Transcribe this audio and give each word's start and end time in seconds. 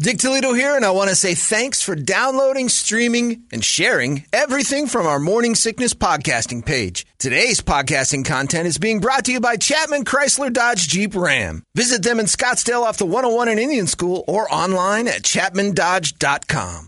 Dick 0.00 0.18
Toledo 0.18 0.52
here, 0.52 0.76
and 0.76 0.84
I 0.84 0.92
want 0.92 1.10
to 1.10 1.16
say 1.16 1.34
thanks 1.34 1.82
for 1.82 1.96
downloading, 1.96 2.68
streaming, 2.68 3.42
and 3.50 3.64
sharing 3.64 4.24
everything 4.32 4.86
from 4.86 5.08
our 5.08 5.18
Morning 5.18 5.56
Sickness 5.56 5.92
podcasting 5.92 6.64
page. 6.64 7.04
Today's 7.18 7.60
podcasting 7.60 8.24
content 8.24 8.68
is 8.68 8.78
being 8.78 9.00
brought 9.00 9.24
to 9.24 9.32
you 9.32 9.40
by 9.40 9.56
Chapman 9.56 10.04
Chrysler 10.04 10.52
Dodge 10.52 10.86
Jeep 10.86 11.16
Ram. 11.16 11.64
Visit 11.74 12.04
them 12.04 12.20
in 12.20 12.26
Scottsdale 12.26 12.82
off 12.84 12.98
the 12.98 13.06
101 13.06 13.48
in 13.48 13.58
Indian 13.58 13.88
School 13.88 14.22
or 14.28 14.46
online 14.54 15.08
at 15.08 15.22
chapmandodge.com. 15.22 16.87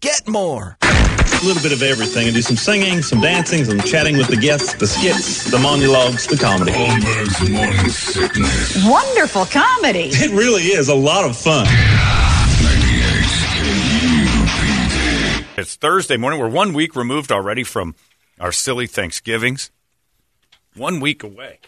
Get 0.00 0.28
more. 0.28 0.76
A 0.82 1.44
little 1.44 1.62
bit 1.62 1.72
of 1.72 1.82
everything. 1.82 2.28
I 2.28 2.30
do 2.30 2.42
some 2.42 2.56
singing, 2.56 3.02
some 3.02 3.20
dancing, 3.20 3.64
some 3.64 3.80
chatting 3.80 4.16
with 4.16 4.28
the 4.28 4.36
guests, 4.36 4.74
the 4.74 4.86
skits, 4.86 5.50
the 5.50 5.58
monologues, 5.58 6.26
the 6.26 6.36
comedy. 6.36 6.72
Holmberg's 6.72 7.50
morning 7.50 7.88
sickness. 7.88 8.84
Wonderful 8.86 9.46
comedy. 9.46 10.10
It 10.12 10.32
really 10.32 10.62
is 10.64 10.88
a 10.88 10.94
lot 10.94 11.24
of 11.28 11.36
fun. 11.36 11.66
It's 15.58 15.76
Thursday 15.76 16.16
morning. 16.18 16.40
We're 16.40 16.48
one 16.48 16.74
week 16.74 16.94
removed 16.94 17.32
already 17.32 17.64
from 17.64 17.94
our 18.38 18.52
silly 18.52 18.86
Thanksgivings. 18.86 19.70
One 20.74 21.00
week 21.00 21.22
away. 21.22 21.60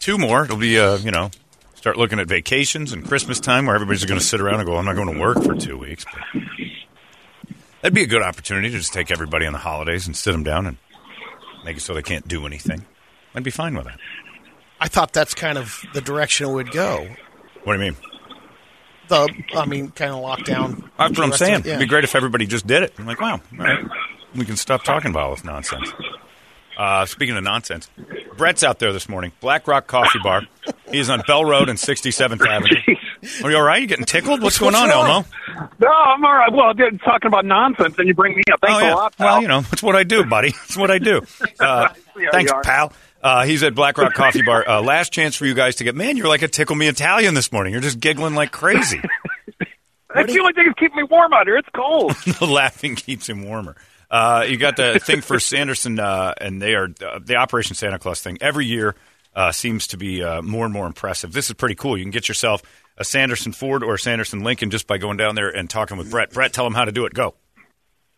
Two 0.00 0.18
more. 0.18 0.44
It'll 0.44 0.56
be, 0.56 0.78
uh, 0.78 0.96
you 0.98 1.12
know, 1.12 1.30
start 1.76 1.96
looking 1.96 2.18
at 2.18 2.26
vacations 2.26 2.92
and 2.92 3.04
Christmas 3.06 3.38
time 3.38 3.66
where 3.66 3.76
everybody's 3.76 4.04
going 4.04 4.18
to 4.18 4.26
sit 4.26 4.40
around 4.40 4.60
and 4.60 4.66
go, 4.66 4.76
I'm 4.76 4.84
not 4.84 4.96
going 4.96 5.12
to 5.14 5.20
work 5.20 5.42
for 5.44 5.54
two 5.54 5.78
weeks. 5.78 6.04
But 6.04 6.42
that'd 7.80 7.94
be 7.94 8.02
a 8.02 8.06
good 8.06 8.22
opportunity 8.22 8.70
to 8.70 8.78
just 8.78 8.92
take 8.92 9.10
everybody 9.10 9.46
on 9.46 9.52
the 9.52 9.58
holidays 9.58 10.06
and 10.06 10.16
sit 10.16 10.32
them 10.32 10.42
down 10.42 10.66
and 10.66 10.76
make 11.64 11.76
it 11.76 11.80
so 11.80 11.94
they 11.94 12.02
can't 12.02 12.26
do 12.26 12.46
anything. 12.46 12.84
I'd 13.34 13.44
be 13.44 13.50
fine 13.50 13.74
with 13.74 13.84
that. 13.84 13.98
I 14.80 14.88
thought 14.88 15.12
that's 15.12 15.34
kind 15.34 15.58
of 15.58 15.84
the 15.92 16.00
direction 16.00 16.48
it 16.48 16.52
would 16.52 16.70
go. 16.70 17.08
What 17.64 17.76
do 17.76 17.84
you 17.84 17.92
mean? 17.92 17.96
The, 19.08 19.28
I 19.56 19.66
mean, 19.66 19.90
kind 19.90 20.12
of 20.12 20.18
lockdown. 20.22 20.90
That's 20.98 21.18
what 21.18 21.24
I'm 21.24 21.32
saying. 21.32 21.62
Yeah. 21.64 21.74
It'd 21.74 21.80
be 21.80 21.86
great 21.86 22.04
if 22.04 22.14
everybody 22.14 22.46
just 22.46 22.66
did 22.66 22.82
it. 22.82 22.94
I'm 22.98 23.06
like, 23.06 23.20
wow, 23.20 23.40
all 23.52 23.58
right. 23.58 23.84
we 24.34 24.44
can 24.44 24.56
stop 24.56 24.84
talking 24.84 25.10
about 25.10 25.22
all 25.24 25.34
this 25.34 25.44
nonsense. 25.44 25.90
Uh, 26.76 27.06
speaking 27.06 27.36
of 27.36 27.42
nonsense, 27.42 27.90
Brett's 28.36 28.62
out 28.62 28.78
there 28.78 28.92
this 28.92 29.08
morning. 29.08 29.32
Black 29.40 29.66
Rock 29.66 29.86
Coffee 29.88 30.20
Bar. 30.22 30.42
He's 30.90 31.10
on 31.10 31.22
Bell 31.26 31.44
Road 31.44 31.68
and 31.68 31.78
67th 31.78 32.46
Avenue. 32.46 32.96
Are 33.44 33.50
you 33.50 33.56
all 33.56 33.62
right? 33.62 33.82
You 33.82 33.88
getting 33.88 34.04
tickled? 34.04 34.42
What's, 34.42 34.58
going 34.58 34.76
on, 34.76 34.90
Elmo? 34.90 35.26
No, 35.80 35.88
I'm 35.88 36.24
all 36.24 36.34
right. 36.34 36.52
Well, 36.52 36.74
dude, 36.74 37.00
talking 37.00 37.28
about 37.28 37.44
nonsense, 37.44 37.94
and 37.98 38.08
you 38.08 38.14
bring 38.14 38.36
me 38.36 38.42
up. 38.52 38.60
Thanks 38.60 38.76
oh, 38.76 38.80
yeah. 38.80 38.94
a 38.94 38.96
lot, 38.96 39.16
pal. 39.16 39.26
Well, 39.26 39.42
you 39.42 39.48
know, 39.48 39.62
it's 39.72 39.82
what 39.82 39.96
I 39.96 40.02
do, 40.02 40.24
buddy. 40.24 40.48
It's 40.48 40.76
what 40.76 40.90
I 40.90 40.98
do. 40.98 41.22
Uh, 41.60 41.88
thanks, 42.30 42.52
pal. 42.62 42.92
Uh, 43.22 43.44
he's 43.44 43.62
at 43.62 43.74
Black 43.74 43.98
Rock 43.98 44.14
Coffee 44.14 44.42
Bar. 44.42 44.68
Uh, 44.68 44.80
last 44.80 45.12
chance 45.12 45.34
for 45.34 45.44
you 45.44 45.54
guys 45.54 45.76
to 45.76 45.84
get. 45.84 45.94
Man, 45.94 46.16
you're 46.16 46.28
like 46.28 46.42
a 46.42 46.48
tickle 46.48 46.76
me 46.76 46.86
Italian 46.86 47.34
this 47.34 47.50
morning. 47.50 47.72
You're 47.72 47.82
just 47.82 47.98
giggling 47.98 48.34
like 48.34 48.52
crazy. 48.52 49.00
That's 50.14 50.32
the 50.32 50.40
only 50.40 50.52
thing 50.52 50.66
that's 50.66 50.78
keeping 50.78 50.96
me 50.96 51.02
warm 51.10 51.32
out 51.32 51.46
here. 51.46 51.56
It's 51.56 51.68
cold. 51.74 52.12
the 52.38 52.46
laughing 52.46 52.94
keeps 52.94 53.28
him 53.28 53.44
warmer. 53.44 53.76
Uh, 54.10 54.44
you 54.48 54.56
got 54.56 54.76
the 54.76 54.98
thing 54.98 55.20
for 55.20 55.38
Sanderson, 55.38 56.00
uh, 56.00 56.34
and 56.40 56.62
they 56.62 56.74
are 56.74 56.88
uh, 57.04 57.18
the 57.22 57.36
Operation 57.36 57.74
Santa 57.74 57.98
Claus 57.98 58.20
thing 58.20 58.38
every 58.40 58.66
year 58.66 58.94
uh, 59.34 59.52
seems 59.52 59.88
to 59.88 59.96
be 59.96 60.22
uh, 60.22 60.40
more 60.42 60.64
and 60.64 60.72
more 60.72 60.86
impressive. 60.86 61.32
This 61.32 61.50
is 61.50 61.54
pretty 61.54 61.74
cool. 61.74 61.96
You 61.96 62.04
can 62.04 62.10
get 62.10 62.26
yourself 62.26 62.62
a 62.98 63.04
Sanderson 63.04 63.52
Ford 63.52 63.82
or 63.82 63.94
a 63.94 63.98
Sanderson 63.98 64.40
Lincoln 64.40 64.70
just 64.70 64.86
by 64.86 64.98
going 64.98 65.16
down 65.16 65.34
there 65.34 65.48
and 65.48 65.70
talking 65.70 65.96
with 65.96 66.10
Brett. 66.10 66.32
Brett, 66.32 66.52
tell 66.52 66.66
him 66.66 66.74
how 66.74 66.84
to 66.84 66.92
do 66.92 67.06
it. 67.06 67.14
Go. 67.14 67.34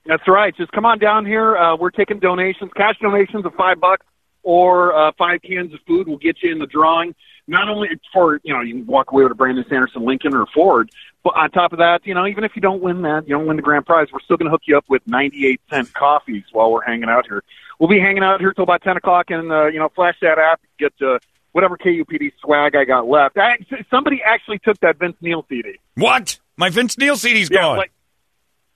That's 0.06 0.26
right. 0.26 0.56
Just 0.56 0.72
come 0.72 0.86
on 0.86 0.98
down 0.98 1.26
here. 1.26 1.56
Uh, 1.56 1.76
we're 1.76 1.90
taking 1.90 2.18
donations, 2.18 2.70
cash 2.74 2.96
donations 3.00 3.44
of 3.44 3.54
five 3.54 3.78
bucks 3.78 4.06
or 4.42 4.94
uh, 4.96 5.12
five 5.18 5.42
cans 5.42 5.74
of 5.74 5.80
food 5.86 6.08
We'll 6.08 6.16
get 6.16 6.42
you 6.42 6.50
in 6.50 6.58
the 6.58 6.66
drawing. 6.66 7.14
Not 7.46 7.68
only 7.68 7.88
for 8.12 8.40
you 8.44 8.54
know 8.54 8.60
you 8.60 8.74
can 8.74 8.86
walk 8.86 9.12
away 9.12 9.24
with 9.24 9.32
a 9.32 9.34
Brandon 9.34 9.64
Sanderson 9.68 10.04
Lincoln 10.04 10.34
or 10.34 10.46
Ford, 10.54 10.90
but 11.24 11.34
on 11.36 11.50
top 11.50 11.72
of 11.72 11.78
that, 11.78 12.06
you 12.06 12.14
know 12.14 12.26
even 12.26 12.44
if 12.44 12.52
you 12.54 12.62
don't 12.62 12.80
win 12.80 13.02
that, 13.02 13.26
you 13.26 13.34
don't 13.34 13.46
win 13.46 13.56
the 13.56 13.62
grand 13.62 13.86
prize, 13.86 14.08
we're 14.12 14.20
still 14.20 14.36
going 14.36 14.46
to 14.46 14.50
hook 14.50 14.62
you 14.66 14.78
up 14.78 14.84
with 14.88 15.02
ninety-eight 15.06 15.60
cent 15.68 15.92
coffees 15.92 16.44
while 16.52 16.70
we're 16.70 16.82
hanging 16.82 17.08
out 17.08 17.26
here. 17.26 17.42
We'll 17.78 17.88
be 17.88 17.98
hanging 17.98 18.22
out 18.22 18.40
here 18.40 18.52
till 18.52 18.64
about 18.64 18.82
ten 18.82 18.96
o'clock, 18.96 19.30
and 19.30 19.50
uh, 19.50 19.66
you 19.66 19.80
know 19.80 19.88
flash 19.88 20.16
that 20.22 20.38
app, 20.38 20.60
get 20.78 20.92
uh, 21.02 21.18
whatever 21.52 21.76
KUPD 21.76 22.32
swag 22.42 22.74
I 22.76 22.84
got 22.84 23.06
left. 23.08 23.36
I, 23.38 23.58
somebody 23.90 24.20
actually 24.24 24.58
took 24.60 24.78
that 24.80 24.98
Vince 24.98 25.16
Neil 25.20 25.44
CD. 25.48 25.78
What? 25.96 26.38
My 26.56 26.68
Vince 26.70 26.96
Neil 26.98 27.16
CD's 27.16 27.50
Yeah, 27.50 27.60
gone. 27.62 27.76
like, 27.78 27.92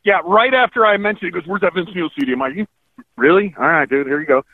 yeah, 0.05 0.21
right 0.25 0.53
after 0.55 0.85
I 0.85 0.97
mentioned 0.97 1.29
it, 1.29 1.35
he 1.35 1.41
goes, 1.41 1.47
"Where's 1.49 1.63
that 1.63 1.75
Vince 1.75 1.89
Neil 1.95 2.11
CD?" 2.19 2.33
I'm 2.33 2.39
like, 2.41 2.69
really? 3.17 3.55
All 3.59 3.67
right, 3.67 3.89
dude, 3.89 4.07
here 4.07 4.21
you 4.21 4.27
go." 4.27 4.45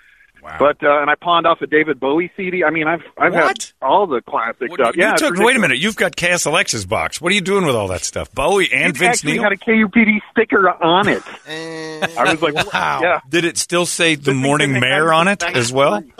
Wow. 0.43 0.57
But 0.59 0.83
uh, 0.83 1.01
and 1.03 1.11
I 1.11 1.17
pawned 1.17 1.47
off 1.47 1.61
a 1.61 1.67
David 1.67 2.01
Bowie 2.01 2.33
CD. 2.35 2.65
I 2.65 2.71
mean, 2.71 2.87
I've 2.89 3.03
I've 3.19 3.35
What? 3.35 3.45
had 3.49 3.67
all 3.83 4.07
the 4.07 4.23
classic 4.23 4.71
What- 4.71 4.81
stuff. 4.81 4.97
you 4.97 5.03
yeah, 5.03 5.13
it's 5.13 5.21
took, 5.21 5.37
wait 5.37 5.55
a 5.55 5.59
minute. 5.59 5.77
You've 5.79 5.97
got 5.97 6.17
KSLX's 6.17 6.87
box. 6.87 7.21
What 7.21 7.31
are 7.31 7.35
you 7.35 7.43
doing 7.43 7.67
with 7.67 7.75
all 7.77 7.89
that 7.89 8.05
stuff? 8.05 8.33
Bowie 8.33 8.73
and 8.73 8.95
It 8.95 8.99
Vince 8.99 9.19
actually 9.19 9.35
Neil? 9.35 9.43
had 9.43 9.53
a 9.53 9.57
KUPD 9.59 10.21
sticker 10.31 10.71
on 10.83 11.09
it. 11.09 11.23
I 11.47 12.33
was 12.33 12.41
like, 12.41 12.73
Wow. 12.73 13.01
yeah. 13.03 13.21
Did 13.29 13.45
it 13.45 13.59
still 13.59 13.85
say 13.85 14.15
the 14.15 14.33
thing 14.33 14.37
Morning 14.37 14.73
they 14.73 14.81
Mayor 14.81 15.13
on 15.13 15.29
it 15.29 15.43
as 15.43 15.73
well? 15.75 16.03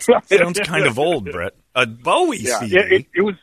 Sounds 0.00 0.60
kind 0.60 0.86
of 0.86 0.98
old, 0.98 1.30
Brett. 1.30 1.54
A 1.74 1.86
Bowie 1.86 2.38
Yeah, 2.40 2.60
CD. 2.60 2.76
it, 2.76 2.92
it, 2.92 3.06
it 3.16 3.22
was. 3.22 3.34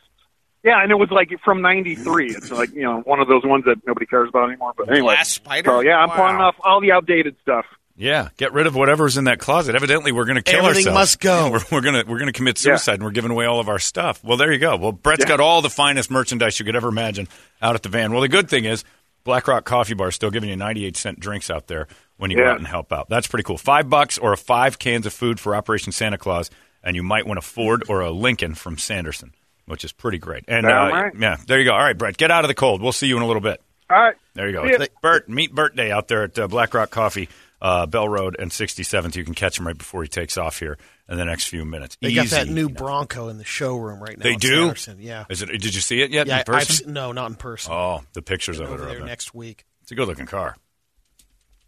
Yeah, 0.62 0.82
and 0.82 0.92
it 0.92 0.96
was 0.96 1.10
like 1.10 1.30
from 1.44 1.62
'93. 1.62 2.32
It's 2.34 2.50
like 2.50 2.72
you 2.74 2.82
know 2.82 3.00
one 3.00 3.18
of 3.18 3.28
those 3.28 3.42
ones 3.44 3.64
that 3.64 3.76
nobody 3.86 4.04
cares 4.06 4.28
about 4.28 4.48
anymore. 4.48 4.72
But 4.76 4.90
anyway, 4.90 5.14
Glass 5.14 5.30
spider? 5.30 5.70
so 5.70 5.80
yeah, 5.80 5.96
I'm 5.98 6.10
Wow. 6.10 6.16
pawning 6.16 6.40
off 6.42 6.54
all 6.62 6.80
the 6.82 6.92
outdated 6.92 7.36
stuff. 7.42 7.64
Yeah, 7.96 8.28
get 8.36 8.52
rid 8.52 8.66
of 8.66 8.74
whatever's 8.74 9.16
in 9.16 9.24
that 9.24 9.38
closet. 9.40 9.74
Evidently, 9.74 10.12
we're 10.12 10.24
going 10.26 10.36
to 10.36 10.42
kill 10.42 10.60
Everything 10.66 10.88
ourselves. 10.88 10.94
must 10.94 11.20
go. 11.20 11.50
We're, 11.52 11.60
we're 11.72 11.80
going 11.82 11.94
to 12.04 12.10
we're 12.10 12.18
going 12.18 12.32
to 12.32 12.36
commit 12.36 12.56
suicide, 12.58 12.94
and 12.94 13.02
we're 13.04 13.10
giving 13.10 13.30
away 13.30 13.44
all 13.46 13.58
of 13.60 13.68
our 13.68 13.78
stuff. 13.78 14.22
Well, 14.24 14.36
there 14.36 14.52
you 14.52 14.58
go. 14.58 14.76
Well, 14.76 14.92
Brett's 14.92 15.24
got 15.24 15.40
all 15.40 15.60
the 15.62 15.68
finest 15.70 16.10
merchandise 16.10 16.58
you 16.58 16.64
could 16.66 16.76
ever 16.76 16.88
imagine 16.88 17.26
out 17.62 17.74
at 17.74 17.82
the 17.82 17.88
van. 17.90 18.12
Well, 18.12 18.20
the 18.22 18.28
good 18.28 18.48
thing 18.50 18.64
is, 18.66 18.84
Black 19.24 19.48
Rock 19.48 19.64
Coffee 19.64 19.94
Bar 19.94 20.08
is 20.08 20.14
still 20.14 20.30
giving 20.30 20.48
you 20.50 20.56
ninety 20.56 20.84
eight 20.86 20.96
cent 20.96 21.20
drinks 21.20 21.50
out 21.50 21.66
there 21.68 21.88
when 22.20 22.30
you 22.30 22.36
go 22.36 22.46
out 22.46 22.58
and 22.58 22.66
help 22.66 22.92
out. 22.92 23.08
That's 23.08 23.26
pretty 23.26 23.44
cool. 23.44 23.58
Five 23.58 23.88
bucks 23.88 24.18
or 24.18 24.32
a 24.32 24.36
five 24.36 24.78
cans 24.78 25.06
of 25.06 25.12
food 25.12 25.40
for 25.40 25.56
Operation 25.56 25.90
Santa 25.90 26.18
Claus, 26.18 26.50
and 26.84 26.94
you 26.94 27.02
might 27.02 27.26
win 27.26 27.38
a 27.38 27.42
Ford 27.42 27.84
or 27.88 28.02
a 28.02 28.10
Lincoln 28.10 28.54
from 28.54 28.76
Sanderson, 28.76 29.32
which 29.66 29.84
is 29.84 29.92
pretty 29.92 30.18
great. 30.18 30.44
And 30.46 30.66
uh, 30.66 30.68
right. 30.68 31.12
yeah, 31.18 31.38
there 31.46 31.58
you 31.58 31.64
go. 31.64 31.72
All 31.72 31.82
right, 31.82 31.96
Brett, 31.96 32.16
get 32.16 32.30
out 32.30 32.44
of 32.44 32.48
the 32.48 32.54
cold. 32.54 32.82
We'll 32.82 32.92
see 32.92 33.06
you 33.06 33.16
in 33.16 33.22
a 33.22 33.26
little 33.26 33.40
bit. 33.40 33.62
All 33.88 33.98
right. 34.00 34.14
There 34.34 34.46
you 34.46 34.52
go. 34.52 34.66
See. 34.66 34.74
It's 34.74 34.94
Bert, 35.02 35.28
meet 35.28 35.54
Bert 35.54 35.74
Day 35.74 35.90
out 35.90 36.08
there 36.08 36.24
at 36.24 36.38
uh, 36.38 36.46
Black 36.46 36.74
Rock 36.74 36.90
Coffee, 36.90 37.28
uh, 37.60 37.86
Bell 37.86 38.08
Road 38.08 38.36
and 38.38 38.50
67th. 38.50 39.16
You 39.16 39.24
can 39.24 39.34
catch 39.34 39.58
him 39.58 39.66
right 39.66 39.76
before 39.76 40.02
he 40.02 40.08
takes 40.08 40.38
off 40.38 40.60
here 40.60 40.78
in 41.08 41.16
the 41.16 41.24
next 41.24 41.46
few 41.46 41.64
minutes. 41.64 41.96
They 42.00 42.14
got 42.14 42.26
that 42.28 42.48
new 42.48 42.62
you 42.62 42.68
know. 42.68 42.74
Bronco 42.74 43.28
in 43.28 43.38
the 43.38 43.44
showroom 43.44 44.00
right 44.00 44.16
now. 44.16 44.22
They 44.22 44.36
do. 44.36 44.66
Sanderson. 44.66 44.98
Yeah. 45.00 45.24
Is 45.28 45.42
it? 45.42 45.46
Did 45.46 45.74
you 45.74 45.80
see 45.80 46.02
it 46.02 46.10
yet 46.10 46.26
yeah, 46.26 46.34
in 46.34 46.40
I've 46.40 46.46
person? 46.46 46.92
no, 46.92 47.12
not 47.12 47.30
in 47.30 47.36
person. 47.36 47.72
oh, 47.72 48.02
the 48.12 48.22
pictures 48.22 48.60
of 48.60 48.70
it 48.70 48.74
are 48.74 48.76
there 48.76 48.98
there. 48.98 49.06
next 49.06 49.34
week. 49.34 49.64
It's 49.82 49.90
a 49.90 49.94
good 49.94 50.06
looking 50.06 50.26
car. 50.26 50.56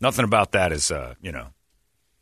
Nothing 0.03 0.25
about 0.25 0.53
that 0.53 0.73
is, 0.73 0.91
uh, 0.91 1.15
you 1.23 1.33
know, 1.33 1.47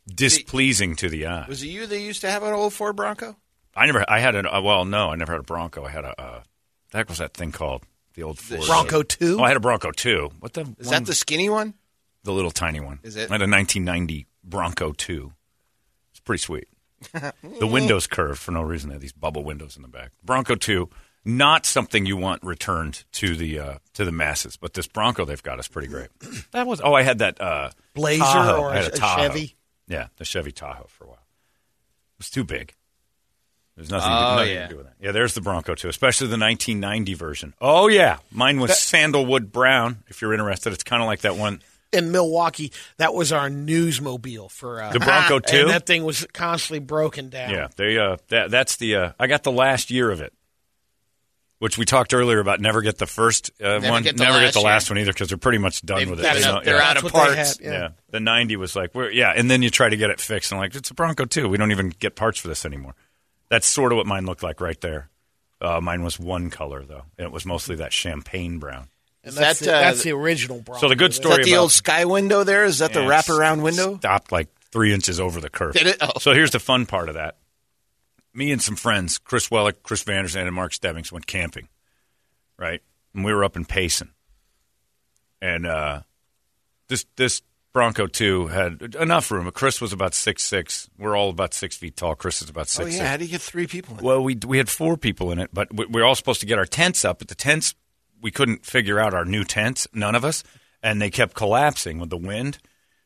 displeasing 0.07 0.95
to 0.97 1.09
the 1.09 1.25
eye. 1.25 1.45
Was 1.47 1.63
it 1.63 1.67
you 1.67 1.87
that 1.87 1.99
used 1.99 2.21
to 2.21 2.29
have 2.29 2.43
an 2.43 2.53
old 2.53 2.73
Ford 2.73 2.95
Bronco? 2.95 3.35
I 3.75 3.87
never. 3.87 4.05
I 4.07 4.19
had 4.19 4.35
a. 4.35 4.55
Uh, 4.55 4.61
well, 4.61 4.85
no, 4.85 5.09
I 5.09 5.15
never 5.15 5.31
had 5.33 5.41
a 5.41 5.43
Bronco. 5.43 5.83
I 5.83 5.89
had 5.89 6.05
a. 6.05 6.21
Uh, 6.21 6.43
the 6.91 6.97
heck 6.99 7.09
was 7.09 7.17
that 7.17 7.33
thing 7.33 7.51
called? 7.51 7.83
The 8.13 8.23
old 8.23 8.37
Ford. 8.37 8.65
Bronco 8.67 9.03
2? 9.03 9.37
Oh, 9.39 9.43
I 9.43 9.47
had 9.47 9.57
a 9.57 9.61
Bronco 9.61 9.91
Two. 9.91 10.29
What 10.39 10.53
the? 10.53 10.61
Is 10.77 10.87
one- 10.87 10.95
that 10.95 11.05
the 11.05 11.15
skinny 11.15 11.49
one? 11.49 11.73
the 12.23 12.33
little 12.33 12.51
tiny 12.51 12.79
one? 12.79 12.99
Is 13.03 13.15
it? 13.15 13.31
I 13.31 13.33
had 13.33 13.41
a 13.41 13.49
1990 13.49 14.27
Bronco 14.43 14.91
two. 14.93 15.33
It's 16.11 16.19
pretty 16.19 16.41
sweet. 16.41 16.67
the 17.13 17.67
windows 17.67 18.05
curved 18.05 18.39
for 18.39 18.51
no 18.51 18.61
reason. 18.61 18.89
They 18.89 18.95
have 18.95 19.01
these 19.01 19.11
bubble 19.11 19.43
windows 19.43 19.75
in 19.75 19.81
the 19.81 19.87
back. 19.87 20.11
Bronco 20.23 20.53
two, 20.55 20.89
not 21.23 21.65
something 21.65 22.05
you 22.05 22.17
want 22.17 22.43
returned 22.43 23.03
to 23.13 23.35
the 23.35 23.59
uh, 23.59 23.73
to 23.93 24.05
the 24.05 24.11
masses, 24.11 24.57
but 24.57 24.73
this 24.73 24.87
Bronco 24.87 25.25
they've 25.25 25.41
got 25.43 25.59
is 25.59 25.67
pretty 25.67 25.87
great. 25.87 26.09
That 26.51 26.67
was. 26.67 26.81
Oh, 26.83 26.93
I 26.93 27.03
had 27.03 27.19
that 27.19 27.39
uh, 27.39 27.71
Blazer 27.93 28.23
Tahoe. 28.23 28.61
or 28.61 28.71
I 28.71 28.77
a- 28.77 28.87
a 28.87 28.95
Chevy? 28.97 29.55
Yeah, 29.87 30.07
the 30.17 30.25
Chevy 30.25 30.51
Tahoe 30.51 30.87
for 30.89 31.05
a 31.05 31.07
while. 31.07 31.15
It 31.17 32.17
was 32.19 32.29
too 32.29 32.43
big. 32.43 32.73
There's 33.75 33.89
nothing, 33.89 34.11
Oh, 34.11 34.35
nothing 34.35 34.53
yeah. 34.53 34.63
to 34.63 34.69
do 34.69 34.77
with 34.77 34.85
that. 34.87 34.95
Yeah, 34.99 35.11
there's 35.11 35.33
the 35.33 35.41
Bronco 35.41 35.75
too, 35.75 35.87
especially 35.87 36.27
the 36.27 36.37
1990 36.37 37.13
version. 37.13 37.53
Oh 37.61 37.87
yeah, 37.87 38.17
mine 38.31 38.59
was 38.59 38.77
sandalwood 38.79 39.51
brown. 39.51 40.03
If 40.07 40.21
you're 40.21 40.33
interested, 40.33 40.73
it's 40.73 40.83
kind 40.83 41.01
of 41.01 41.07
like 41.07 41.21
that 41.21 41.35
one. 41.37 41.61
In 41.93 42.11
Milwaukee, 42.11 42.71
that 42.97 43.13
was 43.13 43.31
our 43.33 43.49
newsmobile 43.49 44.49
for 44.51 44.81
uh, 44.81 44.91
The 44.93 44.99
Bronco 44.99 45.39
too. 45.39 45.57
And 45.61 45.69
that 45.71 45.85
thing 45.85 46.03
was 46.05 46.25
constantly 46.33 46.79
broken 46.79 47.29
down. 47.29 47.49
Yeah, 47.51 47.67
they. 47.75 47.97
Uh, 47.97 48.17
that, 48.29 48.51
that's 48.51 48.75
the. 48.77 48.95
Uh, 48.95 49.11
I 49.19 49.27
got 49.27 49.43
the 49.43 49.51
last 49.51 49.89
year 49.91 50.09
of 50.11 50.21
it, 50.21 50.31
which 51.61 51.77
we 51.77 51.85
talked 51.85 52.11
earlier 52.11 52.39
about. 52.39 52.59
Never 52.59 52.81
get 52.81 52.97
the 52.97 53.05
first 53.05 53.51
uh, 53.61 53.67
Never 53.79 53.89
one. 53.91 54.01
get 54.03 54.17
the 54.17 54.23
never 54.23 54.39
get 54.39 54.45
last 54.45 54.53
the 54.55 54.59
year. 54.61 54.65
last 54.69 54.89
one 54.89 54.97
either 54.99 55.13
because 55.13 55.29
they're 55.29 55.37
pretty 55.37 55.59
much 55.59 55.85
done 55.85 55.99
They've 55.99 56.09
with 56.09 56.19
it. 56.19 56.23
They 56.23 56.29
enough- 56.29 56.43
don't- 56.43 56.65
they're 56.65 56.77
yeah. 56.77 56.89
out 56.89 56.97
of 56.97 57.03
That's 57.03 57.13
what 57.13 57.29
they 57.29 57.35
parts. 57.35 57.57
had, 57.59 57.65
Yeah. 57.65 57.71
yeah. 57.71 57.89
the 58.09 58.19
90 58.19 58.55
was 58.55 58.75
like, 58.75 58.95
we're, 58.95 59.11
yeah, 59.11 59.31
and 59.35 59.49
then 59.49 59.61
you 59.61 59.69
try 59.69 59.87
to 59.87 59.95
get 59.97 60.09
it 60.09 60.19
fixed, 60.19 60.51
and 60.51 60.59
like, 60.59 60.73
it's 60.75 60.89
a 60.89 60.93
Bronco 60.95 61.25
too. 61.25 61.47
We 61.47 61.57
don't 61.57 61.71
even 61.71 61.89
get 61.99 62.15
parts 62.15 62.39
for 62.39 62.47
this 62.47 62.65
anymore. 62.65 62.95
That's 63.49 63.67
sort 63.67 63.91
of 63.91 63.97
what 63.97 64.07
mine 64.07 64.25
looked 64.25 64.41
like 64.43 64.59
right 64.59 64.79
there. 64.81 65.09
Uh, 65.61 65.79
mine 65.79 66.01
was 66.03 66.19
one 66.19 66.49
color 66.49 66.83
though, 66.83 67.03
and 67.19 67.25
it 67.25 67.31
was 67.31 67.45
mostly 67.45 67.75
that 67.75 67.93
champagne 67.93 68.57
brown. 68.57 68.87
And 69.23 69.35
that's, 69.35 69.59
that, 69.59 69.65
the, 69.65 69.75
uh, 69.77 69.81
that's 69.81 70.01
the 70.01 70.13
original 70.13 70.61
Bronco. 70.61 70.81
So 70.81 70.89
the 70.89 70.95
good 70.95 71.11
Is 71.11 71.17
story 71.17 71.35
that 71.37 71.43
the 71.45 71.51
about 71.51 71.61
old 71.61 71.71
sky 71.71 72.05
window 72.05 72.43
there? 72.43 72.65
Is 72.65 72.79
that 72.79 72.91
the 72.93 73.01
Yeah, 73.03 73.07
wraparound 73.21 73.61
window? 73.61 73.97
Stopped 73.97 74.31
like 74.31 74.47
three 74.71 74.91
inches 74.95 75.19
over 75.19 75.39
the 75.39 75.49
curve. 75.51 75.73
Did 75.75 75.85
it? 75.85 75.97
Oh. 76.01 76.17
So 76.19 76.33
here's 76.33 76.49
the 76.49 76.59
fun 76.59 76.87
part 76.87 77.07
of 77.07 77.13
that. 77.13 77.35
Me 78.33 78.51
and 78.51 78.61
some 78.61 78.75
friends, 78.75 79.17
Chris 79.17 79.49
Wellick, 79.49 79.83
Chris 79.83 80.03
Vanderson, 80.03 80.45
and 80.47 80.55
Mark 80.55 80.73
Stebbings 80.73 81.11
went 81.11 81.27
camping, 81.27 81.67
right? 82.57 82.81
And 83.13 83.25
we 83.25 83.33
were 83.33 83.43
up 83.43 83.57
in 83.57 83.65
Payson. 83.65 84.11
And 85.41 85.65
uh, 85.67 86.01
this 86.87 87.05
this 87.17 87.41
Bronco 87.73 88.05
2 88.07 88.47
had 88.47 88.95
enough 88.99 89.31
room. 89.31 89.49
Chris 89.51 89.81
was 89.81 89.91
about 89.93 90.13
six 90.13 90.43
six. 90.43 90.89
We're 90.97 91.15
all 91.17 91.29
about 91.29 91.53
six 91.53 91.75
feet 91.75 91.97
tall. 91.97 92.15
Chris 92.15 92.41
is 92.41 92.49
about 92.49 92.63
Oh, 92.63 92.83
six 92.85 92.91
yeah. 92.91 92.97
six. 92.99 93.09
How 93.09 93.17
do 93.17 93.25
you 93.25 93.31
get 93.31 93.41
three 93.41 93.67
people 93.67 93.97
in? 93.97 94.03
Well, 94.03 94.23
we 94.23 94.37
we 94.45 94.57
had 94.57 94.69
four 94.69 94.97
people 94.97 95.31
in 95.31 95.39
it, 95.39 95.49
but 95.53 95.73
we, 95.73 95.85
we 95.85 96.01
were 96.01 96.07
all 96.07 96.15
supposed 96.15 96.39
to 96.41 96.45
get 96.45 96.57
our 96.57 96.65
tents 96.65 97.03
up. 97.03 97.19
But 97.19 97.27
the 97.27 97.35
tents, 97.35 97.75
we 98.21 98.31
couldn't 98.31 98.65
figure 98.65 98.99
out 98.99 99.13
our 99.13 99.25
new 99.25 99.43
tents. 99.43 99.87
None 99.93 100.15
of 100.15 100.23
us, 100.23 100.43
and 100.83 101.01
they 101.01 101.09
kept 101.09 101.33
collapsing 101.33 101.99
with 101.99 102.09
the 102.09 102.17
wind. 102.17 102.59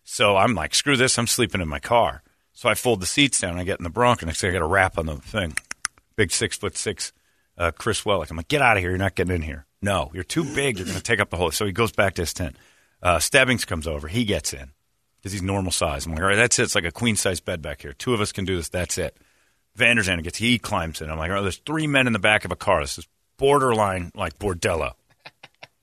So 0.03 0.35
I'm 0.37 0.53
like, 0.53 0.75
screw 0.75 0.97
this. 0.97 1.17
I'm 1.17 1.25
sleeping 1.27 1.61
in 1.61 1.67
my 1.67 1.79
car. 1.79 2.21
So 2.55 2.69
I 2.69 2.73
fold 2.73 3.01
the 3.01 3.05
seats 3.05 3.41
down. 3.41 3.59
I 3.59 3.65
get 3.65 3.79
in 3.79 3.83
the 3.83 3.89
Bronco. 3.89 4.25
Next 4.25 4.41
thing 4.41 4.49
I 4.49 4.53
got 4.53 4.61
a 4.61 4.67
wrap 4.67 4.97
on 4.97 5.05
the 5.05 5.17
thing. 5.17 5.55
Big 6.15 6.31
six 6.31 6.57
foot 6.57 6.77
six, 6.77 7.11
uh, 7.57 7.71
Chris 7.71 8.01
Wellick. 8.03 8.31
I'm 8.31 8.37
like, 8.37 8.47
get 8.47 8.61
out 8.61 8.77
of 8.77 8.81
here. 8.81 8.89
You're 8.89 8.97
not 8.97 9.15
getting 9.15 9.35
in 9.35 9.41
here. 9.41 9.65
No, 9.81 10.09
you're 10.13 10.23
too 10.23 10.43
big. 10.55 10.77
You're 10.77 10.87
going 10.87 10.97
to 10.97 11.03
take 11.03 11.19
up 11.19 11.29
the 11.29 11.37
whole. 11.37 11.51
So 11.51 11.65
he 11.65 11.73
goes 11.73 11.91
back 11.91 12.15
to 12.15 12.21
his 12.21 12.33
tent. 12.33 12.55
Uh, 13.03 13.19
Stebbings 13.19 13.65
comes 13.65 13.87
over. 13.87 14.07
He 14.07 14.23
gets 14.23 14.53
in 14.53 14.71
because 15.17 15.33
he's 15.33 15.43
normal 15.43 15.71
size. 15.71 16.05
I'm 16.05 16.13
like, 16.13 16.21
all 16.21 16.27
right, 16.27 16.35
that's 16.35 16.57
it. 16.57 16.63
It's 16.63 16.75
like 16.75 16.85
a 16.85 16.91
queen 16.91 17.17
size 17.17 17.41
bed 17.41 17.61
back 17.61 17.81
here. 17.81 17.93
Two 17.93 18.13
of 18.13 18.21
us 18.21 18.31
can 18.31 18.45
do 18.45 18.55
this. 18.55 18.69
That's 18.69 18.97
it. 18.97 19.17
Vanderzand 19.77 20.23
gets 20.23 20.37
he 20.37 20.57
climbs 20.57 21.01
in. 21.01 21.09
I'm 21.09 21.17
like, 21.17 21.31
oh, 21.31 21.41
there's 21.41 21.57
three 21.57 21.87
men 21.87 22.07
in 22.07 22.13
the 22.13 22.19
back 22.19 22.45
of 22.45 22.51
a 22.51 22.55
car. 22.55 22.81
This 22.81 22.97
is 22.97 23.07
borderline 23.37 24.11
like 24.15 24.39
bordello. 24.39 24.93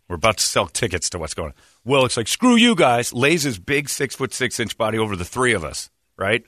We're 0.09 0.17
about 0.17 0.39
to 0.39 0.45
sell 0.45 0.67
tickets 0.67 1.11
to 1.11 1.19
what's 1.19 1.35
going 1.35 1.51
on. 1.51 1.55
Will 1.85 2.01
looks 2.01 2.17
like 2.17 2.29
screw 2.29 2.57
you 2.57 2.75
guys. 2.75 3.13
Lays 3.13 3.43
his 3.43 3.59
big 3.59 3.91
six 3.91 4.15
foot 4.15 4.33
six 4.33 4.59
inch 4.59 4.79
body 4.79 4.99
over 4.99 5.17
the 5.17 5.25
three 5.25 5.53
of 5.53 5.65
us. 5.65 5.91
Right. 6.17 6.45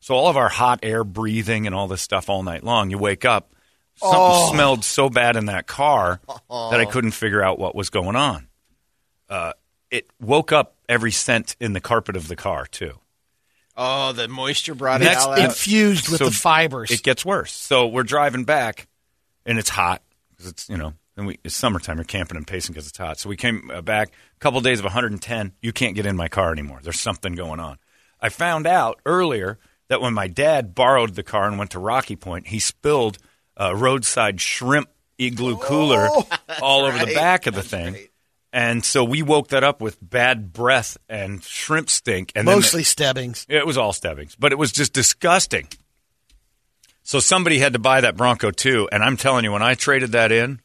So 0.00 0.14
all 0.14 0.28
of 0.28 0.36
our 0.36 0.48
hot 0.48 0.80
air 0.82 1.02
breathing 1.04 1.66
and 1.66 1.74
all 1.74 1.88
this 1.88 2.02
stuff 2.02 2.28
all 2.28 2.42
night 2.42 2.62
long. 2.62 2.90
You 2.90 2.98
wake 2.98 3.24
up, 3.24 3.52
something 3.96 4.54
smelled 4.54 4.84
so 4.84 5.08
bad 5.10 5.36
in 5.36 5.46
that 5.46 5.66
car 5.66 6.20
that 6.48 6.80
I 6.80 6.84
couldn't 6.84 7.10
figure 7.12 7.42
out 7.42 7.58
what 7.58 7.74
was 7.74 7.90
going 7.90 8.14
on. 8.16 8.48
Uh, 9.28 9.52
it 9.90 10.06
woke 10.20 10.52
up 10.52 10.76
every 10.88 11.10
scent 11.12 11.56
in 11.60 11.72
the 11.72 11.80
carpet 11.80 12.16
of 12.16 12.28
the 12.28 12.36
car 12.36 12.66
too. 12.66 12.98
Oh, 13.76 14.12
the 14.12 14.26
moisture 14.28 14.74
brought 14.74 15.02
it 15.02 15.04
Next- 15.04 15.24
all 15.24 15.32
out. 15.32 15.38
infused 15.38 16.08
with 16.08 16.18
So 16.18 16.26
the 16.26 16.30
fibers. 16.34 16.90
It 16.90 17.02
gets 17.02 17.24
worse. 17.24 17.52
So 17.52 17.86
we're 17.88 18.04
driving 18.04 18.44
back, 18.44 18.86
and 19.44 19.58
it's 19.58 19.68
hot 19.68 20.02
because 20.30 20.50
it's 20.50 20.68
you 20.70 20.76
know, 20.78 20.94
and 21.16 21.26
we 21.26 21.38
it's 21.44 21.54
summertime. 21.54 21.96
You're 21.98 22.04
camping 22.04 22.36
and 22.36 22.46
Payson 22.46 22.72
because 22.72 22.86
it's 22.88 22.96
hot. 22.96 23.18
So 23.18 23.28
we 23.28 23.36
came 23.36 23.70
uh, 23.70 23.82
back 23.82 24.08
a 24.08 24.38
couple 24.38 24.60
days 24.60 24.78
of 24.78 24.84
110. 24.84 25.52
You 25.60 25.72
can't 25.72 25.94
get 25.94 26.06
in 26.06 26.16
my 26.16 26.28
car 26.28 26.52
anymore. 26.52 26.80
There's 26.82 27.00
something 27.00 27.34
going 27.34 27.60
on. 27.60 27.78
I 28.20 28.28
found 28.30 28.66
out 28.66 29.00
earlier 29.04 29.58
that 29.88 30.00
when 30.00 30.14
my 30.14 30.28
dad 30.28 30.74
borrowed 30.74 31.14
the 31.14 31.22
car 31.22 31.46
and 31.46 31.58
went 31.58 31.70
to 31.72 31.78
Rocky 31.78 32.16
Point, 32.16 32.48
he 32.48 32.58
spilled 32.58 33.18
a 33.56 33.74
roadside 33.74 34.40
shrimp 34.40 34.88
igloo 35.18 35.54
oh, 35.54 35.58
cooler 35.58 36.08
all 36.62 36.84
over 36.84 37.04
the 37.04 37.14
back 37.14 37.46
of 37.46 37.54
the 37.54 37.62
thing. 37.62 37.96
And 38.52 38.84
so 38.84 39.04
we 39.04 39.22
woke 39.22 39.48
that 39.48 39.64
up 39.64 39.80
with 39.80 39.98
bad 40.00 40.52
breath 40.52 40.96
and 41.08 41.42
shrimp 41.42 41.90
stink. 41.90 42.32
And 42.34 42.48
then 42.48 42.54
the- 42.54 42.60
Mostly 42.60 42.84
Stebbings. 42.84 43.46
it 43.48 43.66
was 43.66 43.76
all 43.76 43.92
Stebbings, 43.92 44.34
but 44.36 44.52
it 44.52 44.56
was 44.56 44.72
just 44.72 44.92
disgusting. 44.92 45.68
So 47.02 47.20
somebody 47.20 47.58
had 47.58 47.74
to 47.74 47.78
buy 47.78 48.00
that 48.00 48.16
Bronco 48.16 48.50
too, 48.50 48.88
and 48.90 49.02
I'm 49.02 49.16
telling 49.16 49.44
you, 49.44 49.52
when 49.52 49.62
I 49.62 49.74
traded 49.74 50.12
that 50.12 50.32
in, 50.32 50.60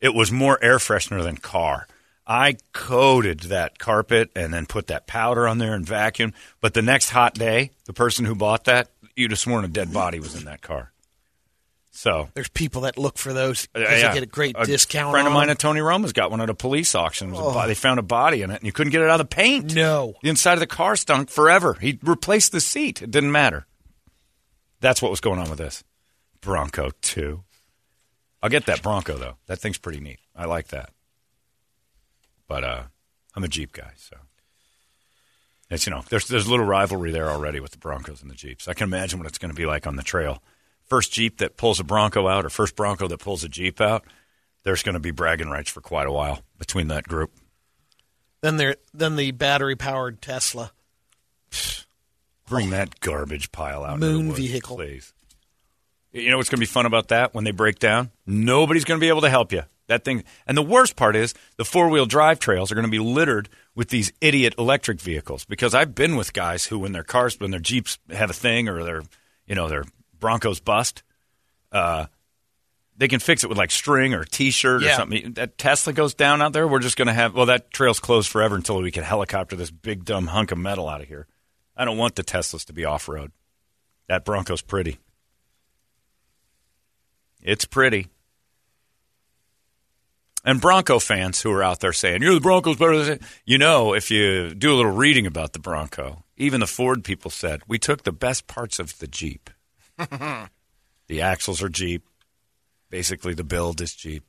it 0.00 0.14
was 0.14 0.30
more 0.30 0.62
air 0.62 0.76
freshener 0.76 1.22
than 1.22 1.38
car. 1.38 1.86
I 2.30 2.56
coated 2.74 3.40
that 3.44 3.78
carpet 3.78 4.30
and 4.36 4.52
then 4.52 4.66
put 4.66 4.88
that 4.88 5.06
powder 5.06 5.48
on 5.48 5.56
there 5.56 5.72
and 5.72 5.86
vacuumed. 5.86 6.34
But 6.60 6.74
the 6.74 6.82
next 6.82 7.08
hot 7.08 7.34
day, 7.34 7.70
the 7.86 7.94
person 7.94 8.26
who 8.26 8.34
bought 8.34 8.64
that, 8.64 8.90
you'd 9.16 9.30
have 9.30 9.40
sworn 9.40 9.64
a 9.64 9.68
dead 9.68 9.92
body 9.94 10.20
was 10.20 10.34
in 10.36 10.44
that 10.44 10.60
car. 10.60 10.92
So 11.90 12.28
There's 12.34 12.48
people 12.50 12.82
that 12.82 12.96
look 12.96 13.18
for 13.18 13.32
those 13.32 13.64
uh, 13.74 13.80
because 13.80 14.00
yeah. 14.00 14.08
they 14.08 14.14
get 14.14 14.22
a 14.22 14.26
great 14.26 14.54
A 14.56 14.66
discount. 14.66 15.10
friend 15.10 15.26
of 15.26 15.32
mine 15.32 15.48
at 15.48 15.58
Tony 15.58 15.80
Roma's 15.80 16.12
got 16.12 16.30
one 16.30 16.40
at 16.40 16.48
a 16.48 16.54
police 16.54 16.94
auction. 16.94 17.32
Was 17.32 17.40
a 17.40 17.66
they 17.66 17.74
found 17.74 17.98
a 17.98 18.02
body 18.02 18.42
in 18.42 18.52
it, 18.52 18.56
and 18.56 18.64
you 18.64 18.72
couldn't 18.72 18.92
get 18.92 19.00
it 19.00 19.08
out 19.08 19.20
of 19.20 19.28
the 19.28 19.34
paint. 19.34 19.74
No. 19.74 20.14
the 20.22 20.28
inside 20.28 20.52
of 20.52 20.60
the 20.60 20.68
car 20.68 20.94
stunk 20.94 21.28
forever. 21.28 21.74
He 21.74 21.98
replaced 22.04 22.52
the 22.52 22.60
seat. 22.60 23.02
It 23.02 23.10
didn't 23.10 23.32
matter. 23.32 23.66
That's 24.80 25.02
what 25.02 25.10
was 25.10 25.20
going 25.20 25.40
on 25.40 25.48
with 25.50 25.58
this 25.58 25.82
Bronco 26.40 26.90
two. 27.00 27.42
I'll 28.42 28.50
get 28.50 28.66
that 28.66 28.80
Bronco 28.82 29.16
though. 29.16 29.36
That 29.46 29.58
thing's 29.58 29.78
pretty 29.78 29.98
neat. 29.98 30.20
I 30.36 30.44
like 30.44 30.68
that. 30.68 30.90
But 32.48 32.64
uh, 32.64 32.82
I'm 33.36 33.44
a 33.44 33.48
Jeep 33.48 33.72
guy, 33.72 33.92
so 33.96 34.16
it's 35.70 35.86
you 35.86 35.92
know 35.92 36.02
there's 36.08 36.26
there's 36.26 36.46
a 36.46 36.50
little 36.50 36.66
rivalry 36.66 37.12
there 37.12 37.28
already 37.28 37.60
with 37.60 37.72
the 37.72 37.78
Broncos 37.78 38.22
and 38.22 38.30
the 38.30 38.34
Jeeps. 38.34 38.66
I 38.66 38.74
can 38.74 38.88
imagine 38.88 39.18
what 39.18 39.28
it's 39.28 39.38
going 39.38 39.50
to 39.50 39.56
be 39.56 39.66
like 39.66 39.86
on 39.86 39.96
the 39.96 40.02
trail. 40.02 40.42
First 40.86 41.12
Jeep 41.12 41.38
that 41.38 41.56
pulls 41.58 41.78
a 41.78 41.84
Bronco 41.84 42.26
out, 42.26 42.46
or 42.46 42.50
first 42.50 42.74
Bronco 42.74 43.06
that 43.08 43.18
pulls 43.18 43.44
a 43.44 43.48
Jeep 43.48 43.80
out. 43.80 44.04
There's 44.64 44.82
going 44.82 44.94
to 44.94 45.00
be 45.00 45.10
bragging 45.10 45.50
rights 45.50 45.70
for 45.70 45.80
quite 45.80 46.06
a 46.06 46.12
while 46.12 46.40
between 46.58 46.88
that 46.88 47.04
group. 47.04 47.30
Then 48.40 48.56
there, 48.56 48.76
then 48.94 49.16
the 49.16 49.30
battery 49.32 49.76
powered 49.76 50.22
Tesla. 50.22 50.72
Bring 52.48 52.70
that 52.70 53.00
garbage 53.00 53.52
pile 53.52 53.84
out. 53.84 53.98
Moon 53.98 54.28
woods, 54.28 54.38
vehicle. 54.38 54.76
please. 54.76 55.12
You 56.12 56.30
know 56.30 56.38
what's 56.38 56.48
going 56.48 56.58
to 56.58 56.60
be 56.60 56.66
fun 56.66 56.86
about 56.86 57.08
that 57.08 57.34
when 57.34 57.44
they 57.44 57.50
break 57.50 57.78
down? 57.78 58.10
Nobody's 58.26 58.84
going 58.84 58.98
to 58.98 59.04
be 59.04 59.08
able 59.08 59.20
to 59.20 59.30
help 59.30 59.52
you. 59.52 59.62
That 59.88 60.04
thing, 60.04 60.22
and 60.46 60.56
the 60.56 60.62
worst 60.62 60.96
part 60.96 61.16
is 61.16 61.34
the 61.56 61.64
four 61.64 61.88
wheel 61.88 62.06
drive 62.06 62.38
trails 62.38 62.70
are 62.70 62.74
going 62.74 62.86
to 62.86 62.90
be 62.90 62.98
littered 62.98 63.48
with 63.74 63.88
these 63.88 64.12
idiot 64.20 64.54
electric 64.58 65.00
vehicles. 65.00 65.44
Because 65.46 65.74
I've 65.74 65.94
been 65.94 66.14
with 66.14 66.32
guys 66.32 66.66
who, 66.66 66.78
when 66.78 66.92
their 66.92 67.02
cars, 67.02 67.40
when 67.40 67.50
their 67.50 67.60
Jeeps 67.60 67.98
have 68.10 68.28
a 68.30 68.34
thing, 68.34 68.68
or 68.68 68.84
their, 68.84 69.02
you 69.46 69.54
know, 69.54 69.68
their 69.68 69.84
Broncos 70.20 70.60
bust, 70.60 71.02
uh, 71.72 72.06
they 72.98 73.08
can 73.08 73.20
fix 73.20 73.44
it 73.44 73.48
with 73.48 73.56
like 73.56 73.70
string 73.70 74.12
or 74.12 74.24
T-shirt 74.24 74.82
or 74.82 74.88
something. 74.96 75.32
That 75.34 75.56
Tesla 75.56 75.92
goes 75.94 76.14
down 76.14 76.42
out 76.42 76.52
there, 76.52 76.68
we're 76.68 76.80
just 76.80 76.96
going 76.96 77.08
to 77.08 77.14
have. 77.14 77.34
Well, 77.34 77.46
that 77.46 77.70
trail's 77.70 78.00
closed 78.00 78.28
forever 78.28 78.56
until 78.56 78.82
we 78.82 78.90
can 78.90 79.04
helicopter 79.04 79.56
this 79.56 79.70
big 79.70 80.04
dumb 80.04 80.26
hunk 80.26 80.52
of 80.52 80.58
metal 80.58 80.88
out 80.88 81.00
of 81.00 81.08
here. 81.08 81.26
I 81.76 81.84
don't 81.84 81.96
want 81.96 82.16
the 82.16 82.24
Teslas 82.24 82.66
to 82.66 82.72
be 82.72 82.84
off 82.84 83.08
road. 83.08 83.32
That 84.08 84.24
Bronco's 84.24 84.62
pretty. 84.62 84.98
It's 87.40 87.64
pretty. 87.64 88.08
And 90.48 90.62
Bronco 90.62 90.98
fans 90.98 91.42
who 91.42 91.52
are 91.52 91.62
out 91.62 91.80
there 91.80 91.92
saying, 91.92 92.22
you're 92.22 92.32
the 92.32 92.40
Broncos 92.40 92.78
better 92.78 93.04
than 93.04 93.20
you 93.44 93.58
know, 93.58 93.92
if 93.92 94.10
you 94.10 94.54
do 94.54 94.72
a 94.72 94.76
little 94.76 94.92
reading 94.92 95.26
about 95.26 95.52
the 95.52 95.58
Bronco, 95.58 96.24
even 96.38 96.60
the 96.60 96.66
Ford 96.66 97.04
people 97.04 97.30
said, 97.30 97.60
we 97.68 97.78
took 97.78 98.04
the 98.04 98.12
best 98.12 98.46
parts 98.46 98.78
of 98.78 98.98
the 98.98 99.06
Jeep. 99.06 99.50
the 99.98 101.20
axles 101.20 101.62
are 101.62 101.68
Jeep. 101.68 102.02
Basically, 102.88 103.34
the 103.34 103.44
build 103.44 103.82
is 103.82 103.94
Jeep. 103.94 104.24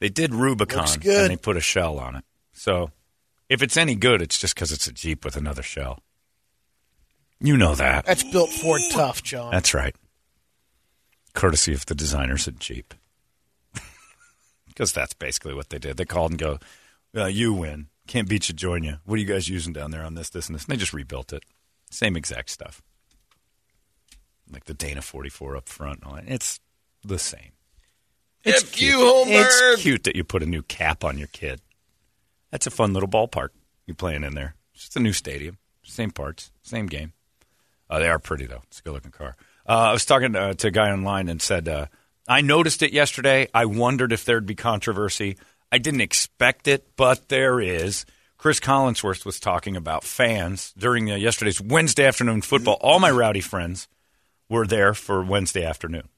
They 0.00 0.08
did 0.08 0.34
Rubicon 0.34 0.88
and 0.94 1.30
they 1.30 1.36
put 1.36 1.56
a 1.56 1.60
shell 1.60 2.00
on 2.00 2.16
it. 2.16 2.24
So 2.52 2.90
if 3.48 3.62
it's 3.62 3.76
any 3.76 3.94
good, 3.94 4.20
it's 4.20 4.36
just 4.36 4.56
because 4.56 4.72
it's 4.72 4.88
a 4.88 4.92
Jeep 4.92 5.24
with 5.24 5.36
another 5.36 5.62
shell. 5.62 6.02
You 7.38 7.56
know 7.56 7.76
that. 7.76 8.04
That's 8.04 8.24
built 8.24 8.50
Ford 8.50 8.80
tough, 8.90 9.22
John. 9.22 9.52
That's 9.52 9.74
right. 9.74 9.94
Courtesy 11.34 11.72
of 11.72 11.86
the 11.86 11.94
designers 11.94 12.48
at 12.48 12.58
Jeep. 12.58 12.94
Because 14.80 14.94
that's 14.94 15.12
basically 15.12 15.52
what 15.52 15.68
they 15.68 15.78
did. 15.78 15.98
They 15.98 16.06
called 16.06 16.30
and 16.30 16.40
go, 16.40 16.58
uh, 17.14 17.26
you 17.26 17.52
win. 17.52 17.88
Can't 18.06 18.26
beat 18.26 18.48
you, 18.48 18.54
join 18.54 18.82
you. 18.82 18.96
What 19.04 19.16
are 19.16 19.20
you 19.20 19.26
guys 19.26 19.46
using 19.46 19.74
down 19.74 19.90
there 19.90 20.02
on 20.02 20.14
this, 20.14 20.30
this, 20.30 20.46
and 20.46 20.54
this? 20.54 20.64
And 20.64 20.72
they 20.72 20.78
just 20.78 20.94
rebuilt 20.94 21.34
it. 21.34 21.42
Same 21.90 22.16
exact 22.16 22.48
stuff. 22.48 22.80
Like 24.50 24.64
the 24.64 24.72
Dana 24.72 25.02
44 25.02 25.56
up 25.56 25.68
front. 25.68 25.98
and 25.98 26.04
all 26.04 26.14
that. 26.14 26.24
It's 26.26 26.60
the 27.04 27.18
same. 27.18 27.52
It's 28.42 28.62
F 28.62 28.72
cute. 28.72 28.92
you, 28.92 28.98
Holmberg. 29.00 29.72
It's 29.74 29.82
cute 29.82 30.04
that 30.04 30.16
you 30.16 30.24
put 30.24 30.42
a 30.42 30.46
new 30.46 30.62
cap 30.62 31.04
on 31.04 31.18
your 31.18 31.28
kid. 31.28 31.60
That's 32.50 32.66
a 32.66 32.70
fun 32.70 32.94
little 32.94 33.06
ballpark 33.06 33.50
you're 33.86 33.94
playing 33.94 34.24
in 34.24 34.34
there. 34.34 34.54
It's 34.72 34.84
just 34.84 34.96
a 34.96 35.00
new 35.00 35.12
stadium. 35.12 35.58
Same 35.82 36.10
parts, 36.10 36.52
same 36.62 36.86
game. 36.86 37.12
Uh, 37.90 37.98
they 37.98 38.08
are 38.08 38.18
pretty 38.18 38.46
though. 38.46 38.62
It's 38.68 38.78
a 38.78 38.82
good 38.82 38.94
looking 38.94 39.10
car. 39.10 39.36
Uh, 39.68 39.90
I 39.90 39.92
was 39.92 40.06
talking 40.06 40.34
uh, 40.34 40.54
to 40.54 40.68
a 40.68 40.70
guy 40.70 40.90
online 40.90 41.28
and 41.28 41.42
said 41.42 41.68
uh, 41.68 41.86
I 42.30 42.42
noticed 42.42 42.84
it 42.84 42.92
yesterday. 42.92 43.48
I 43.52 43.64
wondered 43.64 44.12
if 44.12 44.24
there'd 44.24 44.46
be 44.46 44.54
controversy. 44.54 45.36
I 45.72 45.78
didn't 45.78 46.02
expect 46.02 46.68
it, 46.68 46.86
but 46.94 47.28
there 47.28 47.58
is. 47.58 48.06
Chris 48.38 48.60
Collinsworth 48.60 49.26
was 49.26 49.40
talking 49.40 49.76
about 49.76 50.04
fans 50.04 50.72
during 50.78 51.10
uh, 51.10 51.16
yesterday's 51.16 51.60
Wednesday 51.60 52.06
afternoon 52.06 52.42
football. 52.42 52.78
All 52.82 53.00
my 53.00 53.10
rowdy 53.10 53.40
friends 53.40 53.88
were 54.48 54.64
there 54.64 54.94
for 54.94 55.24
Wednesday 55.24 55.64
afternoon 55.64 56.08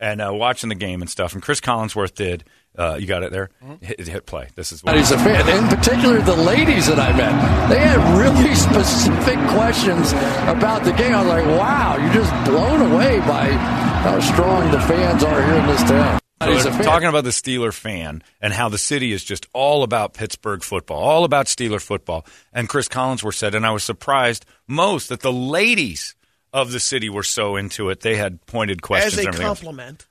and 0.00 0.22
uh, 0.22 0.32
watching 0.32 0.70
the 0.70 0.74
game 0.74 1.02
and 1.02 1.10
stuff. 1.10 1.34
And 1.34 1.42
Chris 1.42 1.60
Collinsworth 1.60 2.14
did. 2.14 2.44
Uh, 2.78 2.96
you 2.98 3.06
got 3.08 3.24
it 3.24 3.32
there. 3.32 3.50
Hit, 3.80 4.06
hit 4.06 4.24
play. 4.24 4.48
This 4.54 4.70
is 4.70 4.84
what 4.84 4.96
He's 4.96 5.10
a 5.10 5.18
fan. 5.18 5.48
In 5.48 5.68
particular, 5.68 6.20
the 6.20 6.36
ladies 6.36 6.86
that 6.86 7.00
I 7.00 7.10
met, 7.16 7.68
they 7.68 7.80
had 7.80 7.98
really 8.16 8.54
specific 8.88 9.36
questions 9.50 10.12
about 10.46 10.84
the 10.84 10.92
game. 10.92 11.12
I 11.12 11.18
was 11.22 11.28
like, 11.28 11.46
wow, 11.58 11.96
you're 11.96 12.12
just 12.14 12.32
blown 12.48 12.92
away 12.92 13.18
by 13.20 13.48
how 13.50 14.20
strong 14.20 14.70
the 14.70 14.78
fans 14.80 15.24
are 15.24 15.44
here 15.44 15.54
in 15.56 15.66
this 15.66 15.82
town. 15.82 16.20
So 16.40 16.52
He's 16.52 16.66
a 16.66 16.70
fan. 16.70 16.84
talking 16.84 17.08
about 17.08 17.24
the 17.24 17.30
Steeler 17.30 17.74
fan 17.74 18.22
and 18.40 18.52
how 18.52 18.68
the 18.68 18.78
city 18.78 19.12
is 19.12 19.24
just 19.24 19.48
all 19.52 19.82
about 19.82 20.14
Pittsburgh 20.14 20.62
football, 20.62 20.98
all 21.02 21.24
about 21.24 21.46
Steeler 21.46 21.82
football. 21.82 22.24
And 22.52 22.68
Chris 22.68 22.86
Collinsworth 22.88 23.34
said, 23.34 23.56
and 23.56 23.66
I 23.66 23.72
was 23.72 23.82
surprised 23.82 24.46
most 24.68 25.08
that 25.08 25.18
the 25.20 25.32
ladies 25.32 26.14
of 26.52 26.70
the 26.70 26.78
city 26.78 27.10
were 27.10 27.24
so 27.24 27.56
into 27.56 27.90
it. 27.90 28.00
They 28.00 28.14
had 28.14 28.46
pointed 28.46 28.82
questions. 28.82 29.14
As 29.14 29.18
a 29.18 29.22
everything 29.26 29.46
else. 29.46 29.58
compliment. 29.58 30.06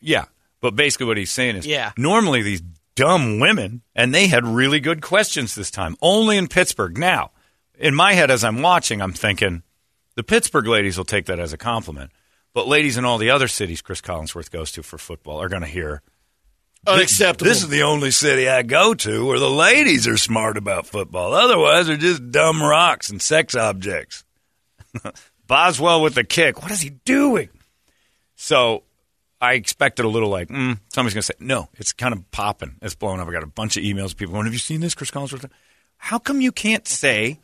Yeah, 0.00 0.24
but 0.60 0.74
basically 0.76 1.06
what 1.06 1.16
he's 1.16 1.30
saying 1.30 1.56
is, 1.56 1.66
Yeah. 1.66 1.92
normally 1.96 2.42
these 2.42 2.62
dumb 2.94 3.38
women, 3.38 3.82
and 3.94 4.14
they 4.14 4.26
had 4.26 4.44
really 4.46 4.80
good 4.80 5.00
questions 5.02 5.54
this 5.54 5.70
time, 5.70 5.96
only 6.02 6.36
in 6.36 6.48
Pittsburgh. 6.48 6.98
Now, 6.98 7.30
in 7.78 7.94
my 7.94 8.14
head, 8.14 8.30
as 8.30 8.42
I'm 8.42 8.60
watching, 8.62 9.00
I'm 9.00 9.12
thinking 9.12 9.62
the 10.16 10.24
Pittsburgh 10.24 10.66
ladies 10.66 10.96
will 10.98 11.04
take 11.04 11.26
that 11.26 11.38
as 11.38 11.52
a 11.52 11.58
compliment, 11.58 12.10
but 12.54 12.66
ladies 12.66 12.96
in 12.96 13.04
all 13.04 13.18
the 13.18 13.30
other 13.30 13.46
cities 13.46 13.80
Chris 13.82 14.00
Collinsworth 14.00 14.50
goes 14.50 14.72
to 14.72 14.82
for 14.82 14.98
football 14.98 15.40
are 15.40 15.48
going 15.48 15.62
to 15.62 15.68
hear. 15.68 16.02
Unacceptable. 16.86 17.48
This 17.48 17.62
is 17.62 17.68
the 17.68 17.82
only 17.82 18.10
city 18.10 18.48
I 18.48 18.62
go 18.62 18.94
to 18.94 19.26
where 19.26 19.38
the 19.38 19.50
ladies 19.50 20.06
are 20.08 20.16
smart 20.16 20.56
about 20.56 20.86
football. 20.86 21.34
Otherwise, 21.34 21.86
they're 21.88 21.96
just 21.96 22.30
dumb 22.30 22.62
rocks 22.62 23.10
and 23.10 23.20
sex 23.20 23.54
objects. 23.54 24.24
Boswell 25.46 26.02
with 26.02 26.14
the 26.14 26.24
kick. 26.24 26.62
What 26.62 26.70
is 26.70 26.80
he 26.80 26.90
doing? 26.90 27.48
So 28.36 28.84
I 29.40 29.54
expected 29.54 30.04
a 30.04 30.08
little 30.08 30.28
like, 30.28 30.48
mm, 30.48 30.78
somebody's 30.92 31.14
going 31.14 31.22
to 31.22 31.26
say, 31.26 31.34
no, 31.38 31.68
it's 31.74 31.92
kind 31.92 32.12
of 32.12 32.28
popping. 32.30 32.76
It's 32.82 32.94
blowing 32.94 33.20
up. 33.20 33.28
I 33.28 33.32
got 33.32 33.42
a 33.44 33.46
bunch 33.46 33.76
of 33.76 33.84
emails 33.84 34.12
of 34.12 34.16
people 34.16 34.32
going, 34.34 34.46
have 34.46 34.52
you 34.52 34.58
seen 34.58 34.80
this, 34.80 34.94
Chris 34.94 35.10
Collinsworth? 35.10 35.48
How 35.96 36.18
come 36.18 36.40
you 36.40 36.52
can't 36.52 36.86
say 36.86 37.38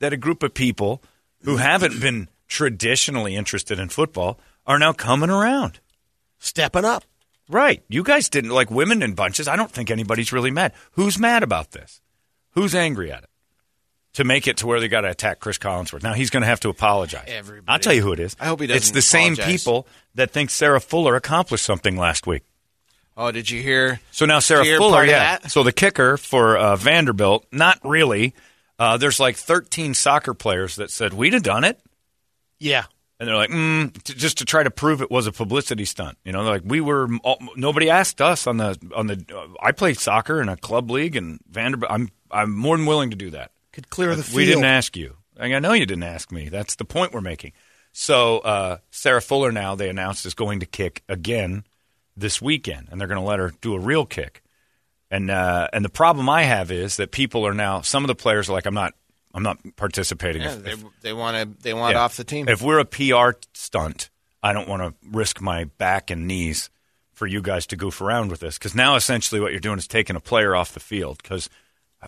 that 0.00 0.12
a 0.12 0.16
group 0.16 0.42
of 0.42 0.54
people 0.54 1.02
who 1.42 1.56
haven't 1.56 2.00
been 2.00 2.28
traditionally 2.48 3.36
interested 3.36 3.78
in 3.78 3.88
football 3.88 4.40
are 4.66 4.78
now 4.78 4.92
coming 4.92 5.30
around? 5.30 5.78
Stepping 6.38 6.84
up. 6.84 7.04
Right. 7.48 7.82
You 7.88 8.02
guys 8.02 8.28
didn't 8.28 8.50
like 8.50 8.70
women 8.70 9.02
in 9.02 9.14
bunches. 9.14 9.46
I 9.46 9.56
don't 9.56 9.70
think 9.70 9.90
anybody's 9.90 10.32
really 10.32 10.50
mad. 10.50 10.72
Who's 10.92 11.18
mad 11.18 11.42
about 11.42 11.70
this? 11.70 12.00
Who's 12.52 12.74
angry 12.74 13.12
at 13.12 13.22
it? 13.22 13.30
To 14.14 14.24
make 14.24 14.48
it 14.48 14.56
to 14.58 14.66
where 14.66 14.80
they 14.80 14.88
got 14.88 15.02
to 15.02 15.10
attack 15.10 15.40
Chris 15.40 15.58
Collinsworth. 15.58 16.02
Now 16.02 16.14
he's 16.14 16.30
going 16.30 16.40
to 16.40 16.46
have 16.46 16.60
to 16.60 16.70
apologize. 16.70 17.26
Everybody. 17.28 17.66
I'll 17.68 17.78
tell 17.78 17.92
you 17.92 18.02
who 18.02 18.12
it 18.12 18.20
is. 18.20 18.34
I 18.40 18.46
hope 18.46 18.60
he 18.60 18.66
doesn't 18.66 18.78
It's 18.78 18.90
the 18.90 19.02
same 19.02 19.36
people 19.36 19.86
that 20.16 20.30
thinks 20.30 20.52
Sarah 20.52 20.80
Fuller 20.80 21.14
accomplished 21.14 21.64
something 21.64 21.96
last 21.96 22.26
week. 22.26 22.42
Oh, 23.16 23.30
did 23.30 23.50
you 23.50 23.62
hear? 23.62 24.00
So 24.10 24.26
now 24.26 24.40
Sarah 24.40 24.64
hear 24.64 24.78
Fuller, 24.78 25.04
yeah. 25.04 25.38
that? 25.38 25.50
So 25.50 25.62
the 25.62 25.72
kicker 25.72 26.16
for 26.16 26.56
uh, 26.56 26.76
Vanderbilt, 26.76 27.46
not 27.50 27.78
really. 27.82 28.34
Uh, 28.78 28.98
there's 28.98 29.18
like 29.18 29.36
13 29.36 29.94
soccer 29.94 30.34
players 30.34 30.76
that 30.76 30.90
said 30.90 31.14
we'd 31.14 31.32
have 31.32 31.42
done 31.42 31.64
it. 31.64 31.80
Yeah. 32.58 32.84
And 33.18 33.26
they're 33.26 33.36
like, 33.36 33.48
mm, 33.48 34.02
t- 34.02 34.12
just 34.12 34.38
to 34.38 34.44
try 34.44 34.62
to 34.62 34.70
prove 34.70 35.00
it 35.00 35.10
was 35.10 35.26
a 35.26 35.32
publicity 35.32 35.86
stunt. 35.86 36.18
You 36.24 36.32
know, 36.32 36.44
they're 36.44 36.52
like 36.54 36.62
we 36.66 36.82
were. 36.82 37.08
All, 37.24 37.38
nobody 37.56 37.88
asked 37.88 38.20
us 38.20 38.46
on 38.46 38.58
the 38.58 38.78
on 38.94 39.06
the. 39.06 39.24
Uh, 39.34 39.46
I 39.62 39.72
play 39.72 39.94
soccer 39.94 40.42
in 40.42 40.50
a 40.50 40.56
club 40.58 40.90
league, 40.90 41.16
and 41.16 41.40
Vanderbilt. 41.48 41.90
I'm 41.90 42.10
I'm 42.30 42.54
more 42.54 42.76
than 42.76 42.84
willing 42.84 43.10
to 43.10 43.16
do 43.16 43.30
that. 43.30 43.52
Could 43.72 43.88
clear 43.88 44.14
the 44.14 44.22
field. 44.22 44.36
We 44.36 44.44
didn't 44.44 44.66
ask 44.66 44.98
you. 44.98 45.16
I 45.38 45.58
know 45.58 45.72
you 45.72 45.86
didn't 45.86 46.02
ask 46.02 46.30
me. 46.30 46.50
That's 46.50 46.76
the 46.76 46.84
point 46.84 47.12
we're 47.12 47.22
making. 47.22 47.52
So 47.98 48.40
uh, 48.40 48.76
Sarah 48.90 49.22
Fuller 49.22 49.50
now 49.50 49.74
they 49.74 49.88
announced 49.88 50.26
is 50.26 50.34
going 50.34 50.60
to 50.60 50.66
kick 50.66 51.02
again 51.08 51.64
this 52.14 52.42
weekend, 52.42 52.88
and 52.90 53.00
they're 53.00 53.08
going 53.08 53.20
to 53.20 53.26
let 53.26 53.38
her 53.38 53.54
do 53.62 53.74
a 53.74 53.80
real 53.80 54.04
kick. 54.04 54.42
And 55.10 55.30
uh, 55.30 55.68
and 55.72 55.82
the 55.82 55.88
problem 55.88 56.28
I 56.28 56.42
have 56.42 56.70
is 56.70 56.98
that 56.98 57.10
people 57.10 57.46
are 57.46 57.54
now. 57.54 57.80
Some 57.80 58.04
of 58.04 58.08
the 58.08 58.14
players 58.14 58.50
are 58.50 58.52
like, 58.52 58.66
I'm 58.66 58.74
not. 58.74 58.92
I'm 59.32 59.42
not 59.42 59.58
participating. 59.76 60.42
Yeah, 60.42 60.56
If- 60.56 60.62
they 60.62 60.74
they 61.00 61.12
want 61.14 61.36
to 61.38 61.62
they 61.62 61.72
want 61.72 61.94
yeah. 61.94 62.02
off 62.02 62.18
the 62.18 62.24
team. 62.24 62.50
If 62.50 62.60
we're 62.60 62.80
a 62.80 62.84
PR 62.84 63.38
stunt, 63.54 64.10
I 64.42 64.52
don't 64.52 64.68
want 64.68 64.82
to 64.82 64.94
risk 65.10 65.40
my 65.40 65.64
back 65.64 66.10
and 66.10 66.26
knees 66.26 66.68
for 67.14 67.26
you 67.26 67.40
guys 67.40 67.66
to 67.68 67.76
goof 67.76 68.02
around 68.02 68.30
with 68.30 68.40
this 68.40 68.58
because 68.58 68.74
now 68.74 68.96
essentially 68.96 69.40
what 69.40 69.52
you're 69.52 69.60
doing 69.60 69.78
is 69.78 69.86
taking 69.86 70.16
a 70.16 70.20
player 70.20 70.54
off 70.54 70.74
the 70.74 70.80
field 70.80 71.16
because 71.22 71.48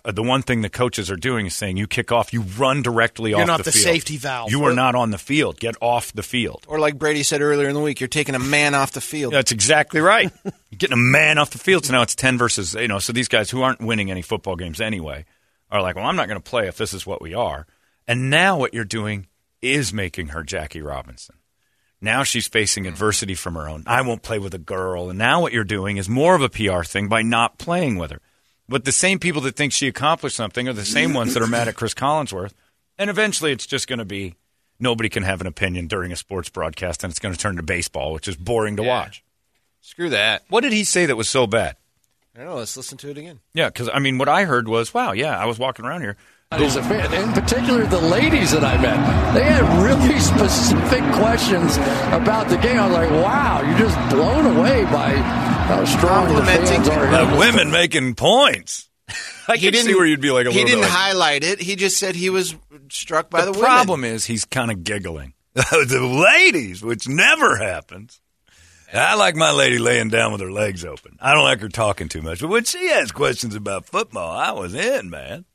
Uh, 0.03 0.11
the 0.11 0.23
one 0.23 0.41
thing 0.41 0.61
the 0.61 0.69
coaches 0.69 1.09
are 1.11 1.15
doing 1.15 1.45
is 1.45 1.55
saying 1.55 1.77
you 1.77 1.87
kick 1.87 2.11
off, 2.11 2.31
you 2.33 2.41
run 2.41 2.81
directly 2.81 3.31
You're 3.31 3.41
off 3.41 3.57
the, 3.57 3.63
the 3.63 3.71
field. 3.71 3.83
safety 3.83 4.17
valve. 4.17 4.51
You 4.51 4.63
are 4.65 4.73
not 4.73 4.95
on 4.95 5.11
the 5.11 5.17
field. 5.17 5.59
Get 5.59 5.75
off 5.81 6.13
the 6.13 6.23
field. 6.23 6.65
or 6.67 6.79
like 6.79 6.97
Brady 6.97 7.23
said 7.23 7.41
earlier 7.41 7.67
in 7.67 7.73
the 7.73 7.81
week, 7.81 7.99
you're 7.99 8.07
taking 8.07 8.35
a 8.35 8.39
man 8.39 8.75
off 8.75 8.91
the 8.91 9.01
field. 9.01 9.33
That's 9.33 9.51
exactly 9.51 10.01
right. 10.01 10.31
You're 10.43 10.77
getting 10.77 10.93
a 10.93 10.97
man 10.97 11.37
off 11.39 11.49
the 11.49 11.57
field. 11.57 11.85
So 11.85 11.93
now 11.93 12.03
it's 12.03 12.13
10 12.15 12.37
versus, 12.37 12.75
you 12.75 12.87
know, 12.87 12.99
so 12.99 13.11
these 13.11 13.27
guys 13.27 13.49
who 13.49 13.61
aren't 13.63 13.81
winning 13.81 14.11
any 14.11 14.21
football 14.21 14.55
games 14.55 14.79
anyway 14.79 15.25
are 15.71 15.81
like, 15.81 15.95
well, 15.95 16.05
I'm 16.05 16.15
not 16.15 16.27
going 16.27 16.39
to 16.39 16.49
play 16.49 16.67
if 16.67 16.77
this 16.77 16.93
is 16.93 17.07
what 17.07 17.21
we 17.21 17.33
are. 17.33 17.65
And 18.07 18.29
now 18.29 18.57
what 18.57 18.73
you're 18.73 18.85
doing 18.85 19.27
is 19.61 19.91
making 19.91 20.27
her 20.27 20.43
Jackie 20.43 20.81
Robinson. 20.81 21.35
Now 22.01 22.23
she's 22.23 22.47
facing 22.47 22.87
adversity 22.87 23.35
from 23.35 23.55
her 23.55 23.67
own. 23.67 23.83
I 23.85 24.01
won't 24.03 24.21
play 24.21 24.39
with 24.39 24.53
a 24.53 24.59
girl. 24.59 25.09
And 25.09 25.19
now 25.19 25.41
what 25.41 25.51
you're 25.53 25.63
doing 25.63 25.97
is 25.97 26.07
more 26.07 26.35
of 26.35 26.41
a 26.41 26.49
PR 26.49 26.83
thing 26.83 27.07
by 27.09 27.21
not 27.23 27.57
playing 27.57 27.97
with 27.97 28.11
her. 28.11 28.21
But 28.69 28.85
the 28.85 28.91
same 28.91 29.19
people 29.19 29.41
that 29.41 29.55
think 29.55 29.73
she 29.73 29.87
accomplished 29.87 30.35
something 30.35 30.67
are 30.67 30.73
the 30.73 30.85
same 30.85 31.13
ones 31.13 31.33
that 31.33 31.41
are 31.43 31.47
mad 31.47 31.67
at 31.67 31.75
Chris 31.75 31.93
Collinsworth. 31.93 32.53
And 32.97 33.09
eventually 33.09 33.51
it's 33.51 33.65
just 33.65 33.87
going 33.87 33.99
to 33.99 34.05
be 34.05 34.35
nobody 34.79 35.09
can 35.09 35.23
have 35.23 35.41
an 35.41 35.47
opinion 35.47 35.87
during 35.87 36.11
a 36.11 36.15
sports 36.15 36.49
broadcast 36.49 37.03
and 37.03 37.09
it's 37.11 37.19
going 37.19 37.33
to 37.33 37.39
turn 37.39 37.55
to 37.57 37.63
baseball, 37.63 38.13
which 38.13 38.27
is 38.27 38.35
boring 38.35 38.75
to 38.77 38.83
Yeah. 38.83 38.89
watch. 38.89 39.23
Screw 39.81 40.09
that. 40.11 40.43
What 40.49 40.61
did 40.61 40.71
he 40.73 40.83
say 40.83 41.05
that 41.07 41.15
was 41.15 41.27
so 41.29 41.47
bad? 41.47 41.75
I 42.35 42.39
don't 42.39 42.49
know. 42.49 42.55
Let's 42.57 42.77
listen 42.77 42.97
to 42.99 43.09
it 43.09 43.17
again. 43.17 43.39
Yeah, 43.53 43.69
because 43.69 43.89
I 43.91 43.99
mean, 43.99 44.17
what 44.17 44.29
I 44.29 44.43
heard 44.45 44.67
was, 44.67 44.93
wow, 44.93 45.13
yeah, 45.13 45.37
I 45.37 45.45
was 45.45 45.57
walking 45.57 45.83
around 45.85 46.01
here. 46.01 46.15
A 46.51 46.67
fan. 46.69 47.13
In 47.13 47.31
particular, 47.33 47.85
the 47.85 47.99
ladies 48.01 48.51
that 48.53 48.63
I 48.63 48.75
met, 48.81 49.33
they 49.35 49.43
had 49.43 49.61
really 49.83 50.19
specific 50.33 51.03
questions 51.13 51.77
about 52.11 52.49
the 52.49 52.57
game. 52.57 52.77
I 52.79 52.87
was 52.87 52.95
like, 52.95 53.11
wow, 53.11 53.61
you're 53.61 53.77
just 53.77 53.97
blown 54.09 54.57
away 54.57 54.83
by 54.85 55.11
how 55.69 55.85
strong 55.85 56.27
the 56.27 56.33
Complimenting 56.33 56.83
fans 56.83 56.89
are 56.89 57.07
here. 57.07 57.15
Uh, 57.15 57.31
in 57.31 57.37
women 57.37 57.71
making 57.71 58.15
points. 58.15 58.89
I 59.47 59.55
He 59.57 59.71
can 59.71 59.85
see 59.85 59.93
where 59.93 60.05
you'd 60.05 60.19
be 60.19 60.31
like 60.31 60.47
a 60.47 60.51
he 60.51 60.63
didn't 60.63 60.81
bit 60.81 60.81
like, 60.81 60.89
highlight 60.89 61.43
it. 61.43 61.61
He 61.61 61.75
just 61.75 61.97
said 61.97 62.15
he 62.15 62.29
was 62.29 62.55
struck 62.89 63.29
by 63.29 63.41
the, 63.41 63.45
the 63.45 63.51
women. 63.51 63.65
problem 63.65 64.03
is 64.03 64.25
he's 64.25 64.45
kind 64.45 64.71
of 64.71 64.83
giggling. 64.83 65.33
the 65.53 66.25
ladies, 66.27 66.81
which 66.81 67.07
never 67.07 67.57
happens. 67.57 68.19
I 68.91 69.15
like 69.15 69.35
my 69.35 69.51
lady 69.51 69.77
laying 69.77 70.09
down 70.09 70.31
with 70.31 70.41
her 70.41 70.51
legs 70.51 70.83
open. 70.83 71.17
I 71.21 71.33
don't 71.33 71.43
like 71.43 71.61
her 71.61 71.69
talking 71.69 72.09
too 72.09 72.23
much. 72.23 72.41
But 72.41 72.49
when 72.49 72.63
she 72.63 72.87
has 72.89 73.11
questions 73.11 73.53
about 73.53 73.85
football, 73.85 74.35
I 74.35 74.51
was 74.51 74.73
in, 74.73 75.11
man. 75.11 75.45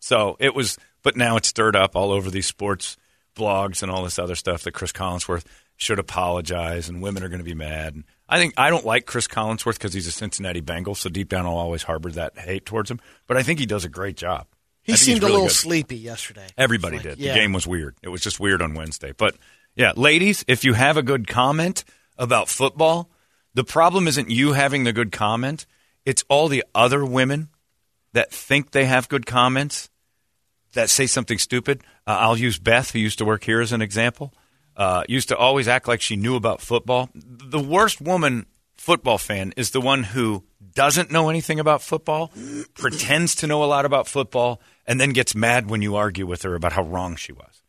So 0.00 0.36
it 0.38 0.54
was, 0.54 0.76
but 1.02 1.16
now 1.16 1.36
it's 1.38 1.48
stirred 1.48 1.76
up 1.76 1.96
all 1.96 2.12
over 2.12 2.30
these 2.30 2.46
sports 2.46 2.98
blogs 3.34 3.82
and 3.82 3.90
all 3.90 4.04
this 4.04 4.18
other 4.18 4.34
stuff 4.34 4.62
that 4.64 4.72
Chris 4.72 4.92
Collinsworth 4.92 5.44
should 5.76 5.98
apologize 5.98 6.88
and 6.88 7.00
women 7.00 7.22
are 7.22 7.28
going 7.28 7.38
to 7.38 7.44
be 7.44 7.54
mad. 7.54 7.94
And 7.94 8.04
I 8.28 8.38
think 8.38 8.54
I 8.56 8.70
don't 8.70 8.84
like 8.84 9.06
Chris 9.06 9.26
Collinsworth 9.26 9.74
because 9.74 9.94
he's 9.94 10.06
a 10.06 10.12
Cincinnati 10.12 10.60
Bengal, 10.60 10.94
so 10.94 11.08
deep 11.08 11.28
down 11.28 11.46
I'll 11.46 11.56
always 11.56 11.82
harbor 11.82 12.10
that 12.12 12.36
hate 12.38 12.66
towards 12.66 12.90
him. 12.90 13.00
But 13.26 13.36
I 13.36 13.42
think 13.42 13.58
he 13.58 13.66
does 13.66 13.84
a 13.84 13.88
great 13.88 14.16
job. 14.16 14.46
He 14.82 14.96
seemed 14.96 15.22
he's 15.22 15.24
a 15.24 15.32
little 15.32 15.46
good. 15.46 15.52
sleepy 15.52 15.96
yesterday. 15.96 16.46
Everybody 16.56 16.96
like, 16.96 17.04
did. 17.04 17.18
yeah. 17.18 17.32
The 17.32 17.38
game 17.40 17.52
was 17.52 17.66
weird. 17.66 17.96
It 18.02 18.08
was 18.08 18.20
just 18.20 18.40
weird 18.40 18.62
on 18.62 18.74
Wednesday. 18.74 19.12
But 19.12 19.36
Yeah, 19.76 19.92
ladies, 19.96 20.44
if 20.48 20.64
you 20.64 20.72
have 20.72 20.96
a 20.96 21.02
good 21.02 21.26
comment 21.26 21.84
about 22.16 22.48
football, 22.48 23.10
the 23.54 23.64
problem 23.64 24.08
isn't 24.08 24.30
you 24.30 24.52
having 24.52 24.84
the 24.84 24.92
good 24.92 25.12
comment. 25.12 25.66
It's 26.04 26.24
all 26.28 26.48
the 26.48 26.64
other 26.74 27.04
women 27.04 27.48
that 28.12 28.32
think 28.32 28.70
they 28.70 28.86
have 28.86 29.08
good 29.08 29.26
comments 29.26 29.90
that 30.72 30.90
say 30.90 31.06
something 31.06 31.38
stupid. 31.38 31.82
Uh, 32.06 32.16
I'll 32.20 32.36
use 32.36 32.58
Beth, 32.58 32.92
who 32.92 32.98
used 32.98 33.18
to 33.18 33.24
work 33.24 33.44
here, 33.44 33.60
as 33.60 33.72
an 33.72 33.82
example. 33.82 34.32
Uh, 34.78 35.02
used 35.08 35.28
to 35.28 35.36
always 35.36 35.66
act 35.66 35.88
like 35.88 36.00
she 36.00 36.14
knew 36.14 36.36
about 36.36 36.60
football. 36.60 37.10
The 37.14 37.58
worst 37.58 38.00
woman 38.00 38.46
football 38.76 39.18
fan 39.18 39.52
is 39.56 39.72
the 39.72 39.80
one 39.80 40.04
who 40.04 40.44
doesn't 40.74 41.10
know 41.10 41.28
anything 41.28 41.58
about 41.58 41.82
football, 41.82 42.30
pretends 42.74 43.34
to 43.34 43.48
know 43.48 43.64
a 43.64 43.66
lot 43.66 43.84
about 43.84 44.06
football, 44.06 44.60
and 44.86 45.00
then 45.00 45.10
gets 45.10 45.34
mad 45.34 45.68
when 45.68 45.82
you 45.82 45.96
argue 45.96 46.26
with 46.26 46.42
her 46.42 46.54
about 46.54 46.72
how 46.72 46.84
wrong 46.84 47.16
she 47.16 47.32
was. 47.32 47.62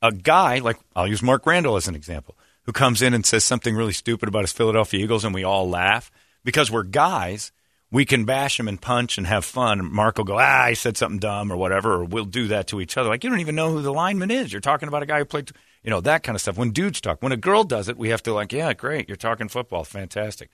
A 0.00 0.12
guy, 0.12 0.60
like 0.60 0.78
I'll 0.94 1.08
use 1.08 1.22
Mark 1.22 1.44
Randall 1.44 1.76
as 1.76 1.88
an 1.88 1.96
example, 1.96 2.38
who 2.62 2.72
comes 2.72 3.02
in 3.02 3.14
and 3.14 3.26
says 3.26 3.42
something 3.42 3.74
really 3.74 3.92
stupid 3.92 4.28
about 4.28 4.42
his 4.42 4.52
Philadelphia 4.52 5.02
Eagles, 5.02 5.24
and 5.24 5.34
we 5.34 5.42
all 5.42 5.68
laugh 5.68 6.10
because 6.44 6.70
we're 6.70 6.84
guys. 6.84 7.50
We 7.94 8.04
can 8.04 8.24
bash 8.24 8.58
him 8.58 8.66
and 8.66 8.82
punch 8.82 9.18
and 9.18 9.26
have 9.28 9.44
fun. 9.44 9.78
And 9.78 9.88
Mark 9.88 10.18
will 10.18 10.24
go, 10.24 10.36
ah, 10.36 10.66
he 10.68 10.74
said 10.74 10.96
something 10.96 11.20
dumb 11.20 11.52
or 11.52 11.56
whatever, 11.56 11.92
or 11.92 12.04
we'll 12.04 12.24
do 12.24 12.48
that 12.48 12.66
to 12.68 12.80
each 12.80 12.96
other. 12.96 13.08
Like, 13.08 13.22
you 13.22 13.30
don't 13.30 13.38
even 13.38 13.54
know 13.54 13.70
who 13.70 13.82
the 13.82 13.92
lineman 13.92 14.32
is. 14.32 14.52
You're 14.52 14.60
talking 14.60 14.88
about 14.88 15.04
a 15.04 15.06
guy 15.06 15.18
who 15.18 15.24
played, 15.24 15.52
you 15.84 15.90
know, 15.90 16.00
that 16.00 16.24
kind 16.24 16.34
of 16.34 16.42
stuff. 16.42 16.58
When 16.58 16.72
dudes 16.72 17.00
talk, 17.00 17.22
when 17.22 17.30
a 17.30 17.36
girl 17.36 17.62
does 17.62 17.88
it, 17.88 17.96
we 17.96 18.08
have 18.08 18.20
to, 18.24 18.34
like, 18.34 18.52
yeah, 18.52 18.72
great, 18.72 19.06
you're 19.06 19.14
talking 19.14 19.48
football, 19.48 19.84
fantastic. 19.84 20.50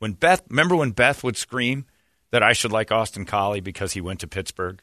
When 0.00 0.14
Beth, 0.14 0.42
remember 0.48 0.74
when 0.74 0.90
Beth 0.90 1.22
would 1.22 1.36
scream 1.36 1.86
that 2.32 2.42
I 2.42 2.52
should 2.52 2.72
like 2.72 2.90
Austin 2.90 3.26
Collie 3.26 3.60
because 3.60 3.92
he 3.92 4.00
went 4.00 4.18
to 4.18 4.26
Pittsburgh? 4.26 4.82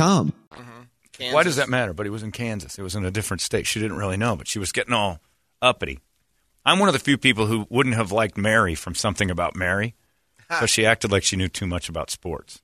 Why 1.31 1.43
does 1.43 1.57
that 1.57 1.69
matter? 1.69 1.93
But 1.93 2.05
he 2.05 2.09
was 2.09 2.23
in 2.23 2.31
Kansas. 2.31 2.79
It 2.79 2.81
was 2.81 2.95
in 2.95 3.05
a 3.05 3.11
different 3.11 3.41
state. 3.41 3.67
She 3.67 3.79
didn't 3.79 3.97
really 3.97 4.17
know, 4.17 4.35
but 4.35 4.47
she 4.47 4.59
was 4.59 4.71
getting 4.71 4.93
all 4.93 5.19
uppity. 5.61 5.99
I'm 6.65 6.79
one 6.79 6.89
of 6.89 6.93
the 6.93 6.99
few 6.99 7.17
people 7.17 7.47
who 7.47 7.67
wouldn't 7.69 7.95
have 7.95 8.11
liked 8.11 8.37
Mary 8.37 8.75
from 8.75 8.95
something 8.95 9.31
about 9.31 9.55
Mary 9.55 9.95
because 10.47 10.69
she 10.69 10.85
acted 10.85 11.11
like 11.11 11.23
she 11.23 11.35
knew 11.35 11.47
too 11.47 11.67
much 11.67 11.89
about 11.89 12.09
sports. 12.09 12.61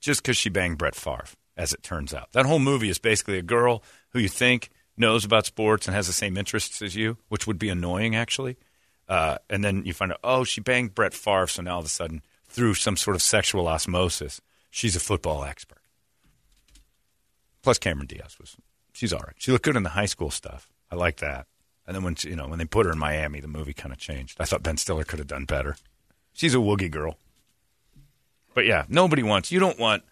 Just 0.00 0.22
because 0.22 0.36
she 0.36 0.48
banged 0.48 0.78
Brett 0.78 0.94
Favre, 0.94 1.26
as 1.56 1.72
it 1.72 1.82
turns 1.82 2.14
out. 2.14 2.32
That 2.32 2.46
whole 2.46 2.58
movie 2.58 2.88
is 2.88 2.98
basically 2.98 3.38
a 3.38 3.42
girl 3.42 3.82
who 4.10 4.18
you 4.18 4.28
think 4.28 4.70
knows 4.96 5.24
about 5.24 5.46
sports 5.46 5.86
and 5.86 5.94
has 5.94 6.06
the 6.06 6.12
same 6.12 6.36
interests 6.36 6.80
as 6.80 6.94
you, 6.96 7.18
which 7.28 7.46
would 7.46 7.58
be 7.58 7.68
annoying, 7.68 8.14
actually. 8.16 8.56
Uh, 9.08 9.38
and 9.50 9.64
then 9.64 9.84
you 9.84 9.92
find 9.92 10.12
out, 10.12 10.20
oh, 10.22 10.44
she 10.44 10.60
banged 10.60 10.94
Brett 10.94 11.12
Favre, 11.12 11.46
so 11.46 11.62
now 11.62 11.74
all 11.74 11.80
of 11.80 11.84
a 11.86 11.88
sudden, 11.88 12.22
through 12.48 12.74
some 12.74 12.96
sort 12.96 13.16
of 13.16 13.22
sexual 13.22 13.68
osmosis, 13.68 14.40
she's 14.70 14.96
a 14.96 15.00
football 15.00 15.44
expert. 15.44 15.79
Plus, 17.62 17.78
Cameron 17.78 18.06
Diaz 18.06 18.36
was 18.38 18.56
she's 18.92 19.12
all 19.12 19.20
right. 19.20 19.36
She 19.38 19.52
looked 19.52 19.64
good 19.64 19.76
in 19.76 19.82
the 19.82 19.90
high 19.90 20.06
school 20.06 20.30
stuff. 20.30 20.70
I 20.90 20.96
like 20.96 21.18
that. 21.18 21.46
And 21.86 21.94
then 21.94 22.04
when 22.04 22.14
she, 22.14 22.30
you 22.30 22.36
know 22.36 22.48
when 22.48 22.58
they 22.58 22.64
put 22.64 22.86
her 22.86 22.92
in 22.92 22.98
Miami, 22.98 23.40
the 23.40 23.48
movie 23.48 23.72
kind 23.72 23.92
of 23.92 23.98
changed. 23.98 24.36
I 24.40 24.44
thought 24.44 24.62
Ben 24.62 24.76
Stiller 24.76 25.04
could 25.04 25.18
have 25.18 25.28
done 25.28 25.44
better. 25.44 25.76
She's 26.32 26.54
a 26.54 26.58
woogie 26.58 26.90
girl. 26.90 27.18
But 28.54 28.66
yeah, 28.66 28.84
nobody 28.88 29.22
wants. 29.22 29.52
You 29.52 29.60
don't 29.60 29.78
want 29.78 30.02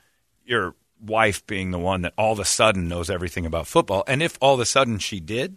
your 0.45 0.75
wife 1.01 1.47
being 1.47 1.71
the 1.71 1.79
one 1.79 2.03
that 2.03 2.15
all 2.19 2.33
of 2.33 2.39
a 2.39 2.45
sudden 2.45 2.89
knows 2.89 3.11
everything 3.11 3.47
about 3.47 3.67
football. 3.67 4.05
And 4.07 4.23
if 4.23 4.37
all 4.41 4.55
of 4.55 4.61
a 4.61 4.67
sudden 4.67 4.99
she 4.99 5.21
did, 5.21 5.57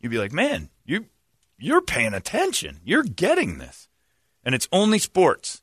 you'd 0.00 0.10
be 0.10 0.18
like, 0.18 0.32
man, 0.32 0.70
you 0.84 1.06
you're 1.58 1.82
paying 1.82 2.14
attention. 2.14 2.80
You're 2.84 3.02
getting 3.02 3.58
this. 3.58 3.88
And 4.44 4.54
it's 4.54 4.68
only 4.70 4.98
sports 4.98 5.62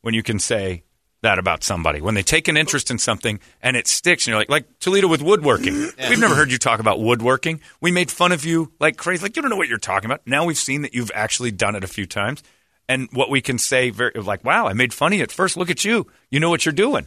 when 0.00 0.14
you 0.14 0.22
can 0.22 0.38
say 0.38 0.82
that 1.26 1.38
about 1.40 1.64
somebody. 1.64 2.00
When 2.00 2.14
they 2.14 2.22
take 2.22 2.46
an 2.46 2.56
interest 2.56 2.90
in 2.90 2.98
something 2.98 3.40
and 3.60 3.76
it 3.76 3.88
sticks 3.88 4.26
and 4.26 4.32
you're 4.32 4.38
like 4.38 4.48
like 4.48 4.78
Toledo 4.78 5.08
with 5.08 5.22
woodworking. 5.22 5.74
We've 6.08 6.18
never 6.20 6.36
heard 6.36 6.52
you 6.52 6.58
talk 6.58 6.78
about 6.78 7.00
woodworking. 7.00 7.60
We 7.80 7.90
made 7.90 8.10
fun 8.10 8.30
of 8.32 8.44
you 8.44 8.72
like 8.78 8.96
crazy. 8.96 9.22
Like 9.22 9.34
you 9.36 9.42
don't 9.42 9.50
know 9.50 9.56
what 9.56 9.68
you're 9.68 9.78
talking 9.78 10.06
about. 10.06 10.22
Now 10.24 10.44
we've 10.44 10.56
seen 10.56 10.82
that 10.82 10.94
you've 10.94 11.10
actually 11.14 11.50
done 11.50 11.74
it 11.74 11.82
a 11.84 11.88
few 11.88 12.06
times. 12.06 12.42
And 12.88 13.08
what 13.12 13.28
we 13.30 13.40
can 13.40 13.58
say 13.58 13.90
very 13.90 14.12
like, 14.14 14.44
wow, 14.44 14.68
I 14.68 14.72
made 14.72 14.94
fun 14.94 15.12
of 15.12 15.18
you 15.18 15.24
at 15.24 15.32
first. 15.32 15.56
Look 15.56 15.70
at 15.70 15.84
you. 15.84 16.06
You 16.30 16.38
know 16.38 16.50
what 16.50 16.64
you're 16.64 16.72
doing. 16.72 17.06